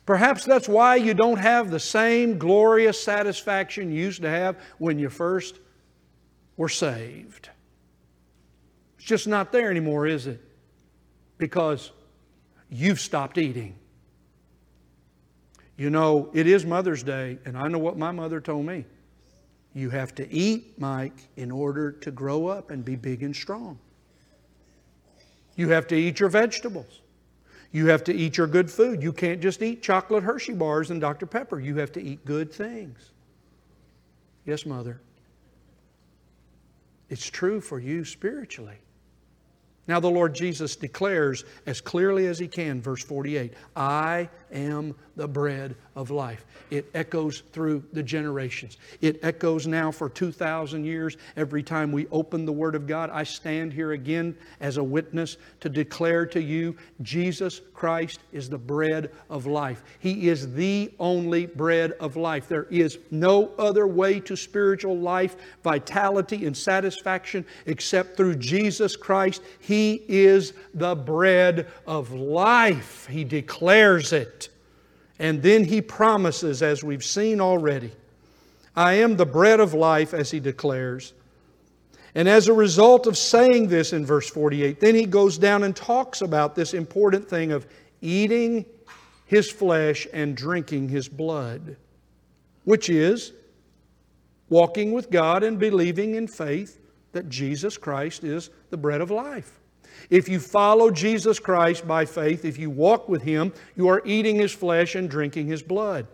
Perhaps 0.05 0.45
that's 0.45 0.69
why 0.69 0.97
you 0.97 1.15
don't 1.15 1.39
have 1.39 1.71
the 1.71 1.79
same 1.79 2.37
glorious 2.37 3.01
satisfaction 3.01 3.91
you 3.91 4.03
used 4.03 4.21
to 4.21 4.29
have 4.29 4.57
when 4.77 4.99
you 4.99 5.09
first 5.09 5.57
were 6.57 6.69
saved. 6.69 7.49
It's 8.97 9.07
just 9.07 9.25
not 9.25 9.51
there 9.51 9.71
anymore, 9.71 10.05
is 10.05 10.27
it? 10.27 10.39
Because 11.39 11.91
you've 12.69 12.99
stopped 12.99 13.39
eating. 13.39 13.73
You 15.75 15.89
know, 15.89 16.29
it 16.33 16.45
is 16.45 16.67
Mother's 16.67 17.01
Day, 17.01 17.39
and 17.45 17.57
I 17.57 17.67
know 17.67 17.79
what 17.79 17.97
my 17.97 18.11
mother 18.11 18.39
told 18.39 18.67
me. 18.67 18.85
You 19.73 19.89
have 19.89 20.13
to 20.15 20.31
eat, 20.31 20.79
Mike, 20.79 21.27
in 21.35 21.49
order 21.51 21.91
to 21.91 22.11
grow 22.11 22.47
up 22.47 22.69
and 22.69 22.85
be 22.85 22.95
big 22.95 23.23
and 23.23 23.35
strong. 23.35 23.79
You 25.55 25.69
have 25.69 25.87
to 25.87 25.95
eat 25.95 26.19
your 26.19 26.29
vegetables. 26.29 27.01
You 27.71 27.87
have 27.87 28.03
to 28.05 28.13
eat 28.13 28.37
your 28.37 28.47
good 28.47 28.69
food. 28.69 29.01
You 29.01 29.11
can't 29.11 29.41
just 29.41 29.61
eat 29.63 29.81
chocolate 29.81 30.23
Hershey 30.23 30.53
bars 30.53 30.91
and 30.91 31.01
Dr. 31.01 31.25
Pepper. 31.25 31.59
You 31.59 31.75
have 31.77 31.91
to 31.93 32.01
eat 32.01 32.23
good 32.23 32.53
things. 32.53 33.11
Yes, 34.45 34.65
Mother. 34.65 35.01
It's 37.09 37.29
true 37.29 37.61
for 37.61 37.79
you 37.79 38.05
spiritually. 38.05 38.77
Now, 39.87 39.99
the 39.99 40.09
Lord 40.09 40.33
Jesus 40.33 40.75
declares 40.75 41.43
as 41.65 41.81
clearly 41.81 42.27
as 42.27 42.39
He 42.39 42.47
can, 42.47 42.81
verse 42.81 43.03
48 43.03 43.53
I 43.75 44.29
am 44.53 44.95
the 45.15 45.27
bread 45.27 45.75
of 45.95 46.09
life. 46.09 46.45
It 46.71 46.89
echoes 46.93 47.43
through 47.51 47.83
the 47.93 48.01
generations. 48.01 48.77
It 49.01 49.19
echoes 49.23 49.67
now 49.67 49.91
for 49.91 50.09
2,000 50.09 50.85
years. 50.85 51.17
Every 51.35 51.61
time 51.61 51.91
we 51.91 52.07
open 52.07 52.45
the 52.45 52.51
Word 52.51 52.73
of 52.73 52.87
God, 52.87 53.09
I 53.11 53.23
stand 53.23 53.73
here 53.73 53.91
again 53.91 54.35
as 54.59 54.77
a 54.77 54.83
witness 54.83 55.37
to 55.59 55.69
declare 55.69 56.25
to 56.27 56.41
you 56.41 56.75
Jesus 57.01 57.61
Christ 57.73 58.21
is 58.31 58.49
the 58.49 58.57
bread 58.57 59.11
of 59.29 59.45
life. 59.45 59.83
He 59.99 60.29
is 60.29 60.53
the 60.53 60.91
only 60.99 61.45
bread 61.45 61.91
of 61.99 62.15
life. 62.15 62.47
There 62.47 62.67
is 62.71 62.97
no 63.11 63.51
other 63.59 63.85
way 63.85 64.19
to 64.21 64.35
spiritual 64.35 64.97
life, 64.97 65.35
vitality, 65.63 66.45
and 66.45 66.57
satisfaction 66.57 67.45
except 67.65 68.17
through 68.17 68.35
Jesus 68.35 68.95
Christ. 68.95 69.43
He 69.59 70.03
is 70.07 70.53
the 70.73 70.95
bread 70.95 71.67
of 71.85 72.11
life. 72.13 73.05
He 73.07 73.23
declares 73.23 74.11
it. 74.13 74.42
And 75.23 75.41
then 75.41 75.63
he 75.63 75.81
promises, 75.81 76.61
as 76.61 76.83
we've 76.83 77.03
seen 77.03 77.39
already, 77.39 77.93
I 78.75 78.95
am 78.95 79.15
the 79.15 79.25
bread 79.25 79.61
of 79.61 79.73
life, 79.73 80.13
as 80.13 80.29
he 80.29 80.41
declares. 80.41 81.13
And 82.13 82.27
as 82.27 82.49
a 82.49 82.53
result 82.53 83.07
of 83.07 83.17
saying 83.17 83.69
this 83.69 83.93
in 83.93 84.05
verse 84.05 84.29
48, 84.29 84.81
then 84.81 84.95
he 84.95 85.05
goes 85.05 85.37
down 85.37 85.63
and 85.63 85.73
talks 85.73 86.19
about 86.19 86.55
this 86.55 86.73
important 86.73 87.29
thing 87.29 87.53
of 87.53 87.65
eating 88.01 88.65
his 89.25 89.49
flesh 89.49 90.05
and 90.11 90.35
drinking 90.35 90.89
his 90.89 91.07
blood, 91.07 91.77
which 92.65 92.89
is 92.89 93.31
walking 94.49 94.91
with 94.91 95.09
God 95.09 95.41
and 95.41 95.57
believing 95.57 96.15
in 96.15 96.27
faith 96.27 96.81
that 97.13 97.29
Jesus 97.29 97.77
Christ 97.77 98.25
is 98.25 98.49
the 98.71 98.77
bread 98.77 98.99
of 98.99 99.09
life. 99.09 99.61
If 100.09 100.29
you 100.29 100.39
follow 100.39 100.91
Jesus 100.91 101.39
Christ 101.39 101.87
by 101.87 102.05
faith, 102.05 102.45
if 102.45 102.57
you 102.57 102.69
walk 102.69 103.09
with 103.09 103.23
Him, 103.23 103.53
you 103.75 103.87
are 103.87 104.01
eating 104.05 104.35
His 104.35 104.51
flesh 104.51 104.95
and 104.95 105.09
drinking 105.09 105.47
His 105.47 105.63
blood. 105.63 106.07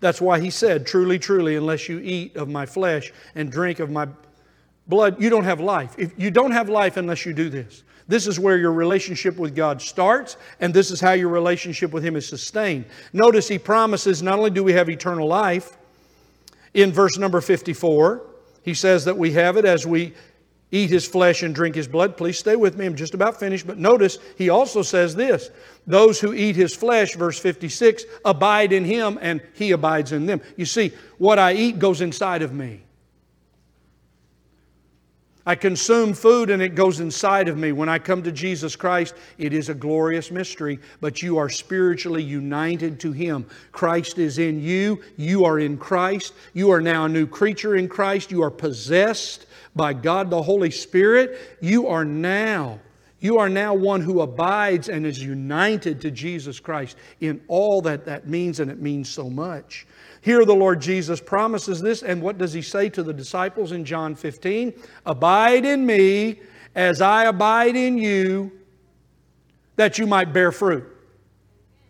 That's 0.00 0.20
why 0.20 0.40
He 0.40 0.50
said, 0.50 0.86
Truly, 0.86 1.18
truly, 1.18 1.56
unless 1.56 1.88
you 1.88 1.98
eat 1.98 2.36
of 2.36 2.48
my 2.48 2.66
flesh 2.66 3.12
and 3.34 3.50
drink 3.50 3.80
of 3.80 3.90
my 3.90 4.08
blood, 4.86 5.20
you 5.20 5.30
don't 5.30 5.44
have 5.44 5.60
life. 5.60 5.94
If 5.98 6.12
you 6.18 6.30
don't 6.30 6.52
have 6.52 6.68
life 6.68 6.96
unless 6.96 7.24
you 7.24 7.32
do 7.32 7.48
this. 7.48 7.84
This 8.08 8.26
is 8.26 8.40
where 8.40 8.58
your 8.58 8.72
relationship 8.72 9.36
with 9.36 9.54
God 9.54 9.80
starts, 9.80 10.36
and 10.58 10.74
this 10.74 10.90
is 10.90 11.00
how 11.00 11.12
your 11.12 11.28
relationship 11.28 11.92
with 11.92 12.04
Him 12.04 12.16
is 12.16 12.28
sustained. 12.28 12.86
Notice 13.12 13.46
He 13.46 13.56
promises 13.56 14.20
not 14.20 14.36
only 14.38 14.50
do 14.50 14.64
we 14.64 14.72
have 14.72 14.90
eternal 14.90 15.28
life, 15.28 15.76
in 16.74 16.92
verse 16.92 17.18
number 17.18 17.40
54, 17.40 18.22
He 18.64 18.74
says 18.74 19.04
that 19.04 19.16
we 19.16 19.30
have 19.32 19.56
it 19.56 19.64
as 19.64 19.86
we 19.86 20.12
eat 20.72 20.90
his 20.90 21.06
flesh 21.06 21.42
and 21.42 21.54
drink 21.54 21.74
his 21.74 21.88
blood. 21.88 22.16
Please 22.16 22.38
stay 22.38 22.56
with 22.56 22.76
me. 22.76 22.86
I'm 22.86 22.96
just 22.96 23.14
about 23.14 23.38
finished. 23.38 23.66
But 23.66 23.78
notice 23.78 24.18
he 24.36 24.48
also 24.48 24.82
says 24.82 25.14
this 25.14 25.50
those 25.86 26.20
who 26.20 26.32
eat 26.32 26.56
his 26.56 26.74
flesh, 26.74 27.16
verse 27.16 27.38
56, 27.38 28.04
abide 28.24 28.72
in 28.72 28.84
him 28.84 29.18
and 29.20 29.40
he 29.54 29.72
abides 29.72 30.12
in 30.12 30.26
them. 30.26 30.40
You 30.56 30.66
see, 30.66 30.92
what 31.18 31.38
I 31.38 31.54
eat 31.54 31.78
goes 31.78 32.00
inside 32.00 32.42
of 32.42 32.52
me. 32.52 32.82
I 35.46 35.54
consume 35.54 36.12
food 36.12 36.50
and 36.50 36.62
it 36.62 36.74
goes 36.74 37.00
inside 37.00 37.48
of 37.48 37.56
me. 37.56 37.72
When 37.72 37.88
I 37.88 37.98
come 37.98 38.22
to 38.22 38.30
Jesus 38.30 38.76
Christ, 38.76 39.14
it 39.38 39.52
is 39.52 39.68
a 39.68 39.74
glorious 39.74 40.30
mystery, 40.30 40.78
but 41.00 41.22
you 41.22 41.38
are 41.38 41.48
spiritually 41.48 42.22
united 42.22 43.00
to 43.00 43.12
Him. 43.12 43.46
Christ 43.72 44.18
is 44.18 44.38
in 44.38 44.60
you. 44.60 45.02
You 45.16 45.46
are 45.46 45.58
in 45.58 45.78
Christ. 45.78 46.34
You 46.52 46.70
are 46.70 46.80
now 46.80 47.06
a 47.06 47.08
new 47.08 47.26
creature 47.26 47.76
in 47.76 47.88
Christ. 47.88 48.30
You 48.30 48.42
are 48.42 48.50
possessed 48.50 49.46
by 49.74 49.92
God 49.92 50.30
the 50.30 50.42
Holy 50.42 50.70
Spirit, 50.70 51.38
you 51.60 51.86
are 51.88 52.04
now 52.04 52.80
you 53.20 53.36
are 53.38 53.50
now 53.50 53.74
one 53.74 54.00
who 54.00 54.22
abides 54.22 54.88
and 54.88 55.04
is 55.04 55.22
united 55.22 56.00
to 56.00 56.10
Jesus 56.10 56.58
Christ 56.58 56.96
in 57.20 57.40
all 57.48 57.82
that 57.82 58.06
that 58.06 58.26
means, 58.26 58.60
and 58.60 58.70
it 58.70 58.80
means 58.80 59.10
so 59.10 59.28
much. 59.28 59.86
Here, 60.22 60.44
the 60.44 60.54
Lord 60.54 60.80
Jesus 60.80 61.20
promises 61.20 61.80
this, 61.80 62.02
and 62.02 62.22
what 62.22 62.38
does 62.38 62.54
He 62.54 62.62
say 62.62 62.88
to 62.88 63.02
the 63.02 63.12
disciples 63.12 63.72
in 63.72 63.84
John 63.84 64.14
15? 64.14 64.72
Abide 65.04 65.66
in 65.66 65.84
me 65.84 66.40
as 66.74 67.02
I 67.02 67.24
abide 67.24 67.76
in 67.76 67.98
you, 67.98 68.52
that 69.76 69.98
you 69.98 70.06
might 70.06 70.32
bear 70.32 70.50
fruit. 70.50 70.86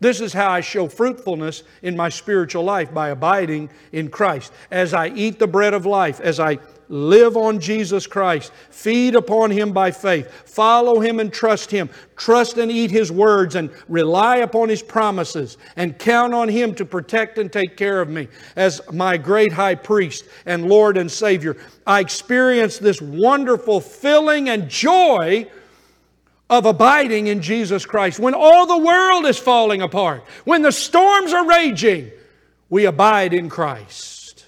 This 0.01 0.21
is 0.21 0.33
how 0.33 0.51
I 0.51 0.61
show 0.61 0.89
fruitfulness 0.89 1.63
in 1.83 1.97
my 1.97 2.09
spiritual 2.09 2.65
life 2.65 2.93
by 2.93 3.11
abiding 3.11 3.71
in 3.93 4.09
Christ. 4.09 4.53
As 4.71 4.95
I 4.95 5.09
eat 5.09 5.39
the 5.39 5.47
bread 5.47 5.75
of 5.75 5.87
life, 5.87 6.21
as 6.21 6.41
I 6.41 6.59
Live 6.91 7.37
on 7.37 7.61
Jesus 7.61 8.09
Christ. 8.09 8.53
Feed 8.71 9.15
upon 9.15 9.53
Him 9.53 9.73
by 9.73 9.93
faith. 9.93 10.29
Follow 10.45 10.99
Him 10.99 11.21
and 11.21 11.33
trust 11.33 11.71
Him. 11.71 11.89
Trust 12.17 12.59
and 12.59 12.71
eat 12.71 12.91
His 12.91 13.13
words 13.13 13.55
and 13.55 13.71
rely 13.89 14.39
upon 14.39 14.69
His 14.69 14.83
promises 14.83 15.57
and 15.77 15.97
count 15.97 16.35
on 16.35 16.49
Him 16.49 16.75
to 16.75 16.85
protect 16.85 17.39
and 17.39 17.51
take 17.51 17.77
care 17.77 18.01
of 18.01 18.09
me 18.09 18.27
as 18.57 18.81
my 18.93 19.17
great 19.17 19.53
high 19.53 19.77
priest 19.77 20.25
and 20.47 20.69
Lord 20.69 20.97
and 20.97 21.09
Savior. 21.09 21.57
I 21.87 22.01
experience 22.01 22.79
this 22.79 23.01
wonderful 23.01 23.81
filling 23.81 24.49
and 24.49 24.69
joy 24.69 25.47
of 26.51 26.67
abiding 26.67 27.29
in 27.29 27.41
Jesus 27.41 27.87
Christ. 27.87 28.19
When 28.19 28.35
all 28.35 28.67
the 28.67 28.77
world 28.77 29.25
is 29.25 29.39
falling 29.39 29.81
apart, 29.81 30.25
when 30.45 30.63
the 30.63 30.73
storms 30.73 31.33
are 31.33 31.47
raging, 31.47 32.11
we 32.69 32.85
abide 32.85 33.33
in 33.33 33.49
Christ. 33.49 34.47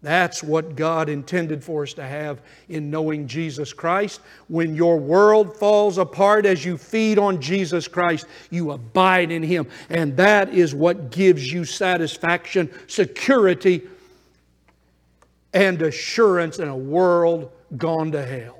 That's 0.00 0.44
what 0.44 0.76
God 0.76 1.08
intended 1.08 1.64
for 1.64 1.82
us 1.82 1.92
to 1.94 2.04
have 2.04 2.40
in 2.68 2.88
knowing 2.88 3.26
Jesus 3.26 3.72
Christ. 3.72 4.20
When 4.46 4.76
your 4.76 4.96
world 4.96 5.56
falls 5.56 5.98
apart 5.98 6.46
as 6.46 6.64
you 6.64 6.78
feed 6.78 7.18
on 7.18 7.40
Jesus 7.40 7.88
Christ, 7.88 8.26
you 8.48 8.70
abide 8.70 9.32
in 9.32 9.42
Him. 9.42 9.66
And 9.90 10.16
that 10.16 10.54
is 10.54 10.72
what 10.72 11.10
gives 11.10 11.52
you 11.52 11.64
satisfaction, 11.64 12.70
security, 12.86 13.82
and 15.52 15.82
assurance 15.82 16.60
in 16.60 16.68
a 16.68 16.76
world 16.76 17.50
gone 17.76 18.12
to 18.12 18.24
hell. 18.24 18.57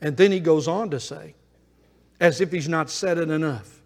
And 0.00 0.16
then 0.16 0.32
he 0.32 0.40
goes 0.40 0.68
on 0.68 0.90
to 0.90 1.00
say, 1.00 1.34
as 2.20 2.40
if 2.40 2.52
he's 2.52 2.68
not 2.68 2.90
said 2.90 3.18
it 3.18 3.30
enough, 3.30 3.76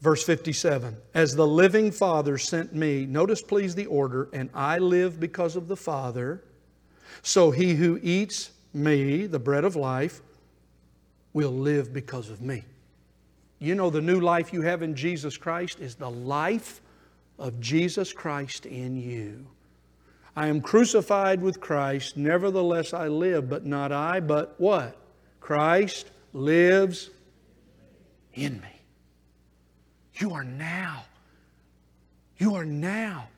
Verse 0.00 0.22
57 0.22 0.96
As 1.14 1.34
the 1.34 1.46
living 1.46 1.90
Father 1.90 2.38
sent 2.38 2.74
me, 2.74 3.06
notice 3.06 3.42
please 3.42 3.74
the 3.74 3.86
order, 3.86 4.28
and 4.32 4.50
I 4.54 4.78
live 4.78 5.18
because 5.18 5.56
of 5.56 5.68
the 5.68 5.76
Father, 5.76 6.42
so 7.22 7.50
he 7.50 7.74
who 7.74 7.98
eats 8.02 8.50
me, 8.72 9.26
the 9.26 9.38
bread 9.38 9.64
of 9.64 9.74
life, 9.74 10.20
will 11.32 11.50
live 11.50 11.92
because 11.92 12.30
of 12.30 12.40
me. 12.40 12.62
You 13.58 13.74
know, 13.74 13.90
the 13.90 14.00
new 14.00 14.20
life 14.20 14.52
you 14.52 14.62
have 14.62 14.82
in 14.82 14.94
Jesus 14.94 15.36
Christ 15.36 15.80
is 15.80 15.94
the 15.94 16.10
life 16.10 16.80
of 17.38 17.58
Jesus 17.58 18.12
Christ 18.12 18.66
in 18.66 18.96
you. 18.96 19.46
I 20.36 20.48
am 20.48 20.60
crucified 20.60 21.40
with 21.40 21.60
Christ, 21.60 22.18
nevertheless 22.18 22.92
I 22.92 23.08
live, 23.08 23.48
but 23.48 23.64
not 23.64 23.90
I, 23.90 24.20
but 24.20 24.54
what? 24.58 24.96
Christ 25.40 26.10
lives 26.34 27.08
in 28.34 28.60
me. 28.60 28.82
You 30.16 30.34
are 30.34 30.44
now, 30.44 31.04
you 32.36 32.54
are 32.54 32.66
now 32.66 33.28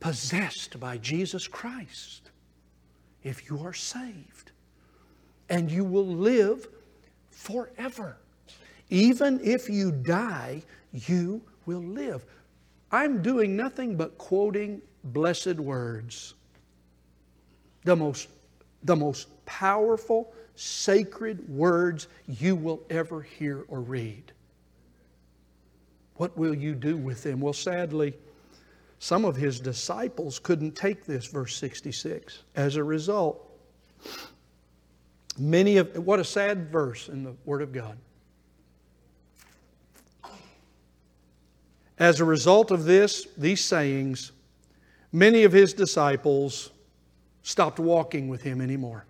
possessed 0.00 0.80
by 0.80 0.98
Jesus 0.98 1.46
Christ 1.46 2.30
if 3.22 3.48
you 3.48 3.60
are 3.64 3.74
saved. 3.74 4.50
And 5.48 5.70
you 5.70 5.84
will 5.84 6.06
live 6.06 6.66
forever. 7.30 8.16
Even 8.88 9.40
if 9.44 9.68
you 9.68 9.92
die, 9.92 10.62
you 10.92 11.40
will 11.66 11.82
live. 11.82 12.24
I'm 12.90 13.22
doing 13.22 13.56
nothing 13.56 13.96
but 13.96 14.18
quoting 14.18 14.82
blessed 15.04 15.56
words. 15.56 16.34
The 17.84 17.96
most, 17.96 18.28
the 18.84 18.96
most 18.96 19.28
powerful, 19.46 20.32
sacred 20.56 21.48
words 21.48 22.08
you 22.26 22.54
will 22.54 22.82
ever 22.90 23.22
hear 23.22 23.64
or 23.68 23.80
read. 23.80 24.32
What 26.16 26.36
will 26.36 26.54
you 26.54 26.74
do 26.74 26.96
with 26.96 27.22
them? 27.22 27.40
Well, 27.40 27.54
sadly, 27.54 28.14
some 28.98 29.24
of 29.24 29.36
his 29.36 29.58
disciples 29.58 30.38
couldn't 30.38 30.72
take 30.72 31.06
this, 31.06 31.26
verse 31.26 31.56
66. 31.56 32.42
As 32.54 32.76
a 32.76 32.84
result, 32.84 33.50
many 35.38 35.78
of, 35.78 35.96
what 35.96 36.20
a 36.20 36.24
sad 36.24 36.70
verse 36.70 37.08
in 37.08 37.24
the 37.24 37.34
Word 37.46 37.62
of 37.62 37.72
God. 37.72 37.96
As 41.98 42.20
a 42.20 42.24
result 42.24 42.70
of 42.70 42.84
this, 42.84 43.26
these 43.38 43.64
sayings, 43.64 44.32
many 45.12 45.44
of 45.44 45.52
his 45.52 45.72
disciples 45.74 46.70
stopped 47.42 47.78
walking 47.78 48.28
with 48.28 48.42
him 48.42 48.60
anymore. 48.60 49.04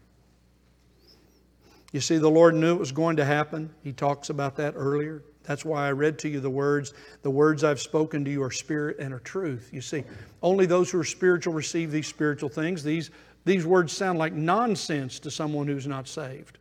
You 1.93 2.01
see, 2.01 2.19
the 2.19 2.31
Lord 2.31 2.55
knew 2.55 2.75
it 2.75 2.79
was 2.79 2.93
going 2.93 3.17
to 3.17 3.25
happen. 3.25 3.71
He 3.83 3.93
talks 3.93 4.31
about 4.31 4.57
that 4.57 4.75
earlier. 4.77 5.23
That's 5.43 5.65
why 5.65 5.89
I 5.89 5.93
read 5.93 6.19
to 6.21 6.29
you 6.29 6.39
the 6.39 6.51
words, 6.51 6.95
the 7.23 7.31
words 7.31 7.65
I've 7.65 7.81
spoken 7.81 8.25
to 8.25 8.31
you 8.31 8.43
are 8.43 8.51
spirit 8.51 8.99
and 9.01 9.13
are 9.13 9.19
truth. 9.21 9.71
You 9.73 9.81
see, 9.81 10.05
only 10.43 10.67
those 10.67 10.91
who 10.91 11.01
are 11.01 11.05
spiritual 11.05 11.53
receive 11.53 11.91
these 11.91 12.07
spiritual 12.07 12.49
things. 12.49 12.85
These, 12.85 13.11
these 13.45 13.67
words 13.67 13.93
sound 13.93 14.19
like 14.19 14.33
nonsense 14.33 15.19
to 15.21 15.31
someone 15.31 15.67
who's 15.67 15.89
not 15.89 16.07
saved. 16.07 16.59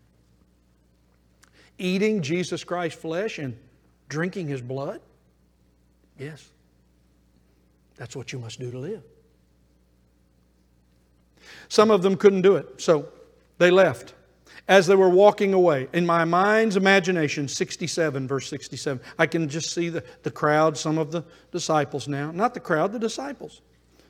Eating 1.77 2.21
Jesus 2.21 2.63
Christ's 2.63 2.99
flesh 2.99 3.37
and 3.37 3.55
drinking 4.07 4.47
his 4.47 4.61
blood? 4.61 5.01
Yes. 6.17 6.49
That's 7.97 8.15
what 8.15 8.33
you 8.33 8.39
must 8.39 8.59
do 8.59 8.71
to 8.71 8.79
live. 8.79 9.03
Some 11.67 11.91
of 11.91 12.01
them 12.01 12.15
couldn't 12.15 12.41
do 12.41 12.55
it, 12.55 12.81
so 12.81 13.07
they 13.57 13.71
left 13.71 14.13
as 14.69 14.85
they 14.85 14.95
were 14.95 15.09
walking 15.09 15.53
away. 15.53 15.87
In 15.93 16.05
my 16.05 16.23
mind's 16.25 16.77
imagination, 16.77 17.47
67, 17.47 18.27
verse 18.27 18.47
67, 18.47 19.01
I 19.17 19.25
can 19.25 19.49
just 19.49 19.73
see 19.73 19.89
the, 19.89 20.03
the 20.21 20.29
crowd, 20.29 20.77
some 20.77 20.99
of 20.99 21.11
the 21.11 21.23
disciples 21.51 22.07
now. 22.07 22.31
Not 22.31 22.53
the 22.53 22.59
crowd, 22.59 22.91
the 22.91 22.99
disciples. 22.99 23.61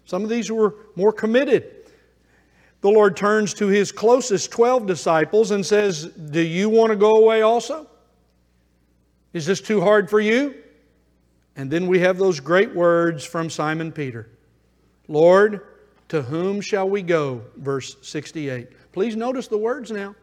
Some 0.03 0.23
of 0.23 0.29
these 0.29 0.51
were 0.51 0.75
more 0.95 1.13
committed. 1.13 1.75
The 2.81 2.89
Lord 2.89 3.15
turns 3.15 3.53
to 3.55 3.67
his 3.67 3.91
closest 3.93 4.51
12 4.51 4.85
disciples 4.85 5.51
and 5.51 5.65
says, 5.65 6.05
Do 6.05 6.41
you 6.41 6.69
want 6.69 6.89
to 6.91 6.97
go 6.97 7.15
away 7.15 7.41
also? 7.41 7.87
Is 9.31 9.45
this 9.45 9.61
too 9.61 9.79
hard 9.79 10.09
for 10.09 10.19
you? 10.19 10.55
And 11.55 11.71
then 11.71 11.87
we 11.87 11.99
have 11.99 12.17
those 12.17 12.39
great 12.39 12.75
words 12.75 13.23
from 13.23 13.49
Simon 13.49 13.91
Peter 13.91 14.27
Lord, 15.07 15.61
to 16.10 16.24
whom 16.24 16.60
shall 16.60 16.89
we 16.89 17.01
go? 17.01 17.43
Verse 17.55 17.95
68. 18.01 18.91
Please 18.91 19.16
notice 19.16 19.47
the 19.47 19.57
words 19.57 19.91
now. 19.91 20.16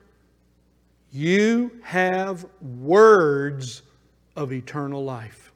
You 1.13 1.81
have 1.83 2.45
words 2.61 3.83
of 4.35 4.53
eternal 4.53 5.05
life. 5.05 5.53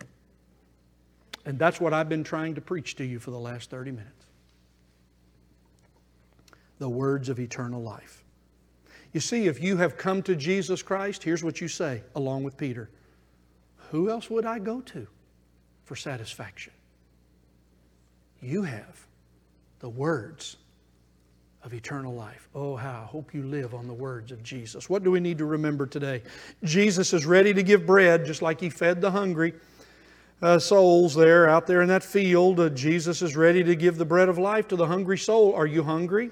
And 1.45 1.59
that's 1.59 1.81
what 1.81 1.93
I've 1.93 2.09
been 2.09 2.25
trying 2.25 2.55
to 2.55 2.61
preach 2.61 2.97
to 2.97 3.05
you 3.05 3.19
for 3.19 3.31
the 3.31 3.39
last 3.39 3.71
30 3.71 3.91
minutes. 3.91 4.27
The 6.79 6.89
words 6.89 7.29
of 7.29 7.41
eternal 7.41 7.83
life. 7.83 8.25
You 9.13 9.21
see, 9.21 9.49
if 9.49 9.61
you 9.61 9.77
have 9.79 9.97
come 9.97 10.23
to 10.23 10.37
Jesus 10.37 10.83
Christ, 10.83 11.25
here's 11.25 11.43
what 11.43 11.61
you 11.61 11.67
say, 11.67 12.03
along 12.15 12.45
with 12.45 12.57
Peter 12.57 12.89
Who 13.91 14.09
else 14.09 14.31
would 14.31 14.47
I 14.47 14.61
go 14.61 14.81
to 14.81 15.09
for 15.85 15.97
satisfaction? 15.97 16.73
You 18.41 18.63
have 18.63 19.07
the 19.81 19.89
words 19.89 20.57
of 21.63 21.75
eternal 21.75 22.15
life. 22.15 22.49
Oh, 22.55 22.77
how 22.77 23.03
I 23.03 23.05
hope 23.05 23.35
you 23.35 23.43
live 23.43 23.75
on 23.75 23.87
the 23.87 23.95
words 23.95 24.33
of 24.33 24.43
Jesus. 24.43 24.89
What 24.89 25.03
do 25.03 25.11
we 25.11 25.21
need 25.21 25.39
to 25.39 25.45
remember 25.45 25.87
today? 25.87 26.23
Jesus 26.65 27.13
is 27.13 27.27
ready 27.27 27.53
to 27.53 27.63
give 27.63 27.87
bread, 27.87 28.25
just 28.25 28.41
like 28.41 28.61
He 28.61 28.71
fed 28.71 29.01
the 29.01 29.11
hungry 29.11 29.55
uh, 30.43 30.59
souls 30.59 31.15
there 31.15 31.49
out 31.49 31.67
there 31.67 31.83
in 31.83 31.89
that 31.89 32.03
field. 32.03 32.61
Uh, 32.61 32.69
Jesus 32.71 33.21
is 33.21 33.37
ready 33.37 33.63
to 33.65 33.75
give 33.75 33.97
the 33.97 34.05
bread 34.05 34.29
of 34.29 34.39
life 34.39 34.69
to 34.69 34.77
the 34.77 34.87
hungry 34.87 35.19
soul. 35.19 35.55
Are 35.55 35.67
you 35.67 35.83
hungry? 35.83 36.31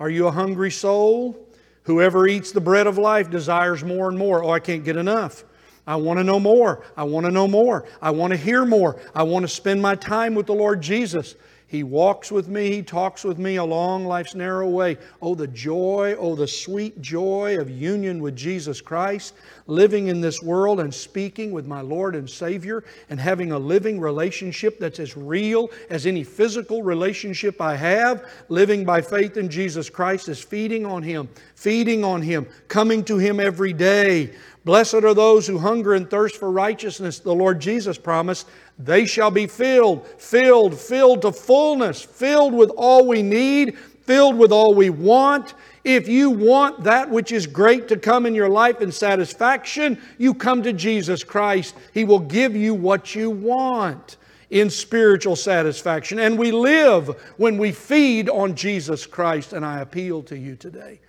Are 0.00 0.10
you 0.10 0.26
a 0.26 0.32
hungry 0.32 0.70
soul? 0.70 1.38
Whoever 1.84 2.26
eats 2.26 2.50
the 2.50 2.60
bread 2.60 2.88
of 2.88 2.98
life 2.98 3.30
desires 3.30 3.84
more 3.84 4.08
and 4.08 4.18
more. 4.18 4.42
Oh, 4.42 4.50
I 4.50 4.58
can't 4.58 4.84
get 4.84 4.96
enough. 4.96 5.44
I 5.86 5.94
want 5.94 6.18
to 6.18 6.24
know 6.24 6.40
more. 6.40 6.84
I 6.96 7.04
want 7.04 7.26
to 7.26 7.32
know 7.32 7.46
more. 7.46 7.86
I 8.02 8.10
want 8.10 8.32
to 8.32 8.36
hear 8.36 8.64
more. 8.64 9.00
I 9.14 9.22
want 9.22 9.44
to 9.44 9.48
spend 9.48 9.80
my 9.80 9.94
time 9.94 10.34
with 10.34 10.46
the 10.46 10.54
Lord 10.54 10.82
Jesus. 10.82 11.36
He 11.68 11.82
walks 11.82 12.30
with 12.30 12.46
me, 12.46 12.70
He 12.70 12.82
talks 12.82 13.24
with 13.24 13.38
me 13.38 13.56
along 13.56 14.06
life's 14.06 14.36
narrow 14.36 14.68
way. 14.68 14.98
Oh, 15.20 15.34
the 15.34 15.48
joy, 15.48 16.14
oh, 16.16 16.36
the 16.36 16.46
sweet 16.46 17.00
joy 17.00 17.58
of 17.58 17.68
union 17.68 18.22
with 18.22 18.36
Jesus 18.36 18.80
Christ, 18.80 19.34
living 19.66 20.06
in 20.06 20.20
this 20.20 20.40
world 20.40 20.78
and 20.78 20.94
speaking 20.94 21.50
with 21.50 21.66
my 21.66 21.80
Lord 21.80 22.14
and 22.14 22.30
Savior, 22.30 22.84
and 23.10 23.18
having 23.18 23.50
a 23.50 23.58
living 23.58 23.98
relationship 23.98 24.78
that's 24.78 25.00
as 25.00 25.16
real 25.16 25.68
as 25.90 26.06
any 26.06 26.22
physical 26.22 26.84
relationship 26.84 27.60
I 27.60 27.74
have. 27.74 28.30
Living 28.48 28.84
by 28.84 29.00
faith 29.00 29.36
in 29.36 29.48
Jesus 29.48 29.90
Christ 29.90 30.28
is 30.28 30.40
feeding 30.40 30.86
on 30.86 31.02
Him, 31.02 31.28
feeding 31.56 32.04
on 32.04 32.22
Him, 32.22 32.46
coming 32.68 33.02
to 33.04 33.18
Him 33.18 33.40
every 33.40 33.72
day. 33.72 34.30
Blessed 34.66 34.94
are 34.94 35.14
those 35.14 35.46
who 35.46 35.58
hunger 35.58 35.94
and 35.94 36.10
thirst 36.10 36.36
for 36.38 36.50
righteousness, 36.50 37.20
the 37.20 37.32
Lord 37.32 37.60
Jesus 37.60 37.98
promised. 37.98 38.48
They 38.78 39.06
shall 39.06 39.30
be 39.30 39.46
filled, 39.46 40.06
filled, 40.06 40.78
filled 40.78 41.22
to 41.22 41.32
fullness, 41.32 42.02
filled 42.02 42.52
with 42.52 42.70
all 42.70 43.06
we 43.06 43.22
need, 43.22 43.78
filled 43.78 44.36
with 44.36 44.52
all 44.52 44.74
we 44.74 44.90
want. 44.90 45.54
If 45.82 46.08
you 46.08 46.30
want 46.30 46.84
that 46.84 47.08
which 47.08 47.32
is 47.32 47.46
great 47.46 47.88
to 47.88 47.96
come 47.96 48.26
in 48.26 48.34
your 48.34 48.48
life 48.48 48.80
and 48.80 48.92
satisfaction, 48.92 50.00
you 50.18 50.34
come 50.34 50.62
to 50.62 50.72
Jesus 50.72 51.24
Christ. 51.24 51.74
He 51.94 52.04
will 52.04 52.18
give 52.18 52.54
you 52.54 52.74
what 52.74 53.14
you 53.14 53.30
want 53.30 54.18
in 54.50 54.68
spiritual 54.68 55.36
satisfaction. 55.36 56.18
And 56.18 56.38
we 56.38 56.52
live 56.52 57.08
when 57.36 57.58
we 57.58 57.72
feed 57.72 58.28
on 58.28 58.54
Jesus 58.54 59.06
Christ. 59.06 59.52
And 59.52 59.64
I 59.64 59.80
appeal 59.80 60.22
to 60.24 60.36
you 60.36 60.54
today. 60.54 61.00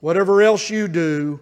Whatever 0.00 0.42
else 0.42 0.70
you 0.70 0.88
do, 0.88 1.38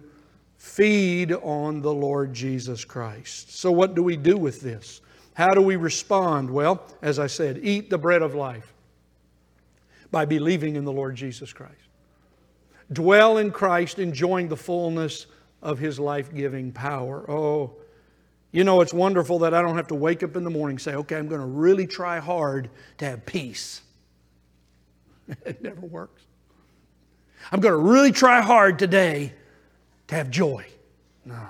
feed 0.57 1.31
on 1.31 1.81
the 1.81 1.93
Lord 1.93 2.33
Jesus 2.33 2.83
Christ. 2.83 3.55
So, 3.57 3.71
what 3.71 3.95
do 3.95 4.03
we 4.03 4.17
do 4.17 4.37
with 4.37 4.61
this? 4.61 5.01
How 5.39 5.53
do 5.53 5.61
we 5.61 5.77
respond? 5.77 6.49
Well, 6.49 6.83
as 7.01 7.17
I 7.17 7.27
said, 7.27 7.61
eat 7.63 7.89
the 7.89 7.97
bread 7.97 8.21
of 8.21 8.35
life 8.35 8.73
by 10.11 10.25
believing 10.25 10.75
in 10.75 10.83
the 10.83 10.91
Lord 10.91 11.15
Jesus 11.15 11.53
Christ. 11.53 11.79
Dwell 12.91 13.37
in 13.37 13.49
Christ, 13.49 13.99
enjoying 13.99 14.49
the 14.49 14.57
fullness 14.57 15.27
of 15.61 15.79
His 15.79 15.97
life 15.97 16.35
giving 16.35 16.73
power. 16.73 17.23
Oh, 17.31 17.77
You 18.51 18.65
know, 18.65 18.81
it's 18.81 18.93
wonderful 18.93 19.39
that 19.39 19.53
I 19.53 19.61
don't 19.61 19.77
have 19.77 19.87
to 19.87 19.95
wake 19.95 20.23
up 20.23 20.35
in 20.35 20.43
the 20.43 20.49
morning 20.49 20.73
and 20.73 20.81
say, 20.81 20.95
okay, 20.95 21.15
I'm 21.15 21.29
going 21.29 21.39
to 21.39 21.47
really 21.47 21.87
try 21.87 22.19
hard 22.19 22.69
to 22.97 23.05
have 23.05 23.25
peace. 23.25 23.81
It 25.45 25.63
never 25.63 25.85
works. 25.85 26.21
I'm 27.49 27.61
going 27.61 27.71
to 27.71 27.91
really 27.91 28.11
try 28.11 28.41
hard 28.41 28.77
today 28.77 29.31
to 30.07 30.15
have 30.15 30.29
joy. 30.29 30.65
No. 31.23 31.47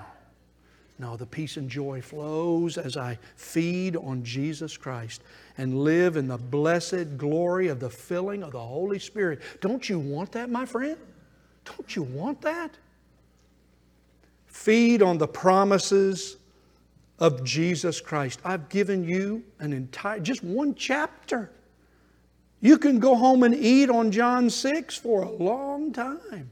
No, 1.00 1.16
the 1.16 1.24
peace 1.24 1.56
and 1.56 1.70
joy 1.70 2.02
flows 2.02 2.76
as 2.76 2.98
I 2.98 3.18
feed 3.34 3.96
on 3.96 4.22
Jesus 4.22 4.76
Christ 4.76 5.22
and 5.56 5.82
live 5.82 6.18
in 6.18 6.28
the 6.28 6.36
blessed 6.36 7.16
glory 7.16 7.68
of 7.68 7.80
the 7.80 7.88
filling 7.88 8.42
of 8.42 8.52
the 8.52 8.60
Holy 8.60 8.98
Spirit. 8.98 9.40
Don't 9.62 9.88
you 9.88 9.98
want 9.98 10.30
that, 10.32 10.50
my 10.50 10.66
friend? 10.66 10.98
Don't 11.64 11.96
you 11.96 12.02
want 12.02 12.42
that? 12.42 12.76
Feed 14.46 15.00
on 15.00 15.16
the 15.16 15.26
promises 15.26 16.36
of 17.18 17.44
Jesus 17.44 17.98
Christ. 17.98 18.40
I've 18.44 18.68
given 18.68 19.02
you 19.02 19.42
an 19.58 19.72
entire, 19.72 20.20
just 20.20 20.44
one 20.44 20.74
chapter. 20.74 21.50
You 22.60 22.76
can 22.76 22.98
go 22.98 23.14
home 23.14 23.42
and 23.42 23.54
eat 23.54 23.88
on 23.88 24.10
John 24.10 24.50
6 24.50 24.98
for 24.98 25.22
a 25.22 25.30
long 25.30 25.94
time. 25.94 26.50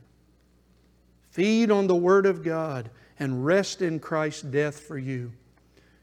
Feed 1.32 1.70
on 1.70 1.86
the 1.86 1.94
Word 1.94 2.24
of 2.24 2.42
God 2.42 2.88
and 3.18 3.44
rest 3.44 3.82
in 3.82 4.00
Christ's 4.00 4.42
death 4.42 4.80
for 4.80 4.98
you. 4.98 5.32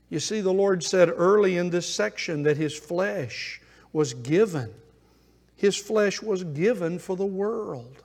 You 0.10 0.20
see, 0.20 0.42
the 0.42 0.54
Lord 0.54 0.84
said 0.84 1.10
early 1.10 1.58
in 1.58 1.70
this 1.70 1.88
section 1.88 2.44
that 2.44 2.58
His 2.58 2.78
flesh 2.78 3.62
was 3.94 4.14
given. 4.14 4.74
His 5.56 5.76
flesh 5.76 6.22
was 6.22 6.44
given 6.44 7.00
for 7.00 7.16
the 7.16 7.26
world. 7.26 8.04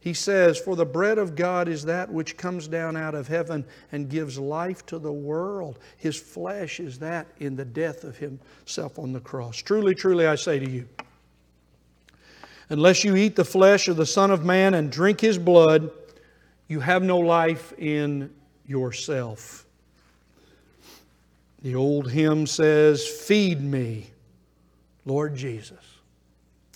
He 0.00 0.14
says, 0.14 0.58
For 0.58 0.76
the 0.76 0.86
bread 0.86 1.18
of 1.18 1.34
God 1.34 1.66
is 1.68 1.84
that 1.86 2.10
which 2.10 2.36
comes 2.36 2.68
down 2.68 2.96
out 2.96 3.14
of 3.14 3.26
heaven 3.26 3.64
and 3.90 4.08
gives 4.08 4.38
life 4.38 4.86
to 4.86 4.98
the 4.98 5.12
world. 5.12 5.78
His 5.96 6.16
flesh 6.16 6.78
is 6.78 6.98
that 7.00 7.26
in 7.40 7.56
the 7.56 7.64
death 7.64 8.04
of 8.04 8.16
Himself 8.16 8.98
on 8.98 9.12
the 9.12 9.20
cross. 9.20 9.56
Truly, 9.56 9.94
truly, 9.94 10.26
I 10.26 10.36
say 10.36 10.58
to 10.60 10.70
you, 10.70 10.88
unless 12.68 13.02
you 13.02 13.16
eat 13.16 13.34
the 13.34 13.44
flesh 13.44 13.88
of 13.88 13.96
the 13.96 14.06
Son 14.06 14.30
of 14.30 14.44
Man 14.44 14.74
and 14.74 14.92
drink 14.92 15.20
His 15.20 15.36
blood, 15.36 15.90
you 16.68 16.80
have 16.80 17.02
no 17.02 17.18
life 17.18 17.72
in 17.78 18.30
yourself. 18.66 19.66
The 21.62 21.74
old 21.74 22.10
hymn 22.10 22.46
says, 22.46 23.06
Feed 23.06 23.62
me, 23.62 24.10
Lord 25.06 25.34
Jesus. 25.34 25.84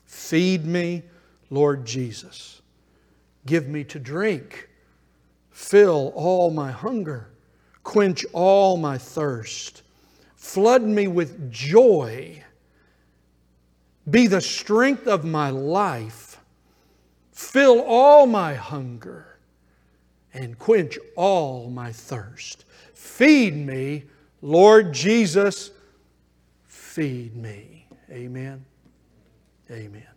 Feed 0.06 0.64
me, 0.64 1.02
Lord 1.50 1.84
Jesus. 1.84 2.62
Give 3.44 3.68
me 3.68 3.84
to 3.84 3.98
drink. 3.98 4.70
Fill 5.50 6.12
all 6.16 6.50
my 6.50 6.70
hunger. 6.70 7.28
Quench 7.84 8.24
all 8.32 8.78
my 8.78 8.96
thirst. 8.96 9.82
Flood 10.36 10.82
me 10.82 11.06
with 11.06 11.52
joy. 11.52 12.42
Be 14.10 14.26
the 14.26 14.40
strength 14.40 15.06
of 15.06 15.24
my 15.24 15.50
life. 15.50 16.40
Fill 17.32 17.82
all 17.82 18.26
my 18.26 18.54
hunger 18.54 19.31
and 20.34 20.58
quench 20.58 20.98
all 21.16 21.68
my 21.70 21.92
thirst. 21.92 22.64
Feed 22.94 23.56
me, 23.56 24.04
Lord 24.40 24.92
Jesus, 24.92 25.70
feed 26.66 27.36
me. 27.36 27.86
Amen. 28.10 28.64
Amen. 29.70 30.11